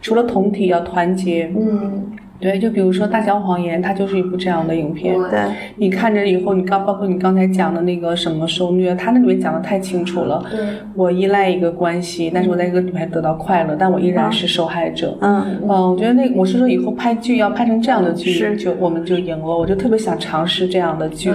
[0.00, 1.50] 除了同体要团结。
[1.56, 2.12] 嗯。
[2.40, 5.14] 对，就比如说《大小谎言》，它就是一部这样的影片。
[5.28, 5.40] 对，
[5.76, 10.44] 你看着以后，你刚包括你刚才讲的那个什么受虐，它那里面讲的太清楚了。
[10.50, 10.60] 对，
[10.94, 15.16] 我依赖一个关系，但是我在一个里面得到快乐，但我依然是受害者。
[15.20, 19.46] 嗯嗯，我觉得那我是说以后拍剧要拍成这样的剧，就我们就赢了。
[19.46, 21.32] 我就特别想尝试这样的剧。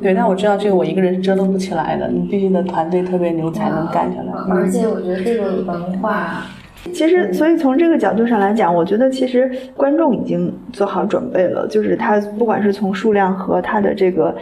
[0.00, 4.32] 对，但我知道这个我一个人是折腾不起来的，你必须得团队特别牛才能干下来。
[4.48, 6.46] 而且我觉得这个文化。
[6.92, 11.66] 其实，所以从这个角度上来讲，我觉得其实观众已经做好准备了。
[11.68, 14.34] 就是他不管是从数量和他的这个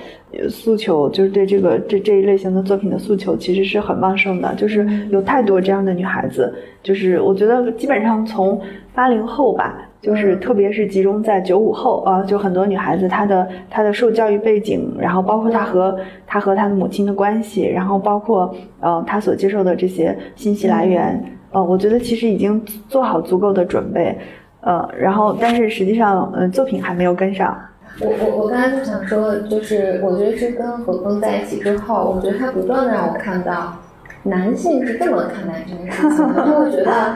[0.48, 4.54] 诉求，就是对这个这这一类型的作品的诉求，其实是很旺盛的。
[4.56, 8.60] 就是有太多这样的女孩子，就是我觉得基本上从
[8.94, 21.22] 八零后吧，就是特别是集中在九五后啊，就很多女孩子她的她的受教育背景，然后包括她和她和她的母亲的关系，然后包括呃她所接受的这些信息来源。
[21.50, 24.18] 呃，我觉得其实已经做好足够的准备，
[24.60, 27.56] 呃，然后但是实际上，呃，作品还没有跟上。
[28.00, 33.74] 我我我刚才就想说，就是我觉得是跟何峰在一起之后，我觉得他不断的让我看到，
[34.24, 37.14] 男性是这么看待这件事情的， 他会觉得，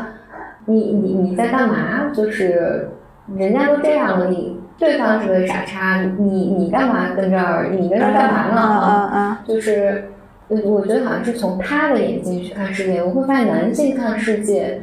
[0.65, 2.11] 你你你在干嘛？
[2.15, 2.89] 就是
[3.36, 7.69] 人家都这样了，你对方是个傻叉，你你干嘛跟这儿？
[7.73, 8.61] 你跟这儿干嘛呢？
[8.61, 10.05] 啊啊，就是。
[10.51, 14.83] 我我觉得好像是从他的眼睛去看世界，我会发现男性看世界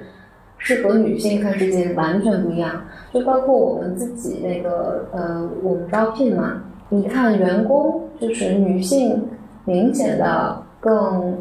[0.57, 2.71] 是和女性看世界完全不一样。
[3.13, 9.27] 就包括我们自己那个呃，我们招聘嘛，你看员工就是女性
[9.65, 11.37] 明显的更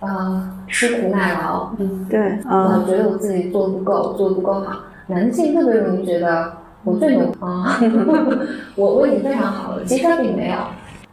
[0.00, 4.80] 啊吃苦耐劳，嗯，对，我觉得我自己做的不够，做的不够好。
[5.06, 6.52] 男性特别容易觉得
[6.84, 7.80] 我最牛啊，
[8.76, 10.56] 我我已经非常好了，其实他并没有。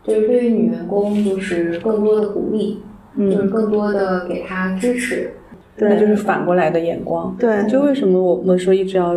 [0.07, 2.79] 就是对于女员工，就是更多的鼓励，
[3.17, 5.31] 就是更多的给她支持，
[5.77, 7.35] 那就是反过来的眼光。
[7.39, 9.15] 对，就为什么我们说一直要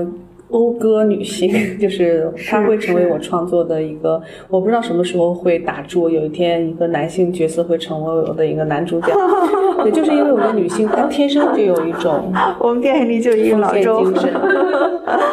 [0.51, 9.09] 讴歌女性， 就是她会成为我创作的一个，我不知道什么时候会打住，有一天一个男性角色会成为我的一个男主角。
[9.83, 14.13] 对，就是因为我的女性她天生就有一种， 我们电影里就一个老周。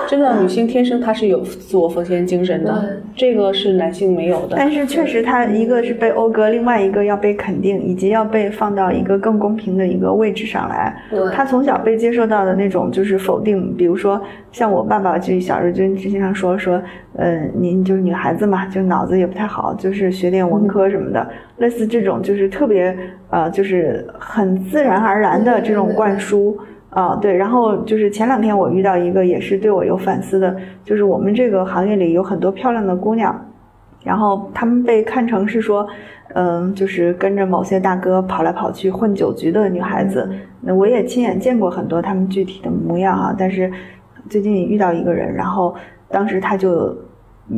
[0.08, 4.56] 真的，女性天生她是有自我奉献精神的，这个是男性没有的。
[4.56, 10.96] 但是确实，她一个是被讴歌，另外一个要被肯定，以及要被放到一个更公平的一个位置上来。
[11.34, 14.22] 她从小被接受到的那种就是否定，比如说
[14.52, 16.82] 像我爸爸就小日军经常说说，
[17.16, 21.28] 呃，您就是女孩子嘛，就脑子也不太好，就是学点文科什么的，
[21.58, 22.98] 类似这种就是特别
[23.30, 26.58] 呃，就是很自然而然的这种灌输。
[26.92, 33.38] 啊，对，然后就是前两天我遇到一个也是对我有反思的，就是我们这个行业里有很多漂亮的姑娘，
[34.02, 35.86] 然后她们被看成是说，
[36.36, 40.30] 嗯，就是跟着某些大哥跑来跑去混酒局的女孩子。
[40.62, 43.70] 那我也亲眼见过很多她们具体的模样啊，但是
[44.30, 45.76] 最近遇到一个人，然后
[46.10, 46.96] 当时他就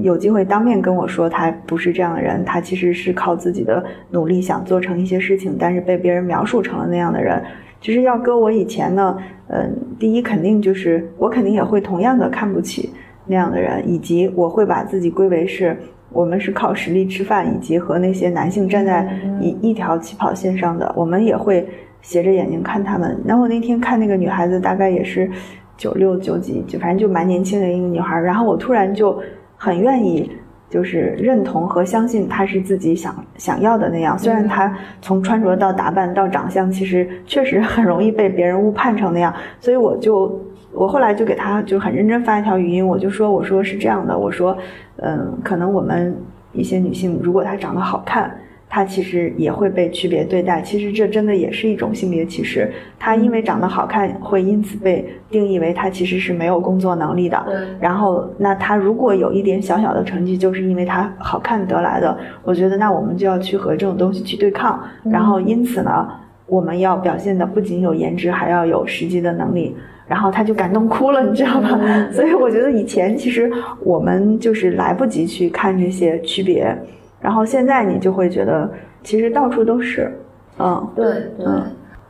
[0.04, 7.42] 有机会当面跟我说，他不是这样的人，他其实是靠自己的努力想做成一些事情，但是被别人描述成了那样的人。
[7.80, 9.18] 其实要搁我以前呢，
[9.50, 12.92] 嗯，第一肯定就是我肯定也会同样的看不起
[13.26, 15.78] 那样的人，以及我会把自己归为是
[16.12, 19.08] 我们是靠实力吃饭，以及和那些男性站在
[19.40, 21.68] 一一条起跑线上的，我们也会
[22.02, 23.16] 斜着眼睛看他们。
[23.24, 25.30] 然后我那天看那个女孩子，大概也是
[25.78, 28.20] 九六九几，就反正就蛮年轻的一个女孩。
[28.20, 29.18] 然后我突然就
[29.56, 30.30] 很愿意，
[30.70, 34.18] 就是认同和相信她是自己想想要的那样。
[34.18, 39.34] 虽然她从穿着到打扮到长相，其实确实很容易被别人误判成那样。
[39.60, 40.42] 所以我就。
[40.74, 44.56] 我后来就给她就很认真发一条语音，我就说，我说是这样的，我说，
[44.98, 46.16] 嗯，可能我们
[46.52, 48.30] 一些女性，如果她长得好看，
[48.70, 50.62] 她其实也会被区别对待。
[50.62, 52.72] 其实这真的也是一种性别歧视。
[53.00, 57.46] 他因为长得好看，会因此被定义为他其实是没有工作能力的。
[57.80, 62.18] 然后，那他如果有一点小小的成绩，就是因为他好看得来的。
[62.44, 64.84] 我觉得，那我们就要去和这种东西去对抗。
[65.06, 66.08] 然后，因此呢，
[66.48, 69.76] 我们要表现的不仅有颜值，还要有实际的能力。
[70.08, 71.78] 然后他就感动哭了，你知道吗？
[72.12, 73.52] 所以我觉得以前其实
[73.84, 76.74] 我们就是来不及去看这些区别，
[77.20, 78.70] 然后现在你就会觉得
[79.04, 80.12] 其实到处都是，
[80.60, 81.06] 嗯，对
[81.38, 81.46] 对。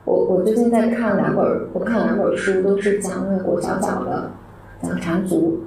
[0.05, 4.31] 我我最近在看两本，我看两本书都是讲那个裹小脚的，
[4.81, 5.59] 讲缠足。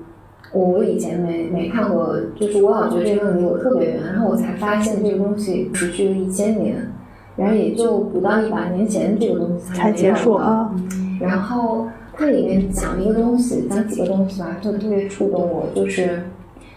[0.53, 6.91] 我以前没没看过，就是我老觉得这个问题我特别远，然后我才发现这个东西持续了一千年，
[7.37, 10.71] 然后也就不到一百年前这个东西才结束啊，
[11.21, 11.87] 然后。
[12.13, 15.65] 它里面讲一个东西，讲几个东西吧，就特别触动我。
[15.75, 16.23] 就是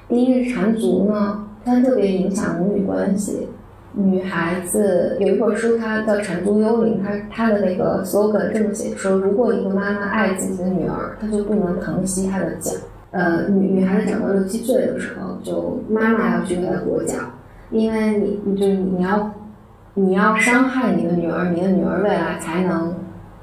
[0.08, 3.50] 第一个缠足呢，它特别影响母女关系。
[3.94, 12.72] 女孩子有一本书，它叫《缠足幽灵》，它它的那个 slogan 这么写：说如果一个妈妈爱自己的女儿，她就不能疼惜她的脚。
[13.12, 17.18] 呃，女女孩子长到六七岁的时候，就妈妈要去给她裹脚，
[17.70, 19.32] 因为你，你就你要
[19.94, 22.96] 你要伤害你的女儿，你的女儿未来才能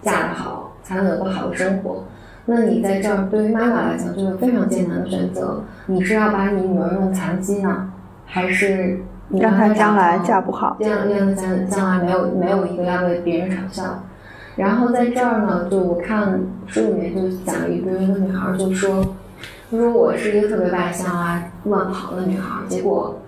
[0.03, 0.67] 嫁得好。
[0.83, 2.03] 才能有个好的生活。
[2.47, 5.63] 那你在这儿对于妈妈来讲就是非常艰难的选择。
[5.87, 7.90] 你是要把你女儿弄残疾呢，
[8.31, 10.77] 还是让他将来嫁不好？
[10.79, 14.05] 这样让她将将来没有没有一个要为别人嘲笑。
[14.57, 19.05] 然后在这儿呢，就我看书里面就讲一个一个女孩就说，
[19.71, 22.61] 她说我是一个特别外向啊、乱跑的女孩。
[22.69, 23.19] 结果，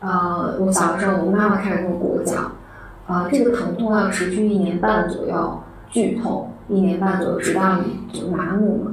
[0.00, 2.52] 呃，我小的时候我妈妈开始给我裹脚，
[3.06, 5.60] 啊，这个疼痛要持续一年半左右，
[5.90, 6.50] 剧痛。
[6.68, 8.90] 一年半左右，直到你就麻木了。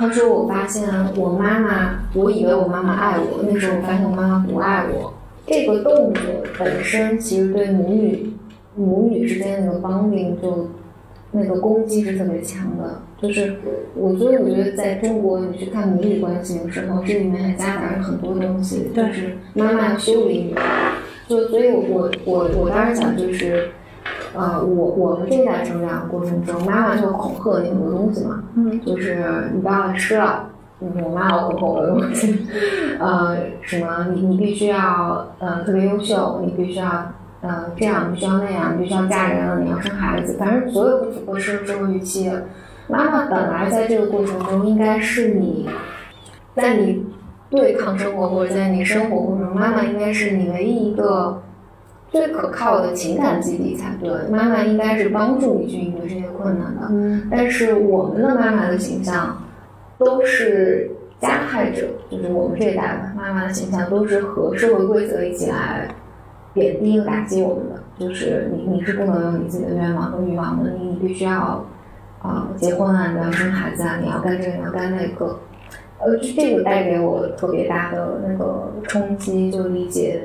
[0.00, 5.12] 他说：“我发现我妈妈，我以为我妈妈爱我，那时候我发现我妈妈不爱我。
[5.46, 6.22] 这个动作
[6.58, 8.32] 本身其实对母女
[8.74, 10.70] 母女之间那个绑定，就
[11.32, 13.02] 那个攻击是特别强的。
[13.20, 13.56] 就是
[13.94, 20.54] 我，所以我觉得在中国，你去看母女关系的时候，这里面还夹杂着很多东西，就是妈妈要修理你。
[21.28, 23.68] 就所以，我我我我当时想就是。”
[24.32, 30.48] 呃，我我们这一代成长过程中，妈妈就恐吓你很多东西嘛，嗯，就是你不要吃了，
[30.78, 32.46] 我妈要恐吓我的东西，
[33.00, 42.44] 呃，什么你你必须要呃特别优秀，你必须要呃这样，必须要那样，你必须要嫁人了，你要生孩子，反正所有不符合社社会预期的。
[42.86, 45.68] 妈妈本来在这个过程中应该是你，
[46.54, 47.04] 在你
[47.50, 51.42] 对抗生活或者在你生活过程中，妈妈应该是你唯一一个。
[52.10, 56.88] 最可靠的情感基地才对，妈妈应该是帮助你去应对这些困难的。
[56.90, 59.40] 嗯，但是我们的妈妈的形象
[59.96, 65.86] 都是加害者，就是我们这一代妈妈的形象都是和社会规则一起来
[66.52, 67.80] 贬低和打击我们的。
[67.98, 71.64] 就是你你是不能有你自己的愿望和欲望的，你你必须要
[72.22, 75.38] 啊结婚啊，你要生孩子啊，你要干这个你要干那个。
[76.02, 80.22] 呃，这个带给我特别大的那个冲击，就理解。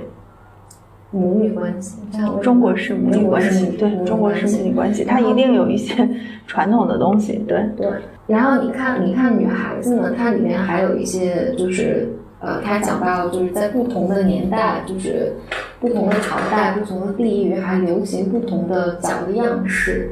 [1.16, 1.98] 母女关系，
[2.42, 6.08] 中国式母女关系，对，中国式母女关系，它一定有一些
[6.46, 7.88] 传统的东西，对对。
[8.28, 12.10] 然后你看，你看女孩子呢，它里面还有一些，就是
[12.42, 15.32] 呃，它讲到就是在不同的年代，就是
[15.80, 20.10] 不同的朝代、不同的地域，还流行不同的脚的样式。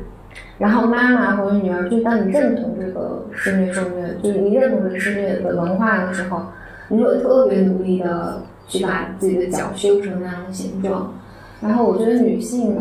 [0.57, 6.43] 然后妈妈或者女儿，就当你认同这个施虐受虐，就是你认同这个施虐的文化的时候，
[6.87, 8.41] 你就特别努力的。
[8.67, 11.13] 去把自己的脚修成那样的形状，
[11.61, 12.77] 然后我觉得女性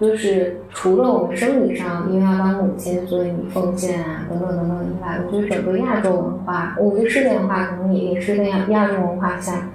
[0.00, 8.68] 就是除了我们生理上因为要当母亲，所以你奉献啊等等等等以外，我觉得整个亚洲文化，我觉得世界文化可能也也是那样。
[8.70, 9.68] 亚洲文化下，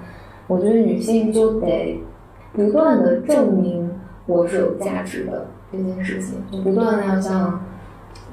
[0.46, 2.02] 我觉得女性就得
[2.52, 3.90] 不断的证明
[4.26, 7.64] 我是有价值的这件事情，就不断的要向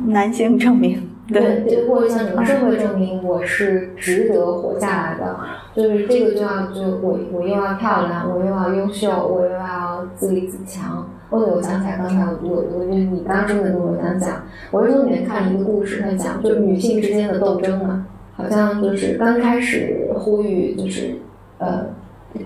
[0.05, 1.09] 男性证明。
[1.27, 5.35] 对，就或者向整个社会证明我是值得活下来的，
[5.75, 11.09] 就是这个就要就我我又要漂亮，我又要优秀，我又要自立自强。
[11.31, 21.15] 哦，我想起来刚才我我我你刚说的那个我想讲，我是从里面看一个故事，他讲就是女性之间的斗争嘛，好像就是刚开始呼吁就是
[21.57, 21.87] 呃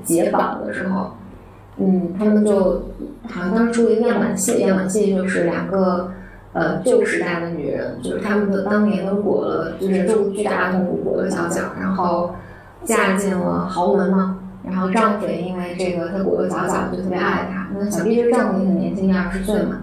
[0.04, 1.12] 解绑的时候，
[1.78, 2.84] 嗯，他们就
[3.28, 6.10] 好像当时出了一个样板戏，样板戏就是两个
[6.60, 12.36] 呃旧时代的女人，就是她们的当年都裹了，就是受巨大的痛苦裹了小脚，然后
[12.84, 19.78] 嫁进了豪门嘛，然后丈夫也因为这个她裹了小脚就特别爱她，那想必这丈夫也很年轻，二十岁嘛，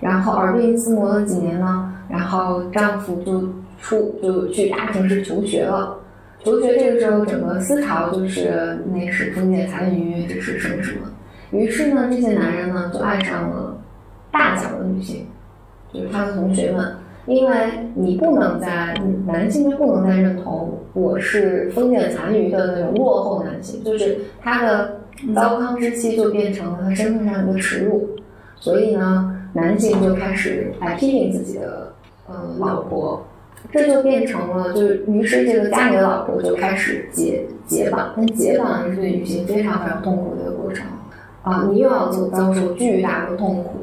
[0.00, 3.48] 然后耳鬓厮磨了几年呢，然后丈夫就
[3.80, 5.96] 出就去大城市求学了。
[6.42, 11.00] 求学这个时候，整个思潮就是那是封建残余，这是什么什么。
[11.50, 13.76] 于是呢，这些男人呢就爱上了
[14.32, 15.26] 大脚的女性，
[15.92, 16.86] 就是他的同学们。
[17.26, 17.54] 因为
[17.94, 18.94] 你不能在
[19.26, 25.00] 男性就不能再认同我是封建残余的那种落后男性，就是他的
[25.34, 28.08] 糟糠之妻就变成了他身份上的耻辱。
[28.56, 31.92] 所以呢，男性就开始来批评自己的
[32.26, 33.22] 呃老婆。
[33.70, 40.86] 这就变成了，就是于是这个家里的老婆就开始解解绑，但解绑是对女性非常非常痛苦的一个过程
[41.42, 41.68] 啊！
[41.70, 43.79] 你又要遭遭受巨大的痛苦。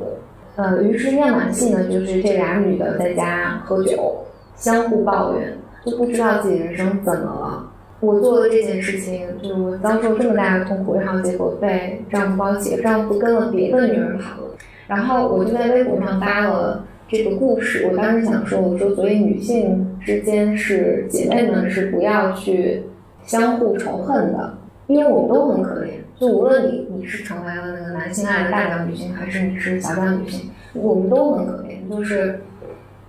[0.57, 4.17] 呃，于是样板戏呢，就是这俩女的在家喝酒，
[4.55, 5.55] 相互抱怨，
[5.85, 7.71] 就不知道自己人生怎么了。
[7.99, 14.49] 我做了这件事情，就我遭受这么大的痛苦，然后结果被丈夫抛弃，丈夫跟了别的女人跑了，
[14.87, 16.83] 然后我就在微博上发了。
[17.09, 22.83] 这个故事，我当时想说，我说，所以女性之间是姐妹们，是不要去
[23.23, 24.56] 相互仇恨的，
[24.87, 25.91] 因为我们都很可怜。
[26.19, 31.89] 就无论你你是成为了那个男性爱的大脚女性，还是你是小脚女性，我们都很可怜。
[31.89, 32.39] 就是，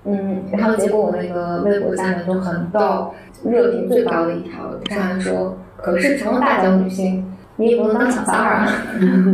[0.05, 3.15] 嗯，然后结果我那个微博下面就很爆，
[3.45, 7.25] 热评最高的一条上面说，可是成了大脚女性，
[7.57, 8.73] 你也不能当小三儿啊。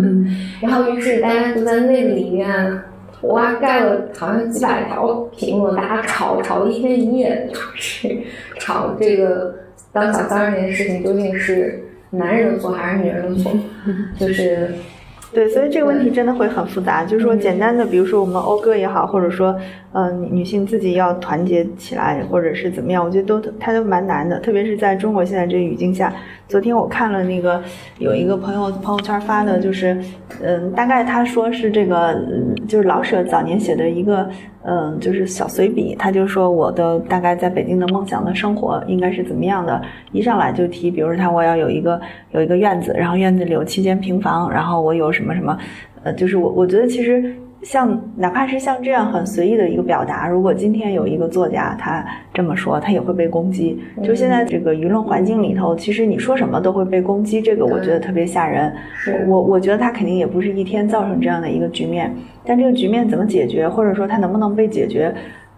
[0.63, 2.81] 然后于是大家就在那里面。
[3.23, 8.15] 哇，盖了好像几百条评论，大家吵吵了一天一夜，就是
[8.61, 9.55] 吵这个
[9.95, 11.84] 当小三儿这件事情究竟是
[12.17, 13.53] 男人的错还是女人的错，
[14.19, 14.71] 就是。
[15.33, 17.05] 对，所以这个问题真的会很复杂。
[17.05, 19.53] 就是说，简单的，比如说我们讴歌也好，或者说，
[19.93, 24.39] 嗯，女性自己要团结起来，或者是怎么样，我觉得都它都蛮难的。
[24.39, 26.15] 特别是在中国现在这个语境下，
[26.47, 27.61] 昨天我看了那个
[27.99, 30.01] 有一个朋友朋友圈发的，就是，
[30.41, 32.17] 嗯，大概他说是这个，
[32.69, 34.31] 就是老舍早年写的一个。
[34.65, 39.81] 嗯，就是小随笔，他就说我的大概在北京的梦想的生活应该是怎么样的？
[40.13, 42.01] 一上来就提，比如说他我要有一个
[42.33, 45.59] 有一个院子，然后院子里有七间平房，然后我有什么什么，
[46.03, 47.35] 呃，就是我我觉得其实。
[47.65, 53.81] 像哪怕是像这样很随意的一个表达，如果今天有一个作家他这么说，他也会被攻击。
[54.03, 58.73] 就现在这个舆论环境里头，其实你说什么都会被攻击，这个我觉得特别吓人。
[59.27, 62.15] 我我觉得他肯定也不是一天造成这样的一个局面，
[62.45, 65.15] 但这个局面怎么解决，或者说他能不能被解决？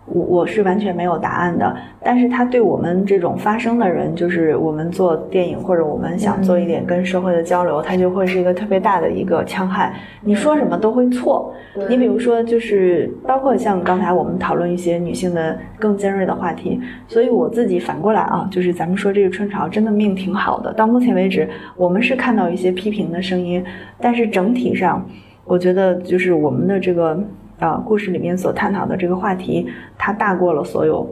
[0.06, 9.94] 我我是完全没有答案的，但是他对我们这种发声的人，就是我们做电影或者我们想做一点跟社会的交流，他就会是一个特别大的一个戕害。
[10.22, 11.52] 你说什么都会错。
[11.88, 20.72] 你比如说，就是包括像刚才我们讨论一些女性的更尖锐的话题，所以我自己反过来啊，就是咱们说这个春潮真的命挺好的。
[20.72, 23.64] 到目前为止，我们是看到一些批评的声音，
[24.00, 25.04] 但是整体上，
[25.44, 27.18] 我觉得就是我们的这个。
[27.58, 29.66] 啊，故事里面所探讨的这个话题，
[29.96, 31.08] 它大过了所有。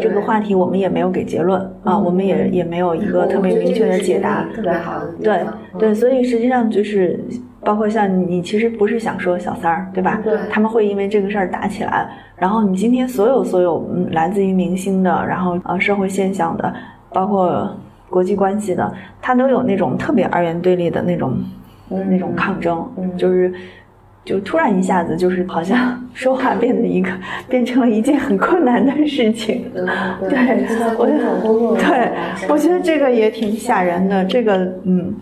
[0.00, 4.44] 这个话题我们也没有给结论啊，我们也也没有一个特别明确的解答。
[4.54, 5.12] 特别好的。
[5.20, 5.44] 对
[5.76, 7.18] 对，所以实际上就是，
[7.62, 10.20] 包括像你，其实不是想说小三儿，对吧？
[10.22, 10.38] 对。
[10.50, 16.72] 他们会因为这个事儿打起来，然后你今天所有所有来自于明星的，然后呃社会现象的，
[17.12, 17.68] 包括
[18.08, 21.36] 国际关系的，它都有那种特别二元对立的那种
[21.88, 23.52] 那种抗争，就是。
[24.28, 27.10] 就突然一下子，就是好像 说话变得一个，
[27.48, 29.64] 变成了一件很困难的事情。
[29.72, 30.66] 对，
[30.98, 32.12] 我觉得，对，
[32.48, 34.22] 我觉得这个也挺吓人的。
[34.26, 35.14] 这个，嗯。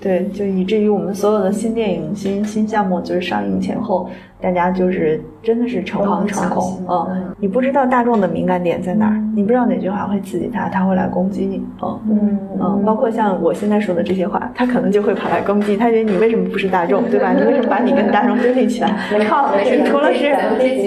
[0.00, 4.08] 对，就以至于我们所有的新电影、新新项目，就是上映前后，
[4.40, 11.60] 大家就是真的是诚惶诚恐嗯，你不知道大众的敏感点在哪儿，你不知道哪句话会刺激他，他会来攻击你。
[11.82, 15.76] 嗯嗯嗯，包括像我现在说的这些话，他可能就会跑来攻击。
[15.76, 17.32] 他觉得你为什么不是大众， 对吧？
[17.32, 18.96] 你为什么把你跟大众对立起来？
[19.10, 20.86] 没错，你除了是对，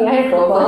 [0.00, 0.62] 应该说过。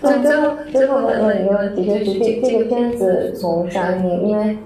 [0.00, 4.56] 对， 最后最后问问一个问题，就是这这个片子从上映，因为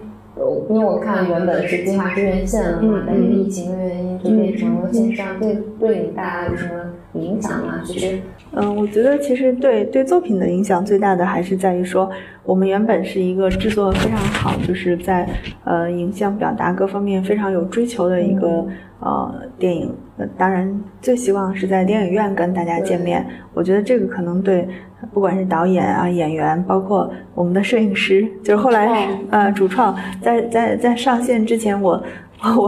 [0.69, 6.73] 因为我看原本是计划支援线的嘛，但是疫情的原因就变成了线上，对对你带来有什么
[7.15, 7.81] 影响吗？
[7.85, 8.19] 其实，
[8.53, 12.11] 嗯，我觉得其实对对作品的影响最大的还是在于说，
[12.45, 15.29] 我们原本是一个制作非常好，就是在
[15.65, 18.67] 呃影像表达各方面非常有追求的一个。
[19.03, 19.91] 呃电影，
[20.37, 23.27] 当然最希望是在电影院跟大家见面。
[23.55, 24.69] 我觉得这个可能对
[25.11, 32.03] 不管是导演啊、演员，包括我们的摄影师，就是后来呃主创，在在在上线之前，我我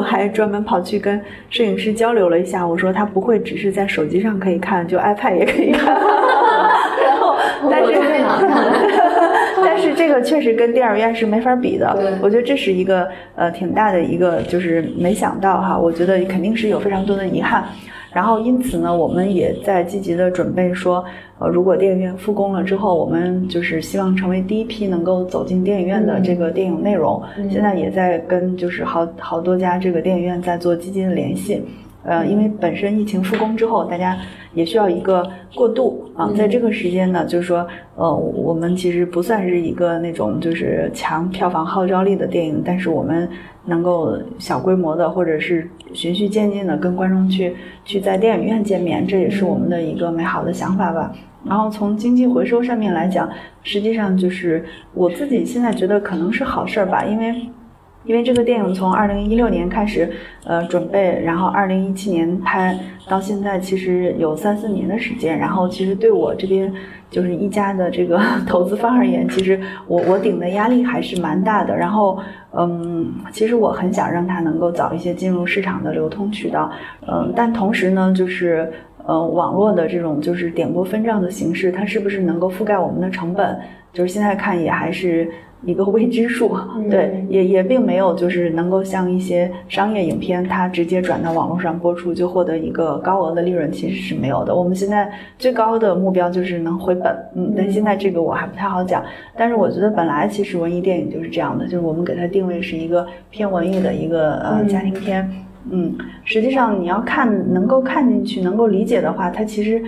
[0.01, 1.21] 还专门跑去跟
[1.51, 5.95] 摄影师交流了一下，我说他不会只是在手机上可以看，就 iPad 也可以看。
[7.05, 7.37] 然后，
[7.71, 7.93] 但是。
[9.65, 17.65] 但是这个确实跟电影院是没法比的，我觉得这是一个呃挺大的一个，就是没想到哈，我觉得肯定是有非常多的遗憾。
[18.13, 21.05] 然后因此呢，我们也在积极的准备说，
[21.39, 27.23] 呃，如果电影院复工了之后，我们就是希望成为第一批能够走进电影院的这个电影内容。
[27.51, 31.63] 现在也在跟就是好好多家这个电影院在做积极的联系。
[32.05, 34.19] 呃，因为本身疫情复工之后，大家
[34.55, 43.29] 也需要一个过渡啊，在这个时间呢，就是说，呃，我们其实不算是一个那种就是强票房号召力的电影，但是我们
[43.65, 47.55] 能够小规模的或者是循序渐进的跟观众去
[47.85, 51.13] 去在电影院见面，这也是我们的一个美好的想法吧。
[51.45, 53.29] 然后从经济回收上面来讲，
[53.63, 57.33] 实际上就是我自己现在觉得可能是好事儿吧，因为。
[58.05, 60.11] 因为这个电影从二零一六年开始，
[60.45, 62.77] 呃，准备，然后二零一七年拍，
[63.09, 65.39] 到现在其实有三四年的时间。
[65.39, 66.73] 然后其实对我这边
[67.11, 71.77] 就是一家的这个投资方而言，其实我 我顶的压力还是蛮大的。
[71.77, 72.19] 然后，
[72.53, 76.71] 嗯，其实我很想让它能够早一些进入市场的流通渠道，
[77.07, 78.69] 嗯，但同时呢，就是
[79.07, 83.57] 呃，网络的这种就是点播分账的形式，它是不是能够覆盖我们的成本？
[83.93, 85.31] 就是现在看也还是。
[85.65, 86.57] 一个未知数，
[86.91, 94.55] 对，也也并没有就是能够像一些商业影片，它直接转到网络上播出就获得一个高额的利润，其实是没有的。
[94.55, 99.05] 我们现在最高的目标就是能回本，嗯，但现在这个我还不太好讲。
[99.37, 105.31] 但是我觉得本来其实文艺电影就是这样的，就是我们给它定位是一个偏文艺的一个呃家庭片，
[105.71, 105.95] 嗯，
[106.25, 109.83] 实际上你要看能够看进去能够理解的话，它其实。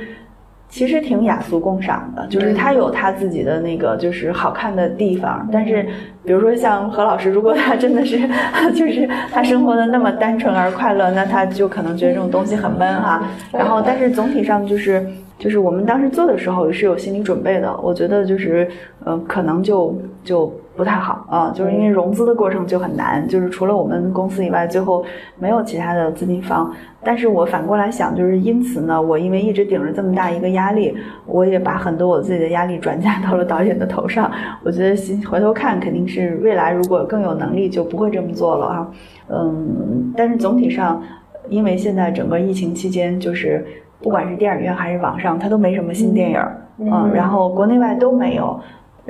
[0.74, 5.86] 其实挺雅俗共赏的，就是他有他自己的那个就是好看的地方，但是
[6.24, 8.18] 比如说像何老师，如果他真的是
[8.74, 13.22] 就是他生活的那么单纯而快乐，那他就可能觉得这种东西很闷哈。
[13.52, 15.06] 然后，但是总体上就是
[15.44, 18.66] 就是我们当时做的时候也是有心理准备的，我觉得就是
[19.04, 19.94] 呃可能就
[20.24, 20.50] 就。
[20.76, 25.04] 不太好啊，就是因为融资的过程就很难，就是除了我们公司以外，最后
[25.38, 26.74] 没有其他的资金方。
[27.00, 30.92] 但是我反过来想，就是因此呢，我因为一直顶着这么大一个压力，
[31.26, 34.28] 我也把很多我自己的压力转嫁到了导演的头上。
[34.64, 34.96] 我觉得
[35.30, 38.90] 回头看，肯定是未来如果更有能力，就不会这么做了啊。
[39.28, 41.00] 嗯，但是总体上，
[41.48, 43.64] 因为现在整个疫情期间，就是
[44.04, 46.38] 不管是电影院还是网上，它都没什么新电影，
[46.78, 48.60] 嗯，然后国内外都没有。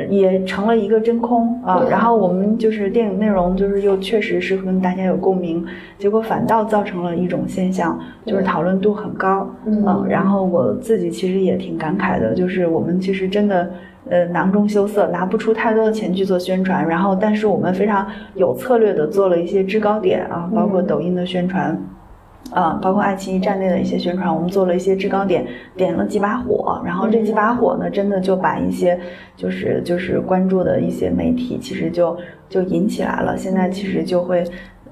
[0.09, 5.65] 也成了一个真空啊，然后我们就是电影内容，就是又确实是跟大家有共鸣，
[5.97, 7.97] 结果反倒造成了一种现象，
[8.27, 13.71] 就是讨论度很高，嗯，然后我自己其实也挺感慨的，就是我们其实真的
[14.11, 18.05] 呃囊中羞涩，拿不出太多的钱去做宣传，然后但是我们非常
[18.35, 21.81] 有策略的做了一些制高点啊，包括抖音的宣传。
[22.51, 25.47] 啊，包括爱奇艺站内的一些宣传，我们做了一些制高点，
[25.77, 28.99] 点了几把火，然后这几把火呢，真的就把一些
[29.37, 32.17] 就是就是关注的一些媒体，其实就
[32.49, 33.37] 就引起来了。
[33.37, 34.45] 现在其实就会。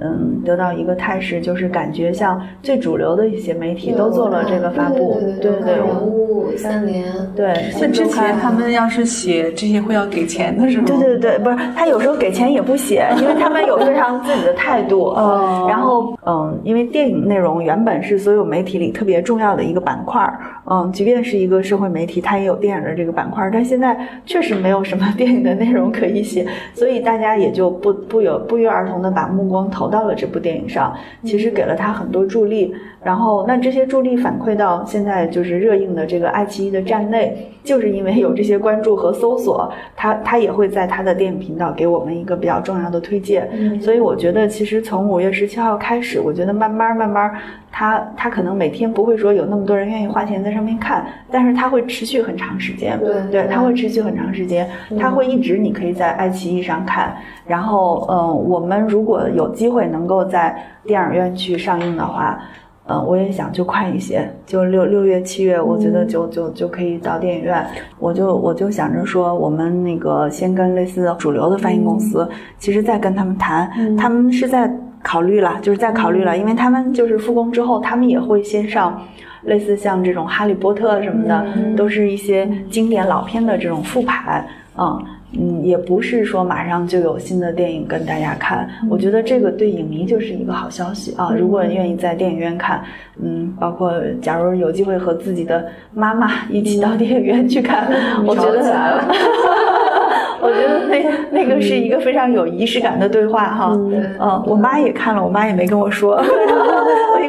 [0.03, 7.05] 嗯，得到一个态势，就是感觉像最主流的一些媒体都做了这个发布，对对对，人物三联，
[7.37, 7.55] 对。
[7.81, 10.85] 那之前他们要是写这些会要给钱的是吗？
[10.87, 15.05] 对对对，不是，他有时候给钱也不写，因为他们有非常自己的态度。
[15.11, 15.67] 哦。
[15.69, 23.97] 然后，嗯，因为电影内容原本是所有媒体里特别重要的一个板块儿，嗯，即便是一个社会媒体，它也有电影的这个板块儿，但现在
[24.27, 29.92] 确实没有什么 电影的内容可以写，所以大家也就不不有不约而同的把目光投。
[29.93, 32.75] 到了这部电影上，其实给了他很多助力。
[33.05, 43.51] 然后，那这些助力反馈到现在就是热映的这个爱奇艺的站内，就是因为有这些关注和搜索，它它也会在它的电影频道给我们一个比较重要的推荐。
[43.81, 47.35] 所以我觉得，其实从五月十七号开始，我觉得慢慢慢慢，
[47.73, 52.97] 它它可能每天不会说有那么多人愿意花钱在上面看，但是它会持续很长时间。
[53.01, 54.69] 对对，他会持续很长时间，
[55.01, 57.13] 它会一直你可以在爱奇艺上看。
[57.49, 62.39] 然后，嗯，我们如果有机会能够在电影院去上映的话。
[62.89, 67.65] 嗯，我也想就快一些，就六六月七月，我觉得就就就可以到电影院。
[68.01, 72.29] 我就我就想着说，我们那个先跟类似主流的翻译公司，
[72.59, 74.69] 其实再跟他们谈，他们是在
[75.01, 79.01] 考虑了，就是在考虑了，因为他们就是复工之后，他们也会先上
[79.43, 81.47] 类似像这种《哈利波特》什么的，
[81.77, 84.45] 都是一些经典老片的这种复盘，
[84.77, 85.05] 嗯。
[85.39, 88.69] 嗯，也不是说马上就有新的电影跟大家看。
[88.89, 91.33] 我觉得这个对影迷就是一个好消息啊！
[91.37, 92.83] 如果愿意在电影院看，
[93.23, 97.87] 嗯，包括假如有机会和自己的妈妈一起到电影院去看，
[98.27, 99.01] 我觉得。
[100.45, 101.05] 我觉得那
[101.45, 103.71] 那个是一个非常有仪式感的对话哈，
[104.19, 106.21] 嗯，我妈也看了，我妈也没跟我说，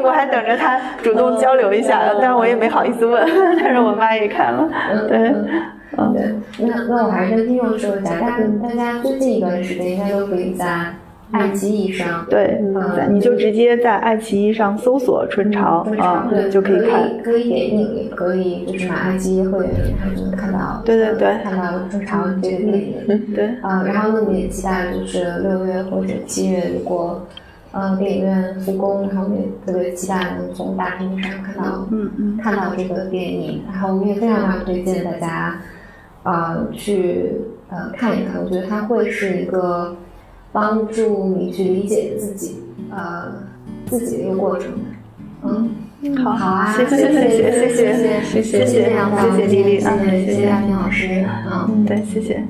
[0.03, 3.23] 我还等着她主动交流一下，但是我也没好意思问，
[3.61, 4.67] 但是我妈也看了，
[5.07, 5.31] 对，
[5.97, 10.93] 嗯，对，那那我还是跟听众说一下，大家大家最近一段时间应该都可以在。
[11.31, 12.61] 爱奇艺上，对，
[13.09, 17.09] 你就直接在爱奇艺上搜索“春潮”啊，就可以看。
[17.23, 20.83] 可以点映，也可以就是买爱奇艺会员，然后就能看到。
[20.85, 23.33] 对对对，看到《春潮》这个电影。
[23.33, 23.47] 对。
[23.63, 27.25] 啊，然后呢，我们也期待就是六月或者七月，如果
[27.71, 33.63] 呃电影院复工，然后我们也特别期待能从大屏幕上看到，嗯嗯，看到这个电影。
[33.71, 35.55] 然后我们也非常非常推荐大家
[36.23, 37.33] 啊去
[37.69, 39.95] 呃看一看，我觉得它会是一个。
[40.55, 42.57] 帮助你去理解自己，
[42.91, 43.33] 呃，
[43.87, 44.71] 自己的一个过程。
[45.41, 45.71] 嗯，
[46.23, 52.45] 好，好啊，谢谢，谢谢，谢谢，谢谢，谢谢，谢谢杨导，谢谢丽丽，谢谢亚萍老师，嗯，对，谢谢。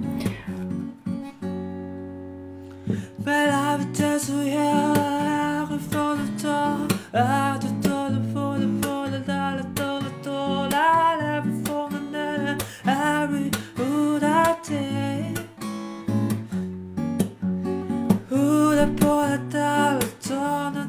[19.53, 20.87] dollar, turn the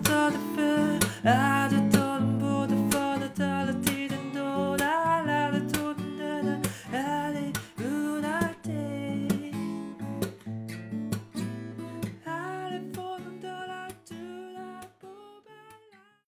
[0.56, 1.63] fear.